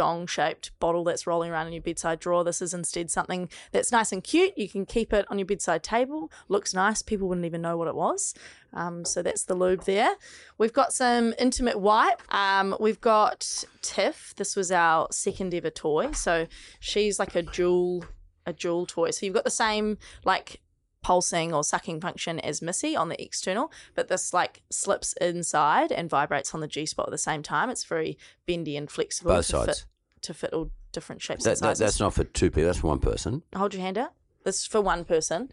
dong 0.00 0.26
shaped 0.26 0.70
bottle 0.80 1.04
that's 1.04 1.26
rolling 1.26 1.50
around 1.50 1.66
in 1.66 1.74
your 1.74 1.82
bedside 1.82 2.18
drawer. 2.18 2.42
This 2.42 2.62
is 2.62 2.72
instead 2.72 3.10
something 3.10 3.50
that's 3.70 3.92
nice 3.92 4.12
and 4.12 4.24
cute. 4.24 4.56
You 4.56 4.66
can 4.66 4.86
keep 4.86 5.12
it 5.12 5.26
on 5.28 5.38
your 5.38 5.44
bedside 5.44 5.82
table, 5.82 6.30
looks 6.48 6.72
nice. 6.72 7.02
People 7.02 7.28
wouldn't 7.28 7.44
even 7.44 7.60
know 7.60 7.76
what 7.76 7.86
it 7.86 7.94
was. 7.94 8.32
Um, 8.72 9.04
so 9.04 9.20
that's 9.22 9.44
the 9.44 9.54
lube 9.54 9.84
there. 9.84 10.14
We've 10.56 10.72
got 10.72 10.94
some 10.94 11.34
intimate 11.38 11.80
wipe. 11.80 12.22
Um, 12.34 12.76
we've 12.80 13.00
got 13.02 13.64
Tiff. 13.82 14.32
This 14.36 14.56
was 14.56 14.72
our 14.72 15.06
second 15.10 15.52
ever 15.52 15.68
toy. 15.68 16.12
So 16.12 16.46
she's 16.78 17.18
like 17.18 17.34
a 17.34 17.42
jewel, 17.42 18.04
a 18.46 18.54
jewel 18.54 18.86
toy. 18.86 19.10
So 19.10 19.26
you've 19.26 19.34
got 19.34 19.44
the 19.44 19.50
same 19.50 19.98
like 20.24 20.62
pulsing 21.02 21.52
or 21.52 21.64
sucking 21.64 22.00
function 22.00 22.38
as 22.40 22.60
Missy 22.60 22.94
on 22.94 23.08
the 23.08 23.20
external, 23.22 23.72
but 23.94 24.08
this 24.08 24.32
like 24.34 24.62
slips 24.70 25.14
inside 25.20 25.90
and 25.92 26.10
vibrates 26.10 26.54
on 26.54 26.60
the 26.60 26.68
G 26.68 26.86
spot 26.86 27.06
at 27.08 27.10
the 27.12 27.18
same 27.18 27.42
time. 27.42 27.70
It's 27.70 27.84
very 27.84 28.18
bendy 28.46 28.76
and 28.76 28.90
flexible 28.90 29.32
Both 29.32 29.46
to 29.46 29.52
sides. 29.52 29.66
fit 29.80 29.86
to 30.22 30.34
fit 30.34 30.52
all 30.52 30.70
different 30.92 31.22
shapes 31.22 31.44
That, 31.44 31.58
that, 31.60 31.78
that's 31.78 32.00
not 32.00 32.12
for 32.14 32.24
two 32.24 32.50
people. 32.50 32.64
That's 32.64 32.78
for 32.80 32.88
one 32.88 32.98
person. 32.98 33.42
Hold 33.54 33.72
your 33.74 33.82
hand 33.82 33.96
out. 33.96 34.12
This 34.44 34.60
is 34.60 34.66
for 34.66 34.80
one 34.80 35.04
person. 35.04 35.50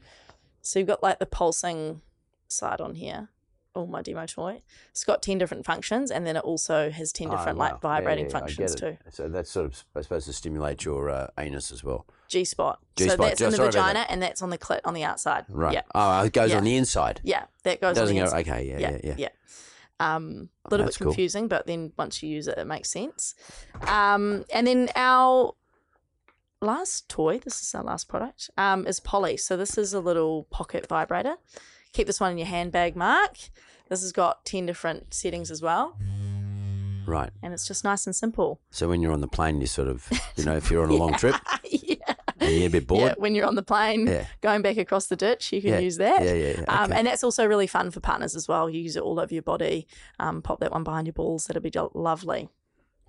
So 0.61 0.79
you've 0.79 0.87
got 0.89 1.01
like 1.03 1.19
the 1.19 1.25
pulsing 1.25 2.01
side 2.49 2.81
on 2.81 2.95
here. 2.95 3.29
Oh, 3.75 3.85
my 3.85 4.01
demo 4.01 4.25
toy. 4.25 4.63
It's 4.89 5.03
got 5.03 5.21
10 5.21 5.37
different 5.37 5.63
functions 5.63 6.09
and 6.09 6.25
then 6.25 6.35
it 6.35 6.43
also 6.43 6.89
has 6.89 7.11
10 7.11 7.29
different 7.29 7.57
Oh, 7.57 7.61
wow. 7.61 7.69
like 7.71 7.81
vibrating 7.81 8.25
yeah, 8.25 8.31
yeah, 8.31 8.39
functions 8.39 8.75
too. 8.75 8.97
So 9.11 9.27
that's 9.29 9.51
sort 9.51 9.67
of 9.67 9.85
I 9.95 10.01
suppose 10.01 10.25
to 10.25 10.33
stimulate 10.33 10.83
your 10.83 11.09
uh, 11.09 11.27
anus 11.37 11.71
as 11.71 11.83
well. 11.83 12.07
G 12.29 12.43
spot. 12.45 12.79
So 12.97 13.05
G-spot. 13.05 13.19
that's 13.27 13.41
in 13.41 13.49
the 13.51 13.55
Sorry 13.57 13.67
about 13.69 13.73
vagina 13.75 13.99
that. 13.99 14.11
and 14.11 14.21
that's 14.21 14.41
on 14.41 14.49
the 14.49 14.57
clit 14.57 14.79
on 14.85 14.93
the 14.93 15.03
outside. 15.03 15.45
Right. 15.49 15.73
Yeah. 15.73 15.81
Oh, 15.93 16.23
it 16.23 16.33
goes 16.33 16.49
Yeah. 16.51 16.57
on 16.57 16.63
the 16.63 16.75
inside. 16.75 17.21
Yeah. 17.23 17.45
That 17.63 17.79
goes 17.81 17.95
Doesn't 17.95 18.15
on 18.17 18.19
go. 18.19 18.25
inside. 18.25 18.47
Okay. 18.49 18.75
Yeah. 18.79 18.97
Yeah. 19.03 19.15
Yeah. 19.17 19.29
Um, 19.99 20.49
Oh, 20.65 20.67
a 20.67 20.69
little 20.71 20.85
bit 20.87 20.95
cool. 20.97 21.07
confusing, 21.07 21.47
but 21.47 21.65
then 21.67 21.91
once 21.97 22.21
you 22.23 22.29
use 22.29 22.47
it, 22.47 22.57
it 22.57 22.65
makes 22.65 22.89
sense. 22.89 23.33
Um, 23.81 24.45
and 24.53 24.67
then 24.67 24.89
our 24.95 25.53
last 26.61 27.07
toy, 27.09 27.39
this 27.39 27.61
is 27.61 27.73
our 27.75 27.83
last 27.83 28.07
product, 28.07 28.49
um, 28.57 28.85
is 28.87 28.99
Polly. 28.99 29.37
So 29.37 29.55
this 29.57 29.77
is 29.77 29.93
a 29.93 29.99
little 29.99 30.43
pocket 30.49 30.87
vibrator. 30.87 31.35
Keep 31.93 32.07
this 32.07 32.19
one 32.19 32.31
in 32.31 32.37
your 32.37 32.47
handbag, 32.47 32.95
Mark. 32.95 33.37
This 33.89 34.01
has 34.01 34.11
got 34.11 34.43
10 34.45 34.65
different 34.65 35.13
settings 35.13 35.49
as 35.49 35.61
well, 35.61 35.97
Right. 37.07 37.29
and 37.41 37.53
it's 37.53 37.65
just 37.65 37.83
nice 37.85 38.05
and 38.05 38.15
simple. 38.15 38.59
So 38.69 38.89
when 38.89 39.01
you're 39.01 39.13
on 39.13 39.21
the 39.21 39.27
plane, 39.29 39.61
you 39.61 39.67
sort 39.67 39.87
of, 39.87 40.07
you 40.35 40.43
know, 40.43 40.57
if 40.57 40.69
you're 40.69 40.83
on 40.83 40.89
a 40.89 40.95
long 40.95 41.13
trip 41.17 41.35
yeah. 41.63 41.95
And 42.39 42.51
you're 42.55 42.67
a 42.67 42.69
bit 42.69 42.87
bored, 42.87 43.01
Yeah, 43.01 43.15
when 43.17 43.35
you're 43.35 43.45
on 43.45 43.55
the 43.55 43.63
plane 43.63 44.07
Yeah. 44.07 44.25
going 44.41 44.61
back 44.61 44.77
across 44.77 45.07
the 45.07 45.15
ditch, 45.15 45.51
you 45.53 45.61
can 45.61 45.71
Yeah. 45.71 45.79
use 45.79 45.97
that. 45.97 46.23
Yeah, 46.23 46.33
yeah, 46.33 46.53
yeah. 46.59 46.81
Um, 46.83 46.91
and 46.93 47.07
that's 47.07 47.23
also 47.23 47.45
really 47.45 47.67
fun 47.67 47.91
for 47.91 47.99
partners 47.99 48.35
as 48.35 48.47
well. 48.47 48.69
You 48.69 48.81
use 48.81 48.95
it 48.95 49.03
all 49.03 49.19
over 49.19 49.33
your 49.33 49.43
body. 49.43 49.87
Um, 50.19 50.41
pop 50.41 50.59
that 50.59 50.71
one 50.71 50.83
behind 50.83 51.07
your 51.07 51.13
balls. 51.13 51.45
That'll 51.45 51.61
be 51.61 51.71
lovely. 51.93 52.49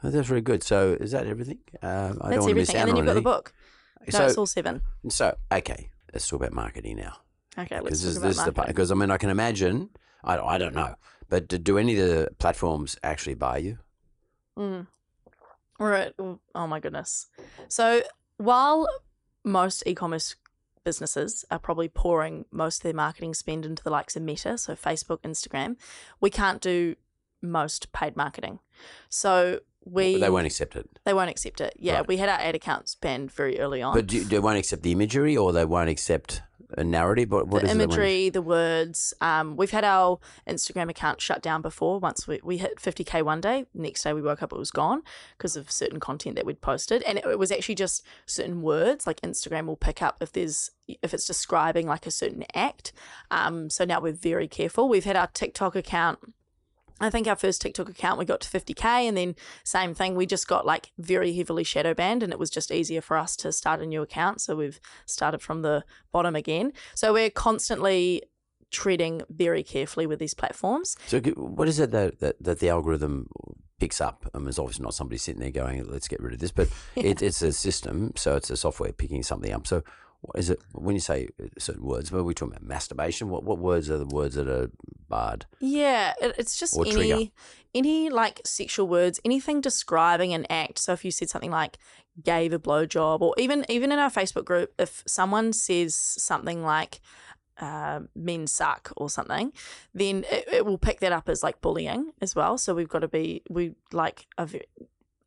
Oh, 0.03 0.11
that's 0.11 0.29
very 0.29 0.41
good. 0.41 0.63
So 0.63 0.97
is 1.01 1.11
that 1.11 1.27
everything? 1.27 1.59
Um, 1.83 1.91
I 1.91 1.99
That's 1.99 2.19
don't 2.21 2.39
want 2.41 2.51
everything. 2.51 2.77
out 2.77 2.81
And 2.81 2.89
then 2.91 2.97
you've 2.97 3.07
got 3.07 3.15
the 3.15 3.21
book. 3.21 3.53
No, 4.07 4.11
So, 4.19 4.27
it's 4.27 4.39
all 4.39 4.47
seven. 4.47 4.83
so 5.09 5.37
okay, 5.53 5.91
let's 6.15 6.29
talk 6.29 6.41
about 6.41 6.53
marketing 6.53 6.97
now. 6.97 7.17
Okay, 7.59 7.81
let's 7.81 8.01
talk 8.01 8.07
this, 8.07 8.17
about 8.17 8.29
this 8.29 8.37
marketing. 8.37 8.65
Because 8.69 8.93
I 8.93 8.95
mean, 8.95 9.11
I 9.11 9.17
can 9.17 9.29
imagine. 9.31 9.91
I, 10.23 10.39
I 10.39 10.57
don't 10.59 10.75
know, 10.75 10.95
but 11.29 11.49
do, 11.49 11.59
do 11.59 11.79
any 11.79 11.99
of 11.99 12.09
the 12.09 12.29
platforms 12.39 12.97
actually 13.03 13.35
buy 13.35 13.59
you? 13.59 13.79
Mm. 14.57 14.87
Right. 15.81 16.13
Oh 16.55 16.67
my 16.67 16.81
goodness. 16.81 17.27
So 17.69 18.03
while 18.37 18.89
most 19.45 19.83
e-commerce 19.87 20.37
businesses 20.85 21.45
are 21.51 21.59
probably 21.59 21.89
pouring 21.89 22.45
most 22.51 22.79
of 22.79 22.83
their 22.85 22.95
marketing 22.95 23.35
spend 23.35 23.65
into 23.67 23.83
the 23.83 23.91
likes 23.91 24.17
of 24.17 24.23
Meta, 24.23 24.57
so 24.59 24.75
Facebook, 24.75 25.21
Instagram, 25.21 25.77
we 26.21 26.31
can't 26.31 26.61
do 26.61 26.97
most 27.43 27.93
paid 27.93 28.17
marketing. 28.17 28.59
So 29.09 29.61
we 29.85 30.19
they 30.19 30.31
won't 30.31 30.47
accept 30.47 30.77
it. 30.77 30.89
they 31.05 31.13
won't 31.15 31.31
accept 31.31 31.61
it. 31.61 31.75
Yeah, 31.79 31.99
Right. 31.99 32.09
we 32.09 32.17
had 32.17 32.29
our 32.29 32.39
ad 32.39 32.55
accounts 32.55 32.95
banned 32.95 33.31
very 33.33 33.59
early 33.61 33.81
on. 33.83 33.95
But 33.95 34.07
do, 34.07 34.25
they 34.25 34.39
won't 34.39 34.59
accept 34.59 34.83
the 34.83 34.93
imagery, 34.93 35.37
or 35.37 35.53
they 35.53 35.65
won't 35.65 35.89
accept 35.89 36.43
a 36.77 36.85
narrative. 36.85 37.31
What, 37.31 37.49
what 37.49 37.63
the 37.63 37.69
is 37.69 37.77
it 37.77 37.83
imagery, 37.83 38.29
the 38.29 38.43
words. 38.43 39.15
Um, 39.21 39.57
we've 39.57 39.71
had 39.71 39.85
our 39.85 40.19
Instagram 40.47 40.91
account 40.91 41.21
shut 41.21 41.43
down 41.43 41.63
before. 41.63 41.99
Once 41.99 42.27
we, 42.27 42.41
we 42.43 42.59
hit 42.59 42.79
50k 42.79 43.23
one 43.23 43.41
day, 43.41 43.67
next 43.75 44.03
day 44.03 44.13
we 44.13 44.23
woke 44.23 44.43
up, 44.43 44.53
it 44.53 44.59
was 44.59 44.71
gone 44.71 45.03
because 45.37 45.57
of 45.57 45.71
certain 45.71 46.01
content 46.01 46.37
that 46.37 46.47
we'd 46.47 46.61
posted, 46.61 47.03
and 47.05 47.19
it, 47.19 47.25
it 47.25 47.39
was 47.39 47.51
actually 47.51 47.75
just 47.75 48.05
certain 48.27 48.63
words. 48.63 49.07
Like 49.07 49.21
Instagram 49.21 49.67
will 49.67 49.77
pick 49.77 50.03
up 50.03 50.19
if 50.21 50.33
there's 50.33 50.71
if 51.03 51.13
it's 51.13 51.27
describing 51.27 51.87
like 51.87 52.07
a 52.07 52.11
certain 52.11 52.45
act. 52.55 52.93
Um, 53.31 53.71
so 53.71 53.85
now 53.85 54.01
we're 54.01 54.13
very 54.13 54.49
careful. 54.49 54.89
We've 54.89 55.05
had 55.05 55.17
our 55.17 55.29
TikTok 55.29 55.77
account. 55.77 56.19
I 57.01 57.11
think 57.11 57.27
our 57.27 57.37
first 57.37 57.61
TikTok 57.61 57.89
account 57.89 58.19
we 58.19 58.25
got 58.25 58.41
to 58.41 58.49
50k, 58.49 58.85
and 58.85 59.17
then 59.17 59.37
same 59.65 59.95
thing. 59.95 60.15
We 60.15 60.27
just 60.27 60.49
got 60.49 60.67
like 60.67 60.93
very 60.99 61.35
heavily 61.35 61.65
shadow 61.65 61.95
banned, 61.95 62.23
and 62.23 62.33
it 62.33 62.39
was 62.39 62.51
just 62.51 62.71
easier 62.71 63.01
for 63.01 63.17
us 63.17 63.37
to 63.37 63.53
start 63.53 63.81
a 63.81 63.87
new 63.87 64.03
account. 64.03 64.41
So 64.41 64.57
we've 64.57 64.81
started 65.07 65.43
from 65.43 65.63
the 65.63 65.85
bottom 66.13 66.35
again. 66.35 66.73
So 66.95 67.13
we're 67.13 67.31
constantly 67.31 68.23
treading 68.71 69.23
very 69.31 69.63
carefully 69.63 70.07
with 70.07 70.19
these 70.19 70.35
platforms. 70.35 70.97
So 71.07 71.21
what 71.21 71.69
is 71.69 71.79
it 71.79 71.91
that, 71.93 72.21
that, 72.21 72.43
that 72.43 72.59
the 72.61 72.69
algorithm 72.69 73.29
picks 73.81 74.01
up? 74.01 74.29
I 74.35 74.39
mean, 74.39 74.49
it's 74.49 74.59
obviously 74.59 74.83
not 74.83 74.95
somebody 74.95 75.19
sitting 75.19 75.41
there 75.41 75.51
going, 75.51 75.91
"Let's 75.91 76.09
get 76.09 76.21
rid 76.21 76.35
of 76.35 76.41
this," 76.41 76.53
but 76.53 76.69
it, 76.97 77.23
it's 77.23 77.43
a 77.43 77.53
system, 77.53 78.13
so 78.17 78.37
it's 78.37 78.51
a 78.51 78.57
software 78.57 78.93
picking 78.93 79.23
something 79.23 79.53
up. 79.53 79.67
So 79.67 79.83
is 80.35 80.51
it 80.51 80.61
when 80.73 80.95
you 80.95 81.01
say 81.01 81.29
certain 81.59 81.85
words? 81.85 82.13
Are 82.13 82.23
we 82.23 82.35
talking 82.35 82.55
about? 82.57 82.67
Masturbation? 82.69 83.29
What 83.31 83.45
what 83.45 83.59
words 83.59 83.89
are 83.91 83.99
the 83.99 84.07
words 84.07 84.35
that 84.35 84.49
are 84.49 84.71
barred? 85.09 85.47
Yeah, 85.61 86.15
it, 86.21 86.35
it's 86.39 86.59
just 86.59 86.77
Or 86.77 86.85
trigger. 86.85 87.15
any 87.15 87.33
any 87.75 88.11
like 88.11 88.41
sexual 88.45 88.89
words, 88.89 89.21
anything 89.25 89.61
describing 89.61 90.35
an 90.35 90.47
act. 90.51 90.79
So 90.79 90.93
if 90.93 91.05
you 91.05 91.11
said 91.11 91.31
something 91.31 91.51
like 91.51 91.79
gave 92.23 92.53
a 92.53 92.59
blowjob, 92.59 93.21
or 93.21 93.35
even 93.39 93.65
even 93.69 93.93
in 93.93 93.99
our 93.99 94.11
Facebook 94.11 94.45
group, 94.45 94.73
if 94.79 95.03
someone 95.07 95.53
says 95.53 95.95
something 95.95 96.63
like 96.65 97.01
uh, 97.59 98.01
men 98.15 98.47
suck 98.47 98.93
or 98.97 99.09
something, 99.11 99.53
then 99.95 100.25
it, 100.31 100.49
it 100.53 100.67
will 100.67 100.79
pick 100.79 101.01
that 101.01 101.13
up 101.13 101.29
as 101.29 101.43
like 101.43 101.61
bullying 101.61 102.13
as 102.21 102.35
well. 102.35 102.59
So 102.59 102.75
we've 102.75 102.89
got 102.89 103.01
to 103.01 103.09
be 103.09 103.43
we 103.49 103.75
like 103.93 104.27
a 104.37 104.49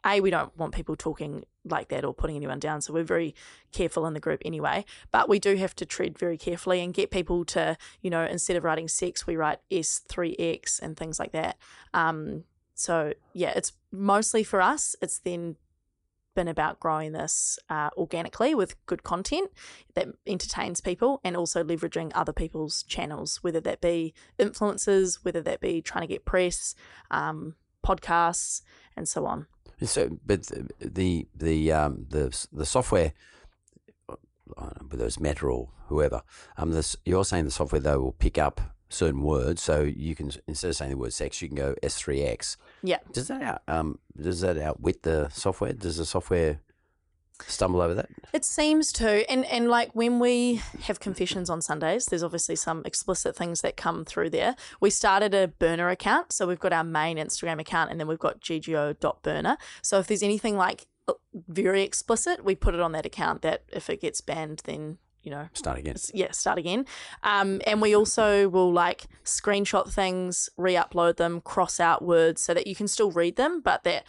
a 0.05 0.19
we 0.21 0.29
don't 0.29 0.55
want 0.57 0.73
people 0.73 0.95
talking 0.95 1.43
like 1.63 1.89
that 1.89 2.03
or 2.03 2.13
putting 2.13 2.35
anyone 2.35 2.59
down. 2.59 2.81
So 2.81 2.93
we're 2.93 3.03
very 3.03 3.35
careful 3.71 4.05
in 4.05 4.13
the 4.13 4.19
group 4.19 4.41
anyway. 4.43 4.85
But 5.11 5.29
we 5.29 5.39
do 5.39 5.55
have 5.55 5.75
to 5.75 5.85
tread 5.85 6.17
very 6.17 6.37
carefully 6.37 6.81
and 6.81 6.93
get 6.93 7.11
people 7.11 7.45
to 7.45 7.77
you 8.01 8.09
know 8.09 8.23
instead 8.23 8.57
of 8.57 8.63
writing 8.63 8.87
sex, 8.87 9.27
we 9.27 9.35
write 9.35 9.59
S 9.69 10.01
three 10.07 10.35
X 10.37 10.79
and 10.79 10.97
things 10.97 11.19
like 11.19 11.31
that. 11.31 11.57
Um, 11.93 12.43
so 12.73 13.13
yeah, 13.33 13.53
it's 13.55 13.73
mostly 13.91 14.43
for 14.43 14.61
us. 14.61 14.95
It's 15.01 15.19
then 15.19 15.57
been 16.33 16.47
about 16.47 16.79
growing 16.79 17.11
this 17.11 17.59
uh, 17.69 17.89
organically 17.97 18.55
with 18.55 18.83
good 18.85 19.03
content 19.03 19.51
that 19.95 20.07
entertains 20.25 20.81
people 20.81 21.19
and 21.23 21.35
also 21.35 21.63
leveraging 21.63 22.11
other 22.15 22.33
people's 22.33 22.83
channels, 22.83 23.39
whether 23.43 23.59
that 23.59 23.81
be 23.81 24.13
influencers, 24.39 25.19
whether 25.23 25.41
that 25.41 25.59
be 25.59 25.81
trying 25.81 26.03
to 26.03 26.07
get 26.07 26.25
press, 26.25 26.73
um, 27.09 27.55
podcasts, 27.85 28.61
and 28.95 29.07
so 29.07 29.25
on. 29.25 29.47
So, 29.83 30.17
but 30.25 30.43
the 30.43 30.67
the 30.79 31.27
the 31.35 31.71
um, 31.71 32.05
the 32.09 32.47
the 32.53 32.65
software, 32.65 33.13
know, 34.57 34.69
whether 34.89 35.05
it's 35.05 35.19
Meta 35.19 35.45
or 35.47 35.69
whoever, 35.87 36.21
um, 36.57 36.71
this 36.71 36.95
you're 37.05 37.25
saying 37.25 37.45
the 37.45 37.51
software 37.51 37.81
though 37.81 37.99
will 37.99 38.11
pick 38.11 38.37
up 38.37 38.61
certain 38.89 39.23
words, 39.23 39.61
so 39.61 39.81
you 39.81 40.15
can 40.15 40.31
instead 40.47 40.69
of 40.69 40.75
saying 40.75 40.91
the 40.91 40.97
word 40.97 41.13
sex, 41.13 41.41
you 41.41 41.47
can 41.47 41.57
go 41.57 41.75
S 41.81 41.95
three 41.95 42.21
X. 42.21 42.57
Yeah. 42.83 42.97
Does 43.11 43.27
that 43.29 43.41
out, 43.41 43.61
um 43.67 43.99
does 44.19 44.41
that 44.41 44.57
outwit 44.57 45.03
the 45.03 45.29
software? 45.29 45.73
Does 45.73 45.97
the 45.97 46.05
software 46.05 46.59
stumble 47.47 47.81
over 47.81 47.93
that? 47.95 48.09
It 48.33 48.45
seems 48.45 48.91
to, 48.93 49.29
and 49.29 49.45
and 49.45 49.69
like 49.69 49.91
when 49.93 50.19
we 50.19 50.61
have 50.83 50.99
confessions 50.99 51.49
on 51.49 51.61
Sundays, 51.61 52.05
there's 52.05 52.23
obviously 52.23 52.55
some 52.55 52.81
explicit 52.85 53.35
things 53.35 53.61
that 53.61 53.77
come 53.77 54.05
through 54.05 54.29
there. 54.29 54.55
We 54.79 54.89
started 54.89 55.33
a 55.33 55.47
burner 55.47 55.89
account, 55.89 56.31
so 56.31 56.47
we've 56.47 56.59
got 56.59 56.73
our 56.73 56.83
main 56.83 57.17
Instagram 57.17 57.59
account, 57.59 57.91
and 57.91 57.99
then 57.99 58.07
we've 58.07 58.19
got 58.19 58.41
gggo.burner. 58.41 59.57
So 59.81 59.99
if 59.99 60.07
there's 60.07 60.23
anything 60.23 60.57
like 60.57 60.87
uh, 61.07 61.13
very 61.33 61.83
explicit, 61.83 62.43
we 62.43 62.55
put 62.55 62.73
it 62.73 62.79
on 62.79 62.91
that 62.93 63.05
account. 63.05 63.41
That 63.41 63.63
if 63.71 63.89
it 63.89 64.01
gets 64.01 64.21
banned, 64.21 64.61
then 64.65 64.97
you 65.23 65.29
know 65.29 65.49
Start 65.53 65.77
again. 65.77 65.95
yeah, 66.13 66.31
start 66.31 66.57
again. 66.57 66.85
Um, 67.23 67.61
and 67.67 67.81
we 67.81 67.95
also 67.95 68.49
will 68.49 68.71
like 68.71 69.05
screenshot 69.23 69.91
things, 69.91 70.49
re-upload 70.57 71.17
them, 71.17 71.41
cross 71.41 71.79
out 71.79 72.01
words 72.03 72.41
so 72.41 72.53
that 72.53 72.65
you 72.65 72.75
can 72.75 72.87
still 72.87 73.11
read 73.11 73.35
them, 73.35 73.61
but 73.61 73.83
that 73.83 74.05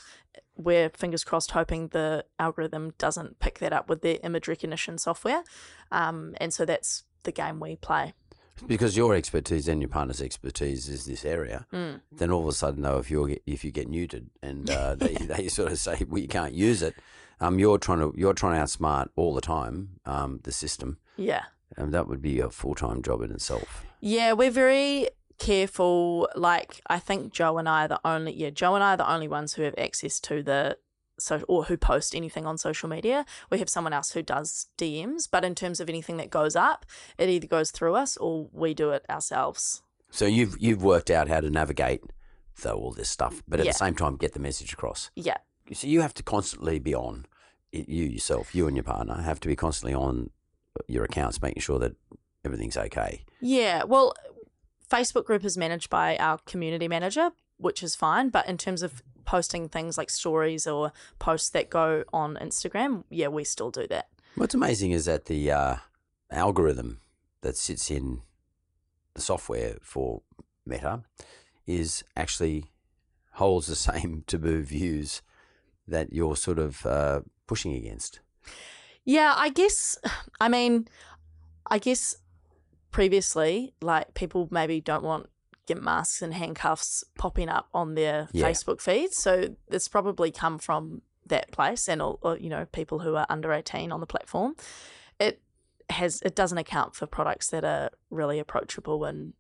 we're 0.65 0.91
fingers 0.91 1.25
crossed 1.25 1.51
hoping 1.53 1.89
the 1.89 2.25
algorithm 2.39 2.93
doesn't 2.99 3.39
pick 3.39 3.59
that 3.61 3.73
up 3.73 3.89
with 3.89 4.03
their 4.03 4.19
image 4.23 4.49
recognition 4.49 4.99
software. 4.99 5.43
Um, 5.91 6.35
and 6.39 6.53
so 6.53 6.65
that's 6.65 7.05
the 7.25 7.33
game 7.33 7.61
we 7.61 7.77
play. 7.77 8.15
Because 8.67 8.97
your 8.97 9.15
expertise 9.15 9.67
and 9.67 9.81
your 9.81 9.89
partner's 9.89 10.21
expertise 10.23 10.89
is 10.89 11.07
this 11.07 11.25
area, 11.25 11.67
Mm. 11.73 12.01
then 12.13 12.31
all 12.31 12.43
of 12.43 12.49
a 12.49 12.53
sudden, 12.53 12.83
though, 12.83 12.99
if 12.99 13.11
you 13.11 13.27
get 13.27 13.43
if 13.47 13.65
you 13.65 13.71
get 13.73 13.91
neutered 13.91 14.27
and 14.43 14.69
uh, 14.71 14.95
they 15.03 15.15
they 15.15 15.49
sort 15.49 15.73
of 15.73 15.79
say 15.79 16.05
well 16.09 16.21
you 16.23 16.29
can't 16.29 16.53
use 16.55 16.83
it, 16.83 16.95
um, 17.41 17.59
you're 17.59 17.79
trying 17.79 17.99
to 18.01 18.13
you're 18.17 18.35
trying 18.35 18.55
to 18.55 18.63
outsmart 18.63 19.09
all 19.17 19.35
the 19.35 19.41
time 19.41 19.99
um, 20.05 20.41
the 20.45 20.53
system, 20.53 20.99
Yeah. 21.17 21.45
and 21.77 21.93
that 21.95 22.07
would 22.09 22.21
be 22.23 22.41
a 22.41 22.51
full 22.51 22.75
time 22.75 23.03
job 23.03 23.23
in 23.23 23.33
itself. 23.33 23.85
Yeah, 24.01 24.33
we're 24.35 24.51
very 24.51 25.09
careful. 25.43 26.29
Like 26.35 26.81
I 26.87 26.99
think 26.99 27.33
Jo 27.33 27.59
and 27.59 27.69
I 27.69 27.85
are 27.85 27.89
the 27.89 28.01
only 28.05 28.33
yeah, 28.35 28.51
Jo 28.51 28.75
and 28.75 28.85
I 28.85 28.95
are 28.95 28.97
the 28.97 29.11
only 29.11 29.29
ones 29.29 29.55
who 29.55 29.63
have 29.63 29.75
access 29.77 30.21
to 30.21 30.43
the 30.43 30.79
so 31.19 31.43
or 31.49 31.65
who 31.65 31.77
post 31.77 32.15
anything 32.15 32.47
on 32.47 32.57
social 32.59 32.89
media. 32.89 33.25
We 33.51 33.59
have 33.59 33.69
someone 33.69 33.93
else 33.93 34.13
who 34.13 34.23
does 34.23 34.67
DMs, 34.79 35.29
but 35.31 35.45
in 35.45 35.55
terms 35.55 35.79
of 35.81 35.89
anything 35.89 36.17
that 36.17 36.31
goes 36.31 36.57
up, 36.57 36.87
it 37.19 37.29
either 37.29 37.47
goes 37.47 37.71
through 37.71 37.95
us 37.95 38.17
or 38.17 38.49
we 38.53 38.75
do 38.75 38.91
it 38.91 39.05
ourselves. 39.11 39.83
So 40.11 40.27
you've 40.27 40.57
you've 40.61 40.83
worked 40.83 41.11
out 41.11 41.29
how 41.29 41.41
to 41.41 41.51
navigate 41.51 42.03
though 42.63 42.75
all 42.77 42.93
this 42.93 43.09
stuff, 43.11 43.43
but 43.49 43.61
at 43.61 43.67
Yeah. 43.67 43.73
the 43.73 43.79
same 43.79 43.95
time 43.95 44.17
get 44.17 44.33
the 44.33 44.41
message 44.41 44.73
across. 44.73 45.11
Yeah. 45.17 45.39
So 45.73 45.87
you 45.87 46.01
have 46.03 46.15
to 46.15 46.23
constantly 46.23 46.79
be 46.79 46.95
on. 46.95 47.27
You 47.71 48.05
yourself, 48.05 48.55
you 48.55 48.67
and 48.67 48.77
your 48.77 48.85
partner 48.85 49.15
have 49.23 49.41
to 49.41 49.49
be 49.49 49.57
constantly 49.57 49.95
on 49.95 50.29
your 50.87 51.05
accounts, 51.05 51.41
making 51.41 51.63
sure 51.63 51.79
that 51.79 51.93
everything's 52.45 52.77
okay. 52.77 53.25
Yeah. 53.41 53.85
Well, 53.85 54.13
Facebook 54.93 55.25
group 55.25 55.45
is 55.45 55.57
managed 55.57 55.89
by 55.89 56.17
our 56.19 56.39
community 56.45 56.87
manager, 56.87 57.31
which 57.57 57.83
is 57.83 57.97
fine. 57.97 58.29
But 58.29 58.47
in 58.47 58.59
terms 58.59 58.83
of 58.83 59.03
posting 59.25 59.69
things 59.69 59.97
like 59.97 60.11
stories 60.11 60.67
or 60.67 60.93
posts 61.19 61.49
that 61.51 61.71
go 61.71 62.05
on 62.13 62.37
Instagram, 62.37 63.05
yeah, 63.09 63.29
we 63.29 63.45
still 63.45 63.71
do 63.71 63.87
that. 63.89 64.09
What's 64.35 64.55
amazing 64.55 64.91
is 64.91 65.07
that 65.07 65.27
the 65.27 65.51
uh, 65.51 65.77
algorithm 66.31 67.01
that 67.41 67.57
sits 67.57 67.91
in 67.91 68.21
the 69.15 69.23
software 69.23 69.77
for 69.81 70.23
Meta 70.67 71.03
is 71.67 72.05
actually 72.15 72.67
holds 73.33 73.69
the 73.69 73.77
same 73.91 74.25
taboo 74.27 74.63
views 74.63 75.23
that 75.89 76.13
you're 76.13 76.37
sort 76.37 76.59
of 76.59 76.85
uh, 76.85 77.21
pushing 77.47 77.75
against. 77.75 78.21
Yeah, 79.05 79.35
I 79.37 79.49
guess. 79.49 79.99
I 80.41 80.49
mean, 80.49 80.87
I 81.67 81.79
guess 81.79 82.17
previously, 82.93 83.75
like 83.81 84.15
people 84.15 84.49
maybe 84.51 84.81
don't 84.81 85.03
want 85.03 85.29
get 85.67 85.81
masks 85.83 86.23
and 86.23 86.35
handcuffs 86.35 87.05
popping 87.17 87.49
up 87.49 87.69
on 87.73 87.95
their 87.95 88.29
Yeah. 88.33 88.49
Facebook 88.49 88.81
feeds, 88.81 89.17
so 89.17 89.57
it's 89.69 89.89
probably 89.89 90.31
come 90.31 90.59
from 90.59 91.03
that 91.27 91.51
place, 91.53 91.89
and 91.89 92.03
or, 92.03 92.19
or, 92.23 92.37
you 92.39 92.49
know 92.51 92.67
people 92.67 92.99
who 93.01 93.15
are 93.17 93.27
under 93.29 93.53
eighteen 93.53 93.93
on 93.93 94.01
the 94.01 94.07
platform. 94.07 94.55
It 95.19 95.41
has 95.91 96.21
it 96.23 96.35
doesn't 96.35 96.59
account 96.59 96.95
for 96.95 97.07
products 97.07 97.49
that 97.51 97.65
are 97.65 97.91
really 98.11 98.39
approachable 98.39 99.05
and 99.05 99.35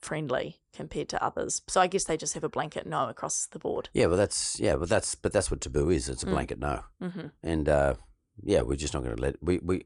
friendly 0.00 0.60
compared 0.72 1.08
to 1.08 1.22
others. 1.22 1.62
So 1.68 1.80
I 1.80 1.86
guess 1.88 2.04
they 2.04 2.16
just 2.16 2.34
have 2.34 2.44
a 2.44 2.48
blanket 2.48 2.86
no 2.86 3.08
across 3.08 3.46
the 3.46 3.58
board. 3.58 3.88
Yeah, 3.92 4.06
well, 4.06 4.16
that's 4.16 4.58
yeah, 4.60 4.76
but 4.76 4.88
that's 4.88 5.14
but 5.14 5.32
that's 5.32 5.50
what 5.50 5.60
taboo 5.60 5.90
is. 5.90 6.08
It's 6.08 6.22
a 6.22 6.26
Mm. 6.26 6.30
blanket 6.30 6.58
no, 6.58 6.84
hmm 7.00 7.26
and 7.42 7.68
uh, 7.68 7.94
yeah, 8.42 8.62
we're 8.62 8.76
just 8.76 8.94
not 8.94 9.02
going 9.02 9.16
to 9.16 9.22
let 9.22 9.42
we 9.42 9.58
we 9.58 9.84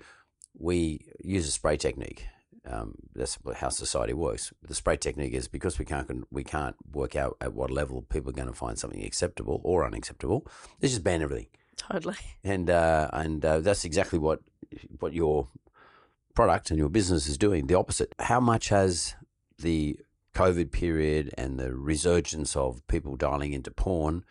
we 0.59 1.07
use 1.23 1.47
a 1.49 1.51
spray 1.51 1.77
technique. 1.77 2.27
Um, 2.67 2.95
that's 3.15 3.39
how 3.57 3.71
society 3.71 4.13
works. 4.13 4.53
The 4.63 4.75
spray 4.75 4.97
technique 4.97 5.33
is 5.33 5.49
because 5.49 5.79
we 5.79 5.85
can't 5.85 6.27
we 6.31 6.45
can't 6.45 6.77
work 6.93 7.17
out 7.17 7.37
at 7.41 7.55
what 7.55 7.71
level 7.71 8.03
people 8.03 8.31
are 8.31 8.35
going 8.35 8.49
to 8.49 8.55
find 8.55 8.79
something 8.79 9.03
acceptable 9.03 9.61
or 9.65 9.85
unacceptable. 9.87 10.47
Let's 10.81 10.93
just 10.93 11.05
ban 11.05 11.23
everything, 11.23 11.47
Totally. 11.77 12.17
and 12.45 12.69
uh, 12.69 13.09
and 13.13 13.45
uh, 13.45 13.61
that's 13.61 13.85
exactly 13.85 14.19
what 14.19 14.41
what 14.99 15.15
your 15.15 15.49
product 16.35 16.71
and 16.71 16.79
your 16.79 16.91
business 16.91 17.27
is 17.27 17.39
doing. 17.39 17.67
The 17.67 17.75
opposite. 17.75 18.15
How 18.19 18.41
much 18.41 18.69
has 18.69 19.15
the 19.59 19.99
COVID 20.35 20.71
period 20.71 21.31
and 21.39 21.59
the 21.59 21.75
resurgence 21.75 22.57
of 22.57 22.87
people 22.89 23.17
dialing 23.17 23.53
into 23.53 23.71
porn? 23.71 24.25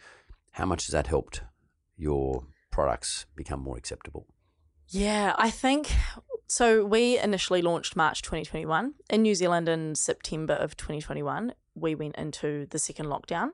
How 0.51 0.65
much 0.65 0.85
has 0.85 0.93
that 0.93 1.07
helped 1.07 1.41
your 1.97 2.45
products 2.71 3.25
become 3.35 3.59
more 3.61 3.77
acceptable? 3.77 4.27
Yeah, 4.87 5.35
I 5.37 5.49
think 5.51 5.91
so. 6.49 6.85
We 6.85 7.17
initially 7.17 7.61
launched 7.61 7.95
March 7.95 8.21
2021 8.21 8.93
in 9.09 9.21
New 9.21 9.35
Zealand 9.35 9.69
in 9.69 9.95
September 9.95 10.53
of 10.53 10.75
2021. 10.75 11.53
We 11.75 11.95
went 11.95 12.15
into 12.15 12.67
the 12.69 12.79
second 12.79 13.05
lockdown, 13.05 13.51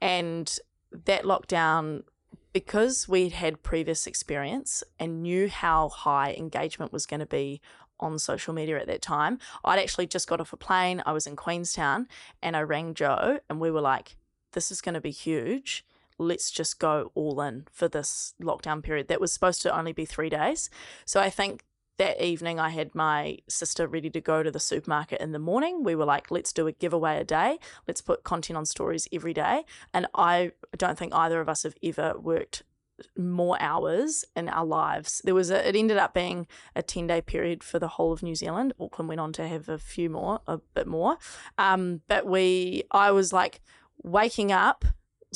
and 0.00 0.58
that 1.04 1.24
lockdown, 1.24 2.04
because 2.52 3.08
we'd 3.08 3.32
had 3.32 3.62
previous 3.62 4.06
experience 4.06 4.82
and 4.98 5.22
knew 5.22 5.48
how 5.48 5.90
high 5.90 6.32
engagement 6.34 6.92
was 6.92 7.04
going 7.04 7.20
to 7.20 7.26
be 7.26 7.60
on 7.98 8.18
social 8.18 8.54
media 8.54 8.78
at 8.78 8.86
that 8.86 9.02
time, 9.02 9.38
I'd 9.64 9.78
actually 9.78 10.06
just 10.06 10.28
got 10.28 10.40
off 10.40 10.52
a 10.52 10.56
plane. 10.56 11.02
I 11.06 11.12
was 11.12 11.26
in 11.26 11.36
Queenstown, 11.36 12.08
and 12.42 12.56
I 12.56 12.62
rang 12.62 12.94
Jo, 12.94 13.40
and 13.50 13.60
we 13.60 13.70
were 13.70 13.80
like, 13.80 14.16
"This 14.52 14.70
is 14.70 14.80
going 14.80 14.94
to 14.94 15.00
be 15.00 15.10
huge." 15.10 15.84
let's 16.18 16.50
just 16.50 16.78
go 16.78 17.10
all 17.14 17.40
in 17.40 17.66
for 17.70 17.88
this 17.88 18.34
lockdown 18.40 18.82
period 18.82 19.08
that 19.08 19.20
was 19.20 19.32
supposed 19.32 19.62
to 19.62 19.76
only 19.76 19.92
be 19.92 20.04
three 20.04 20.30
days. 20.30 20.70
So 21.04 21.20
I 21.20 21.30
think 21.30 21.64
that 21.98 22.22
evening 22.22 22.60
I 22.60 22.70
had 22.70 22.94
my 22.94 23.38
sister 23.48 23.86
ready 23.86 24.10
to 24.10 24.20
go 24.20 24.42
to 24.42 24.50
the 24.50 24.60
supermarket 24.60 25.20
in 25.20 25.32
the 25.32 25.38
morning. 25.38 25.82
We 25.82 25.94
were 25.94 26.04
like, 26.04 26.30
let's 26.30 26.52
do 26.52 26.66
a 26.66 26.72
giveaway 26.72 27.18
a 27.18 27.24
day. 27.24 27.58
Let's 27.86 28.00
put 28.00 28.24
content 28.24 28.56
on 28.56 28.66
stories 28.66 29.08
every 29.12 29.34
day. 29.34 29.64
And 29.94 30.06
I 30.14 30.52
don't 30.76 30.98
think 30.98 31.14
either 31.14 31.40
of 31.40 31.48
us 31.48 31.62
have 31.62 31.74
ever 31.82 32.14
worked 32.18 32.62
more 33.16 33.60
hours 33.60 34.24
in 34.34 34.48
our 34.48 34.64
lives. 34.64 35.20
There 35.24 35.34
was 35.34 35.50
a, 35.50 35.68
it 35.68 35.76
ended 35.76 35.98
up 35.98 36.14
being 36.14 36.46
a 36.74 36.82
10 36.82 37.06
day 37.06 37.20
period 37.20 37.62
for 37.62 37.78
the 37.78 37.88
whole 37.88 38.12
of 38.12 38.22
New 38.22 38.34
Zealand. 38.34 38.72
Auckland 38.80 39.08
went 39.08 39.20
on 39.20 39.32
to 39.34 39.46
have 39.48 39.68
a 39.68 39.78
few 39.78 40.10
more, 40.10 40.40
a 40.46 40.58
bit 40.74 40.86
more. 40.86 41.18
Um, 41.58 42.02
but 42.08 42.26
we, 42.26 42.84
I 42.90 43.10
was 43.10 43.32
like 43.32 43.60
waking 44.02 44.52
up 44.52 44.84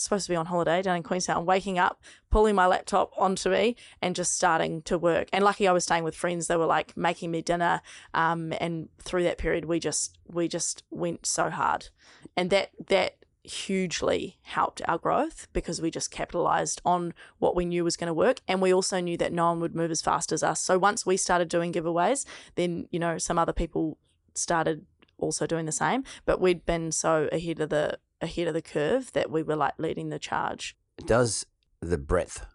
supposed 0.03 0.26
to 0.26 0.32
be 0.32 0.36
on 0.36 0.46
holiday 0.46 0.82
down 0.82 0.96
in 0.96 1.03
Queenstown, 1.03 1.46
waking 1.46 1.78
up, 1.78 2.01
pulling 2.30 2.55
my 2.55 2.66
laptop 2.66 3.12
onto 3.16 3.51
me, 3.51 3.76
and 4.03 4.16
just 4.16 4.34
starting 4.34 4.82
to 4.82 4.98
work. 4.98 5.28
And 5.32 5.44
lucky 5.44 5.66
I 5.68 5.72
was 5.72 5.84
staying 5.84 6.05
with 6.05 6.14
friends; 6.14 6.46
they 6.46 6.57
were 6.57 6.66
like 6.66 6.96
making 6.96 7.30
me 7.30 7.42
dinner. 7.42 7.80
Um, 8.14 8.53
and 8.61 8.88
through 8.98 9.24
that 9.24 9.38
period, 9.38 9.64
we 9.64 9.80
just 9.80 10.18
we 10.26 10.48
just 10.48 10.84
went 10.90 11.26
so 11.26 11.51
hard, 11.51 11.88
and 12.36 12.51
that 12.51 12.70
that 12.88 13.16
hugely 13.42 14.38
helped 14.42 14.82
our 14.86 14.98
growth 14.98 15.48
because 15.53 15.80
we 15.80 15.90
just 15.90 16.11
capitalized 16.11 16.80
on 16.84 17.14
what 17.38 17.57
we 17.57 17.64
knew 17.64 17.82
was 17.82 17.96
going 17.96 18.07
to 18.07 18.14
work 18.14 18.40
and 18.46 18.61
we 18.61 18.72
also 18.72 19.01
knew 19.01 19.16
that 19.16 19.32
no 19.32 19.46
one 19.46 19.61
would 19.61 19.74
move 19.74 19.90
as 19.90 20.03
fast 20.03 20.30
as 20.30 20.42
us 20.42 20.61
so 20.61 20.78
once 20.78 21.07
we 21.07 21.16
started 21.16 21.48
doing 21.48 21.72
giveaways 21.72 22.26
then 22.57 22.86
you 22.90 22.98
know 22.98 23.16
some 23.16 23.38
other 23.38 23.53
people 23.53 23.96
started 24.34 24.84
also 25.16 25.46
doing 25.46 25.64
the 25.64 25.72
same 25.72 26.05
but 26.26 26.40
we'd 26.40 26.66
been 26.66 26.92
so 26.92 27.28
ahead 27.32 27.59
of 27.61 27.70
the 27.70 27.98
ahead 28.20 28.48
of 28.48 28.54
the 28.54 28.62
curve 28.62 29.12
that 29.12 29.30
we 29.30 29.42
were 29.42 29.56
like 29.56 29.74
leading 29.78 30.10
the 30.10 30.18
charge. 30.18 30.76
Does 31.04 31.46
the 31.80 31.98
breadth 31.98 32.46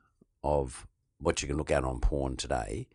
of 0.44 0.88
what 1.20 1.42
you 1.42 1.48
can 1.48 1.58
look 1.58 1.72
at 1.72 1.84
on 1.84 2.00
porn 2.00 2.38
today 2.38 2.88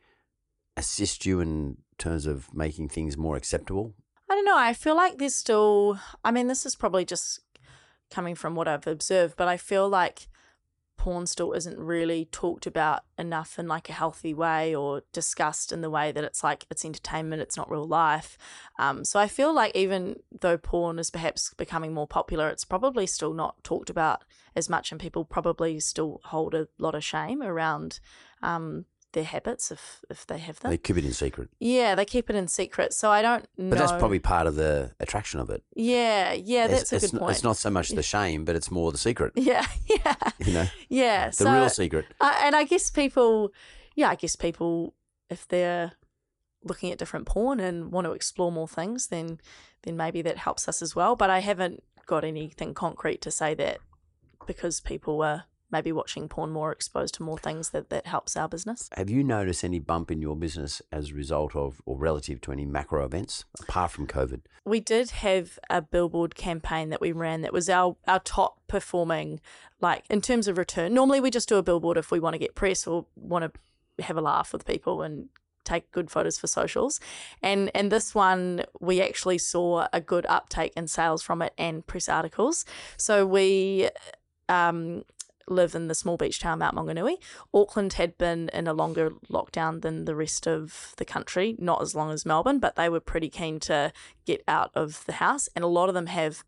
assist 0.77 1.27
you 1.27 1.41
in 1.41 1.79
terms 1.99 2.27
of 2.27 2.55
making 2.55 2.89
things 2.89 3.17
more 3.17 3.37
acceptable? 3.37 3.95
I 4.29 4.35
don't 4.35 4.45
know. 4.45 4.57
I 4.57 4.73
feel 4.73 4.95
like 4.95 5.19
there's 5.19 5.35
still, 5.35 5.99
I 6.25 6.31
mean, 6.31 6.47
this 6.47 6.65
is 6.65 6.77
probably 6.77 7.05
just 7.05 7.41
coming 8.11 8.35
from 8.35 8.55
what 8.55 8.69
I've 8.69 8.87
observed, 8.87 9.35
but 9.37 9.49
I 9.49 9.57
feel 9.57 9.89
like 9.89 10.29
porn 11.01 11.25
still 11.27 11.55
isn't 11.55 11.79
really 11.79 12.27
talked 12.27 12.67
about 12.67 13.05
enough 13.19 13.59
in 13.59 13.67
like 13.67 13.89
a 13.89 13.95
healthy 13.95 14.35
way 14.35 14.75
or 14.75 15.01
discussed 15.15 15.73
in 15.73 15.81
the 15.81 15.89
way 15.89 16.13
that 16.13 16.25
it's 16.25 16.45
like 16.45 16.67
it's 16.71 16.85
entertainment, 16.85 17.41
it's 17.41 17.57
not 17.57 17.71
real 17.71 17.87
life. 17.87 18.37
Um, 18.79 19.03
so 19.07 19.19
I 19.19 19.27
feel 19.27 19.51
like 19.51 19.75
even 19.75 20.17
though 20.43 20.59
porn 20.59 20.99
is 20.99 21.11
perhaps 21.11 21.55
becoming 21.55 21.95
more 21.95 22.07
popular, 22.07 22.51
it's 22.51 22.67
probably 22.67 23.07
still 23.07 23.33
not 23.33 23.65
talked 23.65 23.89
about 23.89 24.25
as 24.55 24.69
much, 24.69 24.93
and 24.93 25.01
people 25.01 25.25
probably 25.25 25.81
still 25.81 26.21
hold 26.25 26.55
a 26.55 26.69
lot 26.77 26.95
of 26.95 27.03
shame 27.03 27.43
around 27.43 27.99
um, 28.43 28.85
their 29.13 29.25
habits 29.25 29.71
if 29.73 30.01
if 30.09 30.27
they 30.27 30.39
have 30.39 30.61
them. 30.61 30.71
They 30.71 30.79
keep 30.79 30.97
it 30.97 31.05
in 31.05 31.13
secret. 31.13 31.49
yeah, 31.59 31.95
they 31.95 32.05
keep 32.05 32.31
it 32.31 32.37
in 32.37 32.47
secret. 32.49 32.93
So 32.93 33.11
I 33.11 33.23
don't 33.23 33.47
know. 33.59 33.71
But 33.71 33.79
that's 33.79 33.93
probably 33.93 34.19
part 34.21 34.47
of 34.47 34.55
the 34.57 34.93
attraction 35.01 35.41
of 35.41 35.51
it. 35.51 35.63
yeah, 35.75 36.33
yeah. 36.33 36.65
It's- 36.67 36.79
That's 36.81 36.93
a 36.93 36.97
it's, 36.97 37.07
good 37.07 37.15
n- 37.15 37.21
point. 37.21 37.33
It's 37.33 37.43
not 37.45 37.57
so 37.57 37.71
much 37.71 37.91
the 37.91 38.03
shame, 38.03 38.45
but 38.45 38.55
it's 38.57 38.71
more 38.71 38.93
the 38.93 38.99
secret. 38.99 39.33
Yeah, 39.37 39.67
yeah, 39.89 40.15
You 40.39 40.53
know, 40.53 40.67
yeah. 40.89 41.27
the 41.31 41.33
so, 41.33 41.53
real 41.53 41.69
secret. 41.69 42.05
uh, 42.21 42.37
and 42.43 42.55
I 42.55 42.65
guess 42.65 42.91
people, 42.91 43.53
yeah, 43.97 44.11
I 44.11 44.15
guess 44.15 44.37
people, 44.37 44.95
if 45.29 45.47
they're 45.49 45.93
looking 46.63 46.93
at 46.93 46.99
different 46.99 47.27
porn 47.27 47.59
and 47.59 47.91
want 47.91 48.05
to 48.07 48.13
explore 48.13 48.53
more 48.53 48.69
things, 48.69 49.09
then 49.09 49.41
then 49.83 49.97
maybe 49.97 50.21
that 50.23 50.37
helps 50.37 50.69
us 50.69 50.83
as 50.83 50.95
well. 50.95 51.17
But 51.17 51.31
I 51.31 51.39
haven't 51.41 51.83
got 52.07 52.23
anything 52.23 52.75
concrete 52.75 53.23
to 53.23 53.31
say 53.31 53.55
that 53.55 53.79
because 54.47 54.81
people 54.81 55.23
are 55.23 55.45
maybe 55.71 55.93
watching 55.93 56.29
porn 56.29 56.51
more, 56.51 56.73
exposed 56.73 57.15
to 57.15 57.23
more 57.23 57.39
things, 57.39 57.71
that 57.71 57.91
that 57.91 58.07
helps 58.07 58.37
our 58.37 58.49
business. 58.49 58.89
Have 58.97 59.11
you 59.11 59.25
noticed 59.25 59.65
any 59.65 59.79
bump 59.79 60.11
in 60.11 60.21
your 60.21 60.37
business 60.37 60.83
as 60.93 61.11
a 61.11 61.15
result 61.15 61.55
of 61.57 61.81
or 61.87 61.97
relative 61.97 62.41
to 62.43 62.53
any 62.53 62.65
macro 62.65 63.05
events 63.05 63.45
apart 63.61 63.91
from 63.91 64.07
COVID? 64.07 64.41
we 64.65 64.81
did 64.81 65.11
have 65.11 65.59
a 65.69 65.83
billboard 65.83 66.35
campaign 66.35 66.91
that 66.91 67.01
we 67.01 67.13
ran 67.13 67.43
that 67.43 67.53
was 67.53 67.69
our 67.69 67.97
our 68.07 68.21
top 68.21 68.61
performing 68.69 69.41
like 69.81 70.05
in 70.11 70.21
terms 70.21 70.47
of 70.47 70.59
return 70.59 70.95
normally 70.95 71.21
we 71.21 71.31
just 71.31 71.49
do 71.49 71.57
a 71.57 71.63
billboard 71.63 71.97
if 71.97 72.11
we 72.11 72.21
want 72.21 72.35
to 72.35 72.39
get 72.39 72.55
press 72.55 72.87
or 72.87 73.07
want 73.17 73.43
to 73.43 74.05
have 74.05 74.17
a 74.17 74.21
laugh 74.21 74.53
with 74.53 74.65
people 74.65 75.03
and 75.03 75.29
take 75.65 75.91
good 75.93 76.11
photos 76.11 76.39
for 76.39 76.47
socials 76.47 77.01
and 77.43 77.71
and 77.75 77.93
this 77.93 78.15
one 78.15 78.65
we 78.81 79.01
actually 79.01 79.39
saw 79.39 79.87
a 79.93 80.01
good 80.01 80.25
uptake 80.27 80.73
in 80.77 80.87
sales 80.87 81.23
from 81.23 81.43
it 81.43 81.53
and 81.59 81.87
press 81.87 82.09
articles 82.09 82.65
so 82.97 83.27
we 83.27 83.89
um 84.49 85.05
live 85.49 85.75
in 85.75 85.89
the 85.89 85.95
small 85.95 86.17
beach 86.17 86.41
town 86.41 86.59
Mount 86.61 86.77
Maunganui. 86.77 87.17
Auckland 87.53 87.95
had 87.95 88.17
been 88.19 88.49
in 88.53 88.67
a 88.67 88.73
longer 88.73 89.11
lockdown 89.31 89.83
than 89.83 90.05
the 90.05 90.15
rest 90.15 90.47
of 90.47 90.95
the 90.97 91.05
country, 91.05 91.57
not 91.59 91.83
as 91.83 91.95
long 91.95 92.11
as 92.11 92.27
Melbourne, 92.27 92.59
but 92.59 92.77
they 92.77 92.89
were 92.89 93.01
pretty 93.01 93.29
keen 93.29 93.61
to 93.61 93.93
get 94.25 94.43
out 94.47 94.71
of 94.75 95.05
the 95.07 95.15
house. 95.15 95.49
And 95.55 95.65
a 95.65 95.69
lot 95.69 95.89
of 95.89 95.95
them 95.95 96.07
have 96.07 96.45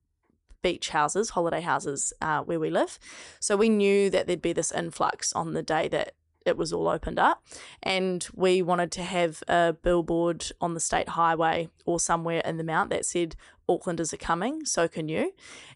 beach 0.62 0.90
houses, 0.90 1.30
holiday 1.30 1.60
houses 1.60 2.12
uh, 2.20 2.40
where 2.42 2.60
we 2.60 2.70
live. 2.70 2.98
So 3.40 3.56
we 3.56 3.68
knew 3.68 4.08
that 4.10 4.26
there'd 4.26 4.40
be 4.40 4.52
this 4.52 4.72
influx 4.72 5.32
on 5.32 5.54
the 5.54 5.62
day 5.62 5.88
that 5.88 6.14
it 6.46 6.56
was 6.56 6.72
all 6.72 6.88
opened 6.88 7.18
up. 7.18 7.44
And 7.82 8.26
we 8.34 8.62
wanted 8.62 8.90
to 8.92 9.02
have 9.02 9.42
a 9.48 9.74
billboard 9.80 10.46
on 10.60 10.74
the 10.74 10.80
state 10.80 11.10
highway 11.10 11.68
or 11.84 12.00
somewhere 12.00 12.40
in 12.44 12.56
the 12.56 12.64
mount 12.64 12.90
that 12.90 13.04
said, 13.04 13.36
Aucklanders 13.78 14.12
are 14.12 14.18
coming, 14.18 14.64
so 14.64 14.88
can 14.88 15.08
you. 15.08 15.32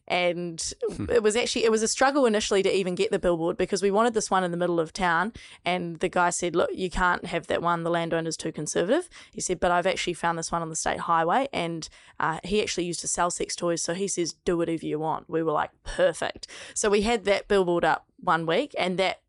And 0.09 0.73
it 1.11 1.23
was 1.23 1.37
actually 1.37 1.65
it 1.65 1.71
was 1.71 1.83
a 1.83 1.89
struggle 1.89 2.27
initially 2.27 2.63
to 2.63 2.75
even 2.75 2.95
get 2.95 3.11
the 3.11 3.19
billboard 3.19 3.57
because 3.57 3.83
we 3.83 3.91
wanted 3.91 4.15
this 4.15 4.31
one 4.31 4.45
in 4.45 4.51
the 4.51 4.57
middle 4.57 4.79
of 4.79 4.93
town 4.93 5.33
and 5.65 5.99
the 6.01 6.09
guy 6.09 6.31
said, 6.31 6.55
Look, 6.55 6.71
you 6.73 6.91
can't 6.91 7.27
have 7.27 7.47
that 7.49 7.63
one, 7.63 7.83
the 7.83 7.91
landowner's 7.91 8.37
too 8.37 8.53
conservative. 8.53 9.09
He 9.33 9.41
said, 9.41 9.61
But 9.61 9.71
I've 9.71 9.87
actually 9.87 10.15
found 10.15 10.39
this 10.39 10.53
one 10.53 10.63
on 10.63 10.71
the 10.71 10.77
state 10.77 11.01
highway 11.01 11.49
and 11.53 11.89
uh, 12.21 12.39
he 12.45 12.63
actually 12.63 12.85
used 12.85 13.01
to 13.01 13.09
sell 13.09 13.31
sex 13.31 13.57
toys, 13.57 13.83
so 13.83 13.95
he 13.95 14.09
says, 14.09 14.35
Do 14.45 14.57
whatever 14.57 14.87
you 14.87 14.99
want. 14.99 15.29
We 15.29 15.43
were 15.43 15.53
like, 15.53 15.71
Perfect. 15.83 16.47
So 16.75 16.91
we 16.91 17.03
had 17.03 17.25
that 17.25 17.49
billboard 17.49 17.85
up 17.85 18.07
one 18.19 18.47
week 18.47 18.75
and 18.79 18.99
that 18.99 19.21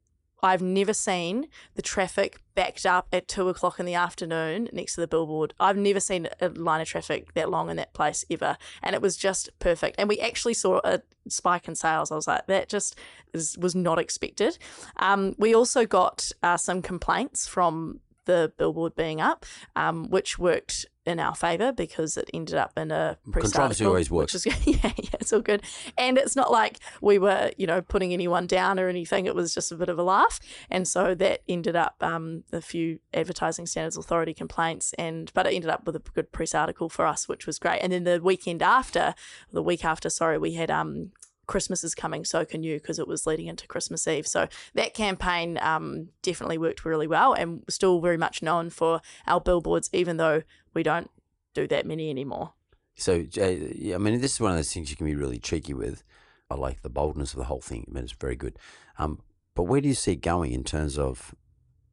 I've 0.42 0.62
never 0.62 0.94
seen 0.94 1.48
the 1.76 1.82
traffic 1.82 2.40
backed 2.56 2.86
up 2.86 3.08
at 3.12 3.28
two 3.28 3.50
o'clock 3.50 3.80
in 3.80 3.86
the 3.86 3.96
afternoon 3.96 4.70
next 4.72 4.96
to 4.96 5.02
the 5.02 5.08
billboard. 5.08 5.54
I've 5.60 5.78
never 5.78 6.00
seen 6.00 6.28
a 6.40 6.50
line 6.50 6.82
of 6.82 6.88
traffic 6.88 7.34
that 7.34 7.50
long 7.50 7.70
in 7.70 7.78
that 7.78 7.94
place 7.94 8.24
ever. 8.30 8.58
And 8.84 8.96
it 8.96 9.02
was 9.02 9.18
just 9.18 9.50
perfect. 9.60 9.96
And 10.00 10.10
we 10.10 10.20
actually 10.20 10.54
saw 10.54 10.80
a 10.84 11.02
spike 11.28 11.68
in 11.68 11.76
sales. 11.76 12.12
I 12.12 12.16
was 12.16 12.28
like, 12.28 12.48
that 12.48 12.70
just 12.70 12.96
is, 13.34 13.58
was 13.58 13.76
not 13.76 14.00
expected. 14.00 14.58
Um, 14.98 15.36
we 15.38 15.56
also 15.56 15.86
got 15.86 16.32
uh, 16.44 16.58
some 16.58 16.82
complaints 16.82 17.48
from 17.48 18.00
the 18.26 18.52
billboard 18.58 18.96
being 18.96 19.22
up, 19.22 19.46
um, 19.76 20.10
which 20.10 20.38
worked 20.38 20.86
in 21.08 21.20
our 21.20 21.34
favour 21.34 21.72
because 21.72 22.18
it 22.18 22.30
ended 22.34 22.56
up 22.56 22.74
in 22.78 22.92
a 22.92 23.18
press 23.32 23.52
Controversy 23.54 23.86
article, 23.86 23.88
always 23.88 24.12
works. 24.12 24.34
Which 24.34 24.48
is, 24.48 24.68
yeah, 24.68 24.92
yeah, 24.98 25.10
it's 25.20 25.32
all 25.32 25.42
good. 25.42 25.64
And 25.98 26.18
it's 26.18 26.36
not 26.36 26.52
like 26.52 26.80
we 27.02 27.18
were, 27.18 27.52
you 27.58 27.66
know, 27.66 27.82
putting 27.82 28.14
anyone 28.14 28.46
down 28.46 28.80
or 28.80 28.90
anything. 28.90 29.26
It 29.26 29.34
was 29.34 29.54
just 29.54 29.72
a 29.72 29.76
bit 29.76 29.90
of 29.90 29.98
a 29.98 30.04
laugh. 30.04 30.40
And 30.70 30.88
so 30.88 31.16
that 31.16 31.42
ended 31.48 31.76
up 31.76 31.96
um, 32.02 32.44
a 32.52 32.62
few 32.62 33.00
Advertising 33.14 33.66
Standards 33.66 33.98
Authority 33.98 34.34
complaints, 34.34 34.94
and 34.98 35.32
but 35.34 35.48
it 35.48 35.54
ended 35.54 35.70
up 35.70 35.86
with 35.86 35.96
a 35.96 36.00
good 36.00 36.32
press 36.32 36.54
article 36.54 36.90
for 36.90 37.06
us, 37.06 37.28
which 37.28 37.48
was 37.48 37.58
great. 37.58 37.80
And 37.80 37.94
then 37.94 38.04
the 38.04 38.22
weekend 38.22 38.62
after, 38.62 39.16
the 39.52 39.64
week 39.64 39.86
after, 39.86 40.10
sorry, 40.10 40.38
we 40.38 40.54
had 40.54 40.70
um, 40.70 41.12
Christmas 41.48 41.84
is 41.84 41.96
coming, 41.96 42.26
so 42.26 42.46
can 42.46 42.62
you, 42.62 42.76
because 42.76 43.00
it 43.00 43.08
was 43.08 43.26
leading 43.26 43.48
into 43.48 43.68
Christmas 43.68 44.08
Eve. 44.08 44.28
So 44.28 44.48
that 44.76 44.94
campaign 44.94 45.58
um, 45.62 46.10
definitely 46.22 46.58
worked 46.58 46.86
really 46.86 47.08
well 47.08 47.34
and 47.34 47.64
still 47.70 48.00
very 48.00 48.18
much 48.18 48.44
known 48.44 48.70
for 48.70 49.02
our 49.26 49.42
billboards, 49.42 49.90
even 49.94 50.18
though 50.18 50.44
we 50.74 50.84
don't 50.84 51.10
do 51.54 51.68
that 51.68 51.86
many 51.86 52.10
anymore. 52.10 52.54
So, 52.96 53.26
uh, 53.38 53.44
I 53.44 53.98
mean, 53.98 54.22
this 54.22 54.34
is 54.34 54.40
one 54.40 54.52
of 54.52 54.58
those 54.58 54.74
things 54.74 54.90
you 54.90 54.96
can 54.96 55.06
be 55.06 55.16
really 55.16 55.40
cheeky 55.40 55.74
with. 55.74 56.04
I 56.50 56.56
like 56.56 56.82
the 56.82 56.90
boldness 56.90 57.34
of 57.34 57.40
the 57.40 57.46
whole 57.46 57.62
thing. 57.62 57.86
I 57.88 57.94
mean, 57.94 58.04
it's 58.04 58.14
very 58.14 58.36
good. 58.36 58.58
Um, 58.98 59.22
but 59.56 59.64
where 59.64 59.82
do 59.82 59.88
you 59.88 59.94
see 59.94 60.14
it 60.14 60.22
going 60.22 60.52
in 60.52 60.64
terms 60.64 60.98
of? 60.98 61.34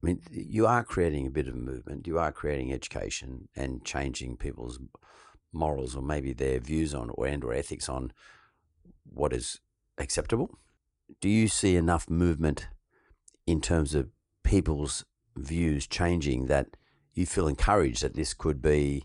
I 0.03 0.07
mean, 0.07 0.21
you 0.31 0.67
are 0.67 0.85
creating 0.85 1.27
a 1.27 1.31
bit 1.31 1.49
of 1.49 1.55
a 1.55 1.59
movement. 1.59 2.07
You 2.07 2.19
are 2.19 2.31
creating 2.31 2.73
education 2.73 3.49
and 3.57 3.85
changing 3.85 4.37
people's 4.37 4.79
morals 5.53 5.97
or 5.97 6.03
maybe 6.03 6.33
their 6.33 6.61
views 6.61 6.95
on 6.95 7.11
or 7.11 7.27
and 7.27 7.43
or 7.43 7.55
ethics 7.55 7.89
on 7.89 8.13
what 9.05 9.33
is 9.33 9.61
acceptable. 9.99 10.59
Do 11.21 11.29
you 11.29 11.49
see 11.49 11.77
enough 11.77 12.09
movement 12.09 12.69
in 13.47 13.61
terms 13.61 13.95
of 13.95 14.09
people's 14.43 15.05
views 15.37 15.87
changing 15.87 16.47
that 16.47 16.69
you 17.13 17.27
feel 17.27 17.49
encouraged 17.49 18.03
that 18.03 18.15
this 18.15 18.35
could 18.35 18.61
be 18.61 19.05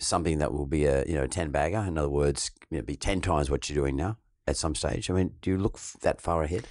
something 0.00 0.38
that 0.38 0.52
will 0.52 0.66
be 0.66 0.86
a 0.86 1.04
you 1.06 1.14
know 1.14 1.24
a 1.24 1.28
ten 1.28 1.50
bagger? 1.50 1.78
In 1.78 1.98
other 1.98 2.08
words, 2.08 2.50
you 2.70 2.78
know, 2.78 2.84
be 2.84 2.96
ten 2.96 3.20
times 3.20 3.50
what 3.50 3.68
you're 3.68 3.82
doing 3.82 3.96
now 3.96 4.16
at 4.46 4.56
some 4.56 4.74
stage. 4.74 5.10
I 5.10 5.14
mean, 5.14 5.34
do 5.42 5.50
you 5.50 5.58
look 5.58 5.78
that 6.00 6.20
far 6.20 6.42
ahead? 6.42 6.66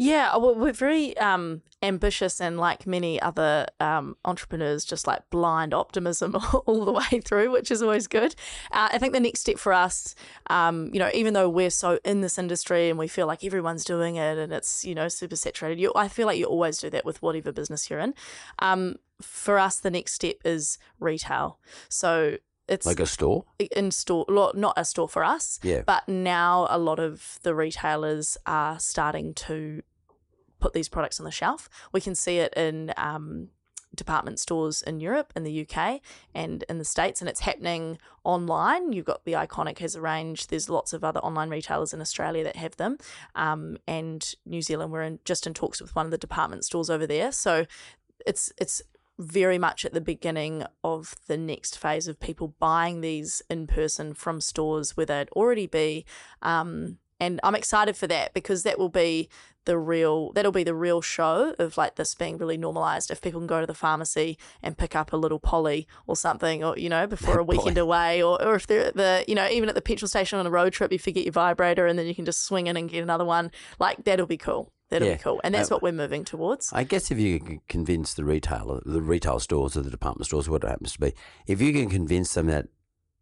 Yeah, 0.00 0.36
well, 0.36 0.54
we're 0.54 0.72
very 0.72 1.16
um, 1.18 1.62
ambitious 1.82 2.40
and 2.40 2.56
like 2.56 2.86
many 2.86 3.20
other 3.20 3.66
um, 3.80 4.16
entrepreneurs, 4.24 4.84
just 4.84 5.08
like 5.08 5.28
blind 5.28 5.74
optimism 5.74 6.36
all 6.66 6.84
the 6.84 6.92
way 6.92 7.20
through, 7.20 7.50
which 7.50 7.72
is 7.72 7.82
always 7.82 8.06
good. 8.06 8.36
Uh, 8.70 8.88
I 8.92 8.98
think 8.98 9.12
the 9.12 9.18
next 9.18 9.40
step 9.40 9.58
for 9.58 9.72
us, 9.72 10.14
um, 10.50 10.88
you 10.92 11.00
know, 11.00 11.10
even 11.12 11.34
though 11.34 11.48
we're 11.48 11.68
so 11.70 11.98
in 12.04 12.20
this 12.20 12.38
industry 12.38 12.88
and 12.88 12.96
we 12.98 13.08
feel 13.08 13.26
like 13.26 13.42
everyone's 13.42 13.84
doing 13.84 14.14
it 14.14 14.38
and 14.38 14.52
it's, 14.52 14.84
you 14.84 14.94
know, 14.94 15.08
super 15.08 15.34
saturated, 15.34 15.80
you, 15.80 15.92
I 15.96 16.06
feel 16.06 16.26
like 16.28 16.38
you 16.38 16.44
always 16.46 16.78
do 16.78 16.90
that 16.90 17.04
with 17.04 17.20
whatever 17.20 17.50
business 17.50 17.90
you're 17.90 17.98
in. 17.98 18.14
Um, 18.60 18.96
for 19.20 19.58
us, 19.58 19.80
the 19.80 19.90
next 19.90 20.12
step 20.12 20.36
is 20.44 20.78
retail. 21.00 21.58
So 21.88 22.36
it's 22.68 22.86
Like 22.86 23.00
a 23.00 23.06
store? 23.06 23.46
in 23.74 23.90
store 23.90 24.26
not 24.54 24.74
a 24.76 24.84
store 24.84 25.08
for 25.08 25.24
us 25.24 25.58
Yeah. 25.62 25.80
but 25.86 26.06
now 26.06 26.66
a 26.68 26.76
lot 26.78 26.98
of 26.98 27.38
the 27.42 27.54
retailers 27.54 28.36
are 28.44 28.78
starting 28.78 29.32
to 29.34 29.80
put 30.60 30.72
these 30.72 30.88
products 30.88 31.20
on 31.20 31.24
the 31.24 31.30
shelf 31.30 31.68
we 31.92 32.00
can 32.00 32.14
see 32.14 32.38
it 32.38 32.52
in 32.54 32.92
um, 32.96 33.48
department 33.94 34.38
stores 34.38 34.82
in 34.82 35.00
Europe 35.00 35.32
in 35.34 35.44
the 35.44 35.66
UK 35.66 36.00
and 36.34 36.62
in 36.68 36.78
the 36.78 36.84
States 36.84 37.20
and 37.20 37.28
it's 37.28 37.40
happening 37.40 37.98
online 38.22 38.92
you've 38.92 39.06
got 39.06 39.24
the 39.24 39.32
iconic 39.32 39.78
has 39.78 39.94
a 39.94 40.00
range 40.00 40.48
there's 40.48 40.68
lots 40.68 40.92
of 40.92 41.02
other 41.02 41.20
online 41.20 41.48
retailers 41.48 41.92
in 41.92 42.00
Australia 42.00 42.44
that 42.44 42.56
have 42.56 42.76
them 42.76 42.98
um, 43.34 43.78
and 43.86 44.34
New 44.44 44.62
Zealand 44.62 44.92
we're 44.92 45.02
in 45.02 45.18
just 45.24 45.46
in 45.46 45.54
talks 45.54 45.80
with 45.80 45.96
one 45.96 46.04
of 46.04 46.12
the 46.12 46.18
department 46.18 46.64
stores 46.64 46.90
over 46.90 47.06
there 47.06 47.32
so 47.32 47.66
it's 48.26 48.52
it's 48.58 48.82
very 49.18 49.58
much 49.58 49.84
at 49.84 49.92
the 49.92 50.00
beginning 50.00 50.64
of 50.84 51.16
the 51.26 51.36
next 51.36 51.76
phase 51.76 52.06
of 52.06 52.20
people 52.20 52.54
buying 52.60 53.00
these 53.00 53.42
in 53.50 53.66
person 53.66 54.14
from 54.14 54.40
stores 54.40 54.96
where 54.96 55.06
they'd 55.06 55.28
already 55.30 55.66
be. 55.66 56.04
Um, 56.40 56.98
and 57.18 57.40
I'm 57.42 57.56
excited 57.56 57.96
for 57.96 58.06
that 58.06 58.32
because 58.32 58.62
that 58.62 58.78
will 58.78 58.88
be 58.88 59.28
the 59.68 59.78
real 59.78 60.32
that'll 60.32 60.50
be 60.50 60.64
the 60.64 60.74
real 60.74 61.00
show 61.00 61.54
of 61.58 61.76
like 61.76 61.94
this 61.96 62.14
being 62.14 62.38
really 62.38 62.56
normalized 62.56 63.10
if 63.10 63.20
people 63.20 63.38
can 63.38 63.46
go 63.46 63.60
to 63.60 63.66
the 63.66 63.74
pharmacy 63.74 64.36
and 64.62 64.76
pick 64.78 64.96
up 64.96 65.12
a 65.12 65.16
little 65.16 65.38
Polly 65.38 65.86
or 66.06 66.16
something 66.16 66.64
or 66.64 66.76
you 66.78 66.88
know 66.88 67.06
before 67.06 67.38
a 67.38 67.44
weekend 67.44 67.76
away 67.78 68.22
or, 68.22 68.42
or 68.42 68.54
if 68.56 68.66
they're 68.66 68.86
at 68.86 68.96
the 68.96 69.24
you 69.28 69.34
know 69.34 69.46
even 69.48 69.68
at 69.68 69.74
the 69.74 69.82
petrol 69.82 70.08
station 70.08 70.38
on 70.38 70.46
a 70.46 70.50
road 70.50 70.72
trip 70.72 70.90
you 70.90 70.98
forget 70.98 71.24
your 71.24 71.32
vibrator 71.32 71.86
and 71.86 71.98
then 71.98 72.06
you 72.06 72.14
can 72.14 72.24
just 72.24 72.42
swing 72.44 72.66
in 72.66 72.76
and 72.78 72.88
get 72.90 73.02
another 73.02 73.24
one 73.26 73.50
like 73.78 74.02
that'll 74.04 74.26
be 74.26 74.38
cool 74.38 74.72
that'll 74.88 75.06
Yeah. 75.06 75.16
be 75.16 75.22
cool 75.22 75.40
and 75.44 75.54
that's 75.54 75.70
Uh, 75.70 75.74
what 75.74 75.82
we're 75.82 75.92
moving 75.92 76.24
towards 76.24 76.72
I 76.72 76.84
guess 76.84 77.10
if 77.10 77.18
you 77.18 77.38
can 77.38 77.60
convince 77.68 78.14
the 78.14 78.24
retailer, 78.24 78.80
the 78.86 79.02
retail 79.02 79.38
stores 79.38 79.76
or 79.76 79.82
the 79.82 79.90
department 79.90 80.26
stores, 80.26 80.48
whatever 80.48 80.68
it 80.68 80.70
happens 80.76 80.92
to 80.94 80.98
be, 81.00 81.12
if 81.46 81.60
you 81.60 81.72
can 81.74 81.90
convince 81.90 82.32
them 82.32 82.46
that 82.46 82.68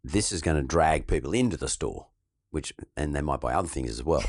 this 0.03 0.31
is 0.31 0.41
going 0.41 0.55
to 0.55 0.63
drag 0.63 1.07
people 1.07 1.33
into 1.33 1.57
the 1.57 1.67
store, 1.67 2.07
which 2.51 2.71
and 2.95 3.13
they 3.13 3.21
might 3.21 3.41
buy 3.41 3.53
other 3.53 3.67
things 3.67 3.91
as 3.91 4.01
well. 4.03 4.23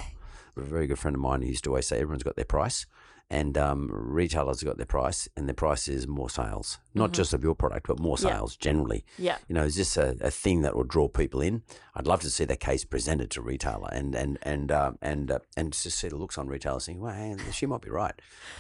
A 0.59 0.65
very 0.65 0.87
good 0.87 0.99
friend 0.99 1.15
of 1.15 1.21
mine 1.21 1.43
used 1.43 1.65
to 1.65 1.71
always 1.71 1.87
say 1.87 1.97
everyone's 1.97 2.23
got 2.23 2.37
their 2.37 2.45
price, 2.45 2.87
and 3.31 3.59
um, 3.59 3.91
retailers 3.93 4.61
have 4.61 4.67
got 4.69 4.77
their 4.79 4.87
price, 4.87 5.29
and 5.37 5.47
their 5.47 5.55
price 5.55 5.87
is 5.87 6.09
more 6.09 6.31
sales, 6.31 6.79
not 6.95 7.13
just 7.13 7.35
of 7.35 7.43
your 7.43 7.55
product, 7.55 7.87
but 7.87 7.99
more 7.99 8.17
Yeah. 8.19 8.29
sales 8.31 8.57
generally. 8.57 9.05
yeah 9.19 9.37
You 9.49 9.55
know, 9.55 9.65
is 9.65 9.77
this 9.77 9.97
a, 9.99 10.17
a 10.23 10.31
thing 10.31 10.63
that 10.63 10.75
will 10.75 10.85
draw 10.85 11.09
people 11.09 11.43
in? 11.43 11.63
I'd 11.95 12.07
love 12.07 12.21
to 12.23 12.31
see 12.31 12.47
that 12.47 12.61
case 12.61 12.85
presented 12.87 13.31
to 13.33 13.43
retailer 13.43 13.91
and 13.93 14.15
and 14.15 14.39
and 14.43 14.73
uh, 14.73 14.93
and 15.03 15.31
uh, 15.31 15.39
and 15.59 15.73
just 15.73 15.99
see 15.99 16.09
the 16.09 16.17
looks 16.17 16.39
on 16.39 16.49
retailers 16.49 16.87
thinking, 16.87 17.03
well, 17.03 17.15
hey, 17.15 17.37
she 17.53 17.67
might 17.67 17.83
be 17.83 17.91
right, 17.91 18.15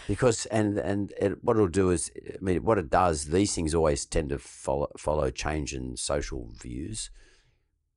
because 0.06 0.44
and 0.46 0.76
and 0.78 1.12
it, 1.18 1.42
what 1.42 1.56
it'll 1.56 1.68
do 1.68 1.90
is, 1.90 2.10
I 2.28 2.36
mean, 2.42 2.62
what 2.62 2.76
it 2.78 2.90
does, 2.90 3.26
these 3.26 3.54
things 3.54 3.74
always 3.74 4.04
tend 4.04 4.28
to 4.30 4.38
follow 4.38 4.88
follow 4.98 5.30
change 5.30 5.72
in 5.72 5.96
social 5.96 6.50
views. 6.60 7.10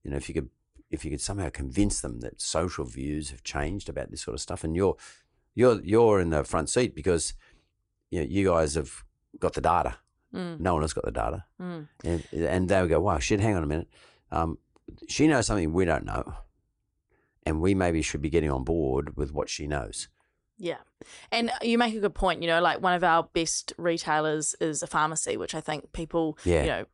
You 0.04 0.12
know, 0.12 0.18
if 0.18 0.30
you 0.30 0.34
could 0.36 0.50
if 0.92 1.04
you 1.04 1.12
could 1.12 1.22
somehow 1.22 1.50
convince 1.50 2.02
them 2.02 2.20
that 2.20 2.42
social 2.42 2.86
views 2.86 3.32
have 3.32 3.44
changed 3.44 3.90
about 3.90 4.12
this 4.12 4.22
sort 4.22 4.36
of 4.36 4.42
stuff, 4.42 4.64
and 4.64 4.76
you're 4.76 4.96
you're 5.56 5.82
you're 5.84 6.20
in 6.20 6.30
the 6.30 6.44
front 6.44 6.70
seat 6.70 6.94
because 6.94 7.34
you 8.12 8.20
know, 8.20 8.28
you 8.30 8.50
guys 8.50 8.76
have 8.76 9.04
got 9.40 9.54
the 9.54 9.62
data. 9.62 9.96
Mm. 10.36 10.60
No 10.60 10.74
one 10.74 10.84
else 10.84 10.94
got 10.94 11.06
the 11.06 11.12
data. 11.12 11.46
Mm. 11.62 11.88
And, 12.04 12.24
and 12.34 12.70
they'll 12.70 12.88
go, 12.88 13.00
wow, 13.00 13.20
shit, 13.20 13.40
hang 13.40 13.56
on 13.56 13.64
a 13.64 13.68
minute. 13.68 13.88
Um, 14.32 14.58
she 15.08 15.28
knows 15.28 15.48
something 15.48 15.74
we 15.74 15.86
don't 15.86 16.06
know. 16.06 16.34
And 17.46 17.60
we 17.62 17.74
maybe 17.74 18.02
should 18.02 18.22
be 18.22 18.30
getting 18.30 18.52
on 18.52 18.64
board 18.64 19.18
with 19.18 19.34
what 19.34 19.50
she 19.50 19.68
knows. 19.68 20.10
Yeah. 20.58 20.78
And 21.32 21.52
you 21.62 21.78
make 21.78 21.96
a 21.96 22.00
good 22.00 22.14
point. 22.14 22.42
You 22.42 22.48
know, 22.48 22.62
like 22.62 22.82
one 22.82 22.94
of 22.94 23.04
our 23.04 23.24
best 23.34 23.74
retailers 23.78 24.56
is 24.62 24.84
a 24.84 24.88
pharmacy, 24.88 25.38
which 25.38 25.56
I 25.56 25.62
think 25.62 25.92
people, 25.92 26.38
Yeah. 26.46 26.62
you 26.62 26.70
know, 26.70 26.86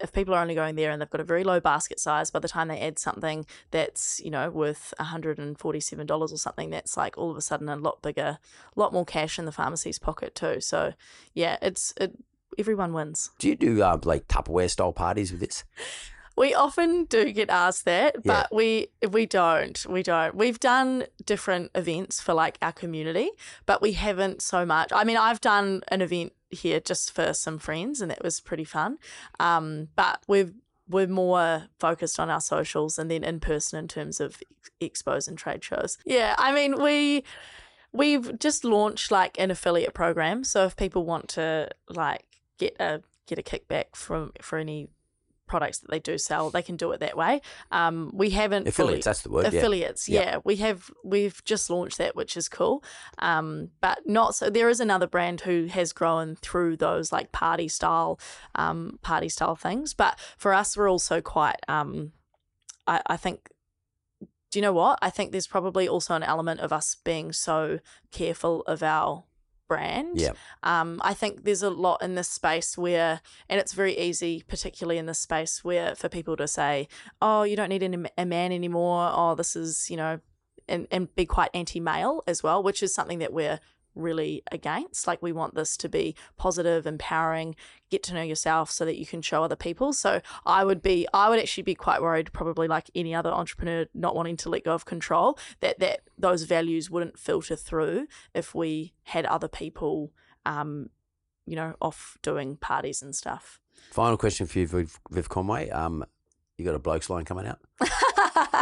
if 0.00 0.12
people 0.12 0.34
are 0.34 0.42
only 0.42 0.54
going 0.54 0.74
there 0.74 0.90
and 0.90 1.00
they've 1.00 1.10
got 1.10 1.20
a 1.20 1.24
very 1.24 1.44
low 1.44 1.60
basket 1.60 2.00
size, 2.00 2.30
by 2.30 2.38
the 2.38 2.48
time 2.48 2.68
they 2.68 2.80
add 2.80 2.98
something 2.98 3.46
that's, 3.70 4.20
you 4.24 4.30
know, 4.30 4.50
worth 4.50 4.94
$147 5.00 6.10
or 6.10 6.28
something, 6.36 6.70
that's 6.70 6.96
like 6.96 7.16
all 7.18 7.30
of 7.30 7.36
a 7.36 7.42
sudden 7.42 7.68
a 7.68 7.76
lot 7.76 8.02
bigger, 8.02 8.38
a 8.76 8.80
lot 8.80 8.92
more 8.92 9.04
cash 9.04 9.38
in 9.38 9.44
the 9.44 9.52
pharmacy's 9.52 9.98
pocket 9.98 10.34
too. 10.34 10.60
So, 10.60 10.94
yeah, 11.34 11.58
it's, 11.62 11.94
it, 12.00 12.16
everyone 12.58 12.92
wins. 12.92 13.30
Do 13.38 13.48
you 13.48 13.56
do 13.56 13.82
uh, 13.82 13.98
like 14.04 14.28
Tupperware 14.28 14.70
style 14.70 14.92
parties 14.92 15.30
with 15.30 15.40
this? 15.40 15.64
We 16.38 16.54
often 16.54 17.04
do 17.04 17.32
get 17.32 17.50
asked 17.50 17.84
that, 17.84 18.16
Yeah. 18.16 18.20
but 18.24 18.54
we 18.54 18.88
we 19.10 19.26
don't. 19.26 19.84
We 19.88 20.02
don't. 20.02 20.34
We've 20.34 20.60
done 20.60 21.04
different 21.24 21.70
events 21.74 22.20
for 22.20 22.34
like 22.34 22.58
our 22.62 22.72
community, 22.72 23.30
but 23.66 23.82
we 23.82 23.92
haven't 23.92 24.42
so 24.42 24.64
much. 24.64 24.90
I 24.92 25.04
mean, 25.04 25.16
I've 25.16 25.40
done 25.40 25.82
an 25.88 26.00
event 26.02 26.32
here 26.50 26.80
just 26.80 27.12
for 27.12 27.34
some 27.34 27.58
friends, 27.58 28.00
and 28.00 28.10
that 28.10 28.22
was 28.22 28.40
pretty 28.40 28.64
fun. 28.64 28.98
Um, 29.40 29.88
but 29.96 30.22
we've 30.28 30.54
we're 30.88 31.06
more 31.06 31.64
focused 31.78 32.18
on 32.18 32.30
our 32.30 32.40
socials 32.40 32.98
and 32.98 33.10
then 33.10 33.22
in 33.22 33.40
person 33.40 33.78
in 33.78 33.88
terms 33.88 34.20
of 34.20 34.40
expos 34.80 35.28
and 35.28 35.36
trade 35.36 35.62
shows. 35.62 35.98
Yeah, 36.06 36.34
I 36.38 36.52
mean 36.54 36.80
we 36.82 37.24
we've 37.92 38.38
just 38.38 38.64
launched 38.64 39.10
like 39.10 39.38
an 39.38 39.50
affiliate 39.50 39.92
program, 39.94 40.44
so 40.44 40.64
if 40.64 40.76
people 40.76 41.04
want 41.04 41.28
to 41.30 41.68
like 41.90 42.24
get 42.58 42.74
a 42.80 43.02
get 43.26 43.38
a 43.38 43.42
kickback 43.42 43.94
from 43.94 44.32
for 44.40 44.58
any 44.58 44.88
products 45.48 45.78
that 45.80 45.90
they 45.90 45.98
do 45.98 46.16
sell, 46.18 46.50
they 46.50 46.62
can 46.62 46.76
do 46.76 46.92
it 46.92 47.00
that 47.00 47.16
way. 47.16 47.40
Um, 47.72 48.10
we 48.14 48.30
haven't 48.30 48.68
Affiliates, 48.68 48.76
fully- 48.76 49.00
that's 49.10 49.22
the 49.22 49.30
word, 49.30 49.52
yeah. 49.52 49.58
Affiliates, 49.58 50.08
Yeah. 50.08 50.20
yeah. 50.20 50.38
We 50.44 50.56
have 50.56 50.90
we've 51.02 51.42
just 51.44 51.70
launched 51.70 51.98
that, 51.98 52.14
which 52.14 52.36
is 52.36 52.48
cool. 52.48 52.84
Um, 53.18 53.70
but 53.80 54.00
not 54.06 54.34
so. 54.34 54.50
There 54.50 54.68
is 54.68 54.78
another 54.80 55.06
brand 55.06 55.40
who 55.40 55.66
has 55.66 55.92
grown 55.92 56.36
through 56.36 56.76
those 56.76 57.10
like 57.10 57.32
party 57.32 57.68
style, 57.68 58.20
um, 58.54 58.98
party 59.02 59.28
style 59.28 59.56
things. 59.56 59.94
But 59.94 60.18
for 60.36 60.54
us, 60.54 60.76
we're 60.76 60.90
also 60.90 61.20
quite. 61.20 61.56
Um, 61.66 62.12
I, 62.86 63.00
I 63.06 63.16
think. 63.16 63.50
Do 64.50 64.58
you 64.58 64.62
know 64.62 64.72
what? 64.72 64.98
I 65.02 65.10
think 65.10 65.30
there's 65.30 65.46
probably 65.46 65.86
also 65.86 66.14
an 66.14 66.22
element 66.22 66.60
of 66.60 66.72
us 66.72 66.96
being 67.04 67.32
so 67.34 67.80
careful 68.12 68.62
of 68.62 68.82
our 68.82 69.24
brand. 69.68 70.20
Yeah. 70.20 70.32
Um, 70.62 71.00
I 71.04 71.14
think 71.14 71.44
there's 71.44 71.62
a 71.62 71.70
lot 71.70 72.02
in 72.02 72.14
this 72.14 72.28
space 72.28 72.76
where, 72.76 73.20
and 73.48 73.60
it's 73.60 73.74
very 73.74 73.96
easy, 73.98 74.42
particularly 74.48 74.98
in 74.98 75.06
this 75.06 75.18
space 75.18 75.62
where 75.62 75.94
for 75.94 76.08
people 76.08 76.36
to 76.36 76.48
say, 76.48 76.88
"Oh, 77.22 77.42
you 77.42 77.54
don't 77.54 77.68
need 77.68 77.82
an, 77.82 78.08
a 78.16 78.24
man 78.24 78.52
anymore." 78.52 79.10
Oh, 79.12 79.34
this 79.34 79.54
is 79.54 79.90
you 79.90 79.96
know, 79.96 80.20
and 80.66 80.88
and 80.90 81.14
be 81.14 81.26
quite 81.26 81.50
anti-male 81.54 82.22
as 82.26 82.42
well, 82.42 82.62
which 82.62 82.82
is 82.82 82.94
something 82.94 83.18
that 83.20 83.32
we're 83.32 83.60
really 83.98 84.42
against. 84.52 85.06
Like 85.06 85.22
we 85.22 85.32
want 85.32 85.54
this 85.54 85.76
to 85.78 85.88
be 85.88 86.14
positive, 86.36 86.86
empowering, 86.86 87.56
get 87.90 88.02
to 88.04 88.14
know 88.14 88.22
yourself 88.22 88.70
so 88.70 88.84
that 88.84 88.96
you 88.96 89.06
can 89.06 89.22
show 89.22 89.42
other 89.42 89.56
people. 89.56 89.92
So 89.92 90.20
I 90.46 90.64
would 90.64 90.82
be, 90.82 91.06
I 91.12 91.28
would 91.28 91.38
actually 91.38 91.64
be 91.64 91.74
quite 91.74 92.00
worried, 92.00 92.32
probably 92.32 92.68
like 92.68 92.90
any 92.94 93.14
other 93.14 93.30
entrepreneur, 93.30 93.86
not 93.94 94.14
wanting 94.14 94.36
to 94.38 94.48
let 94.48 94.64
go 94.64 94.72
of 94.72 94.84
control, 94.84 95.38
that 95.60 95.78
that 95.80 96.00
those 96.16 96.44
values 96.44 96.90
wouldn't 96.90 97.18
filter 97.18 97.56
through 97.56 98.06
if 98.34 98.54
we 98.54 98.94
had 99.04 99.26
other 99.26 99.48
people, 99.48 100.12
um, 100.46 100.90
you 101.46 101.56
know, 101.56 101.74
off 101.80 102.16
doing 102.22 102.56
parties 102.56 103.02
and 103.02 103.14
stuff. 103.14 103.60
Final 103.90 104.16
question 104.16 104.46
for 104.46 104.58
you, 104.58 104.66
Viv, 104.66 104.98
Viv 105.10 105.28
Conway. 105.28 105.70
Um, 105.70 106.04
you 106.56 106.64
got 106.64 106.74
a 106.74 106.80
blokes 106.80 107.08
line 107.08 107.24
coming 107.24 107.46
out? 107.46 107.60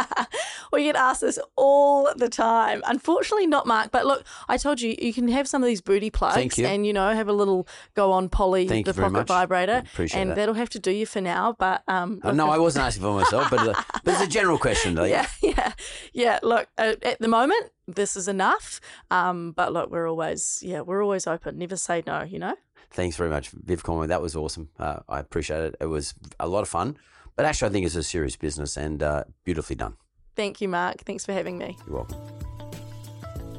we 0.71 0.83
get 0.83 0.95
asked 0.95 1.21
this 1.21 1.39
all 1.55 2.09
the 2.15 2.29
time. 2.29 2.81
Unfortunately, 2.85 3.47
not 3.47 3.65
Mark. 3.67 3.91
But 3.91 4.05
look, 4.05 4.23
I 4.47 4.57
told 4.57 4.81
you 4.81 4.95
you 4.99 5.13
can 5.13 5.27
have 5.29 5.47
some 5.47 5.61
of 5.63 5.67
these 5.67 5.81
booty 5.81 6.09
plugs, 6.09 6.35
Thank 6.35 6.57
you. 6.57 6.65
and 6.65 6.85
you 6.85 6.93
know 6.93 7.13
have 7.13 7.27
a 7.27 7.33
little 7.33 7.67
go 7.95 8.11
on 8.11 8.29
Polly 8.29 8.67
Thank 8.67 8.85
the 8.85 8.93
pocket 8.93 9.11
much. 9.11 9.27
vibrator, 9.27 9.83
Appreciate 9.91 10.19
and 10.21 10.31
that. 10.31 10.35
that'll 10.35 10.55
have 10.55 10.69
to 10.71 10.79
do 10.79 10.91
you 10.91 11.05
for 11.05 11.21
now. 11.21 11.55
But 11.57 11.83
um, 11.87 12.19
Uh, 12.23 12.31
no, 12.31 12.49
I 12.49 12.57
wasn't 12.57 12.85
asking 12.85 13.03
for 13.03 13.13
myself, 13.13 13.49
but, 13.49 13.59
uh, 13.59 13.73
but 14.03 14.13
it's 14.13 14.21
a 14.23 14.27
general 14.27 14.57
question, 14.57 14.95
though. 14.95 15.03
yeah, 15.05 15.27
yeah, 15.41 15.73
yeah. 16.13 16.39
Look, 16.43 16.67
uh, 16.77 16.95
at 17.03 17.19
the 17.19 17.27
moment, 17.27 17.71
this 17.87 18.15
is 18.17 18.27
enough. 18.27 18.81
Um, 19.11 19.51
but 19.51 19.71
look, 19.73 19.89
we're 19.91 20.09
always 20.09 20.59
yeah, 20.63 20.81
we're 20.81 21.03
always 21.03 21.27
open. 21.27 21.57
Never 21.57 21.75
say 21.77 22.03
no. 22.05 22.23
You 22.23 22.39
know. 22.39 22.55
Thanks 22.91 23.17
very 23.17 23.29
much, 23.29 23.49
Viv 23.49 23.83
Conway. 23.83 24.07
That 24.07 24.21
was 24.21 24.35
awesome. 24.35 24.69
Uh, 24.79 24.99
I 25.09 25.19
appreciate 25.19 25.59
it. 25.61 25.75
It 25.81 25.87
was 25.87 26.13
a 26.39 26.47
lot 26.47 26.61
of 26.61 26.69
fun. 26.69 26.97
But 27.35 27.45
actually, 27.45 27.69
I 27.69 27.71
think 27.73 27.85
it's 27.85 27.95
a 27.95 28.01
serious 28.03 28.35
business 28.35 28.77
and 28.77 29.03
uh, 29.03 29.23
beautifully 29.43 29.75
done. 29.75 29.95
Thank 30.37 30.61
you, 30.61 30.69
Mark. 30.69 31.01
Thanks 31.01 31.25
for 31.25 31.33
having 31.33 31.57
me. 31.57 31.77
You're 31.85 31.97
welcome. 31.97 32.21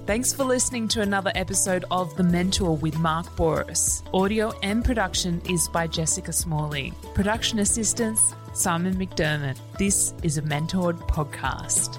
Thanks 0.07 0.33
for 0.33 0.45
listening 0.45 0.89
to 0.89 1.03
another 1.03 1.31
episode 1.35 1.85
of 1.91 2.17
The 2.17 2.23
Mentor 2.23 2.75
with 2.79 2.97
Mark 2.99 3.27
Bouris. 3.37 4.03
Audio 4.15 4.59
and 4.63 4.83
production 4.83 5.43
is 5.51 5.69
by 5.69 5.87
Jessica 5.87 6.33
Smalley. 6.33 6.95
Production 7.13 7.59
assistance, 7.59 8.35
Simon 8.55 8.95
McDermott. 8.95 9.59
This 9.77 10.15
is 10.23 10.39
a 10.39 10.43
Mentored 10.43 10.97
podcast. 11.09 11.99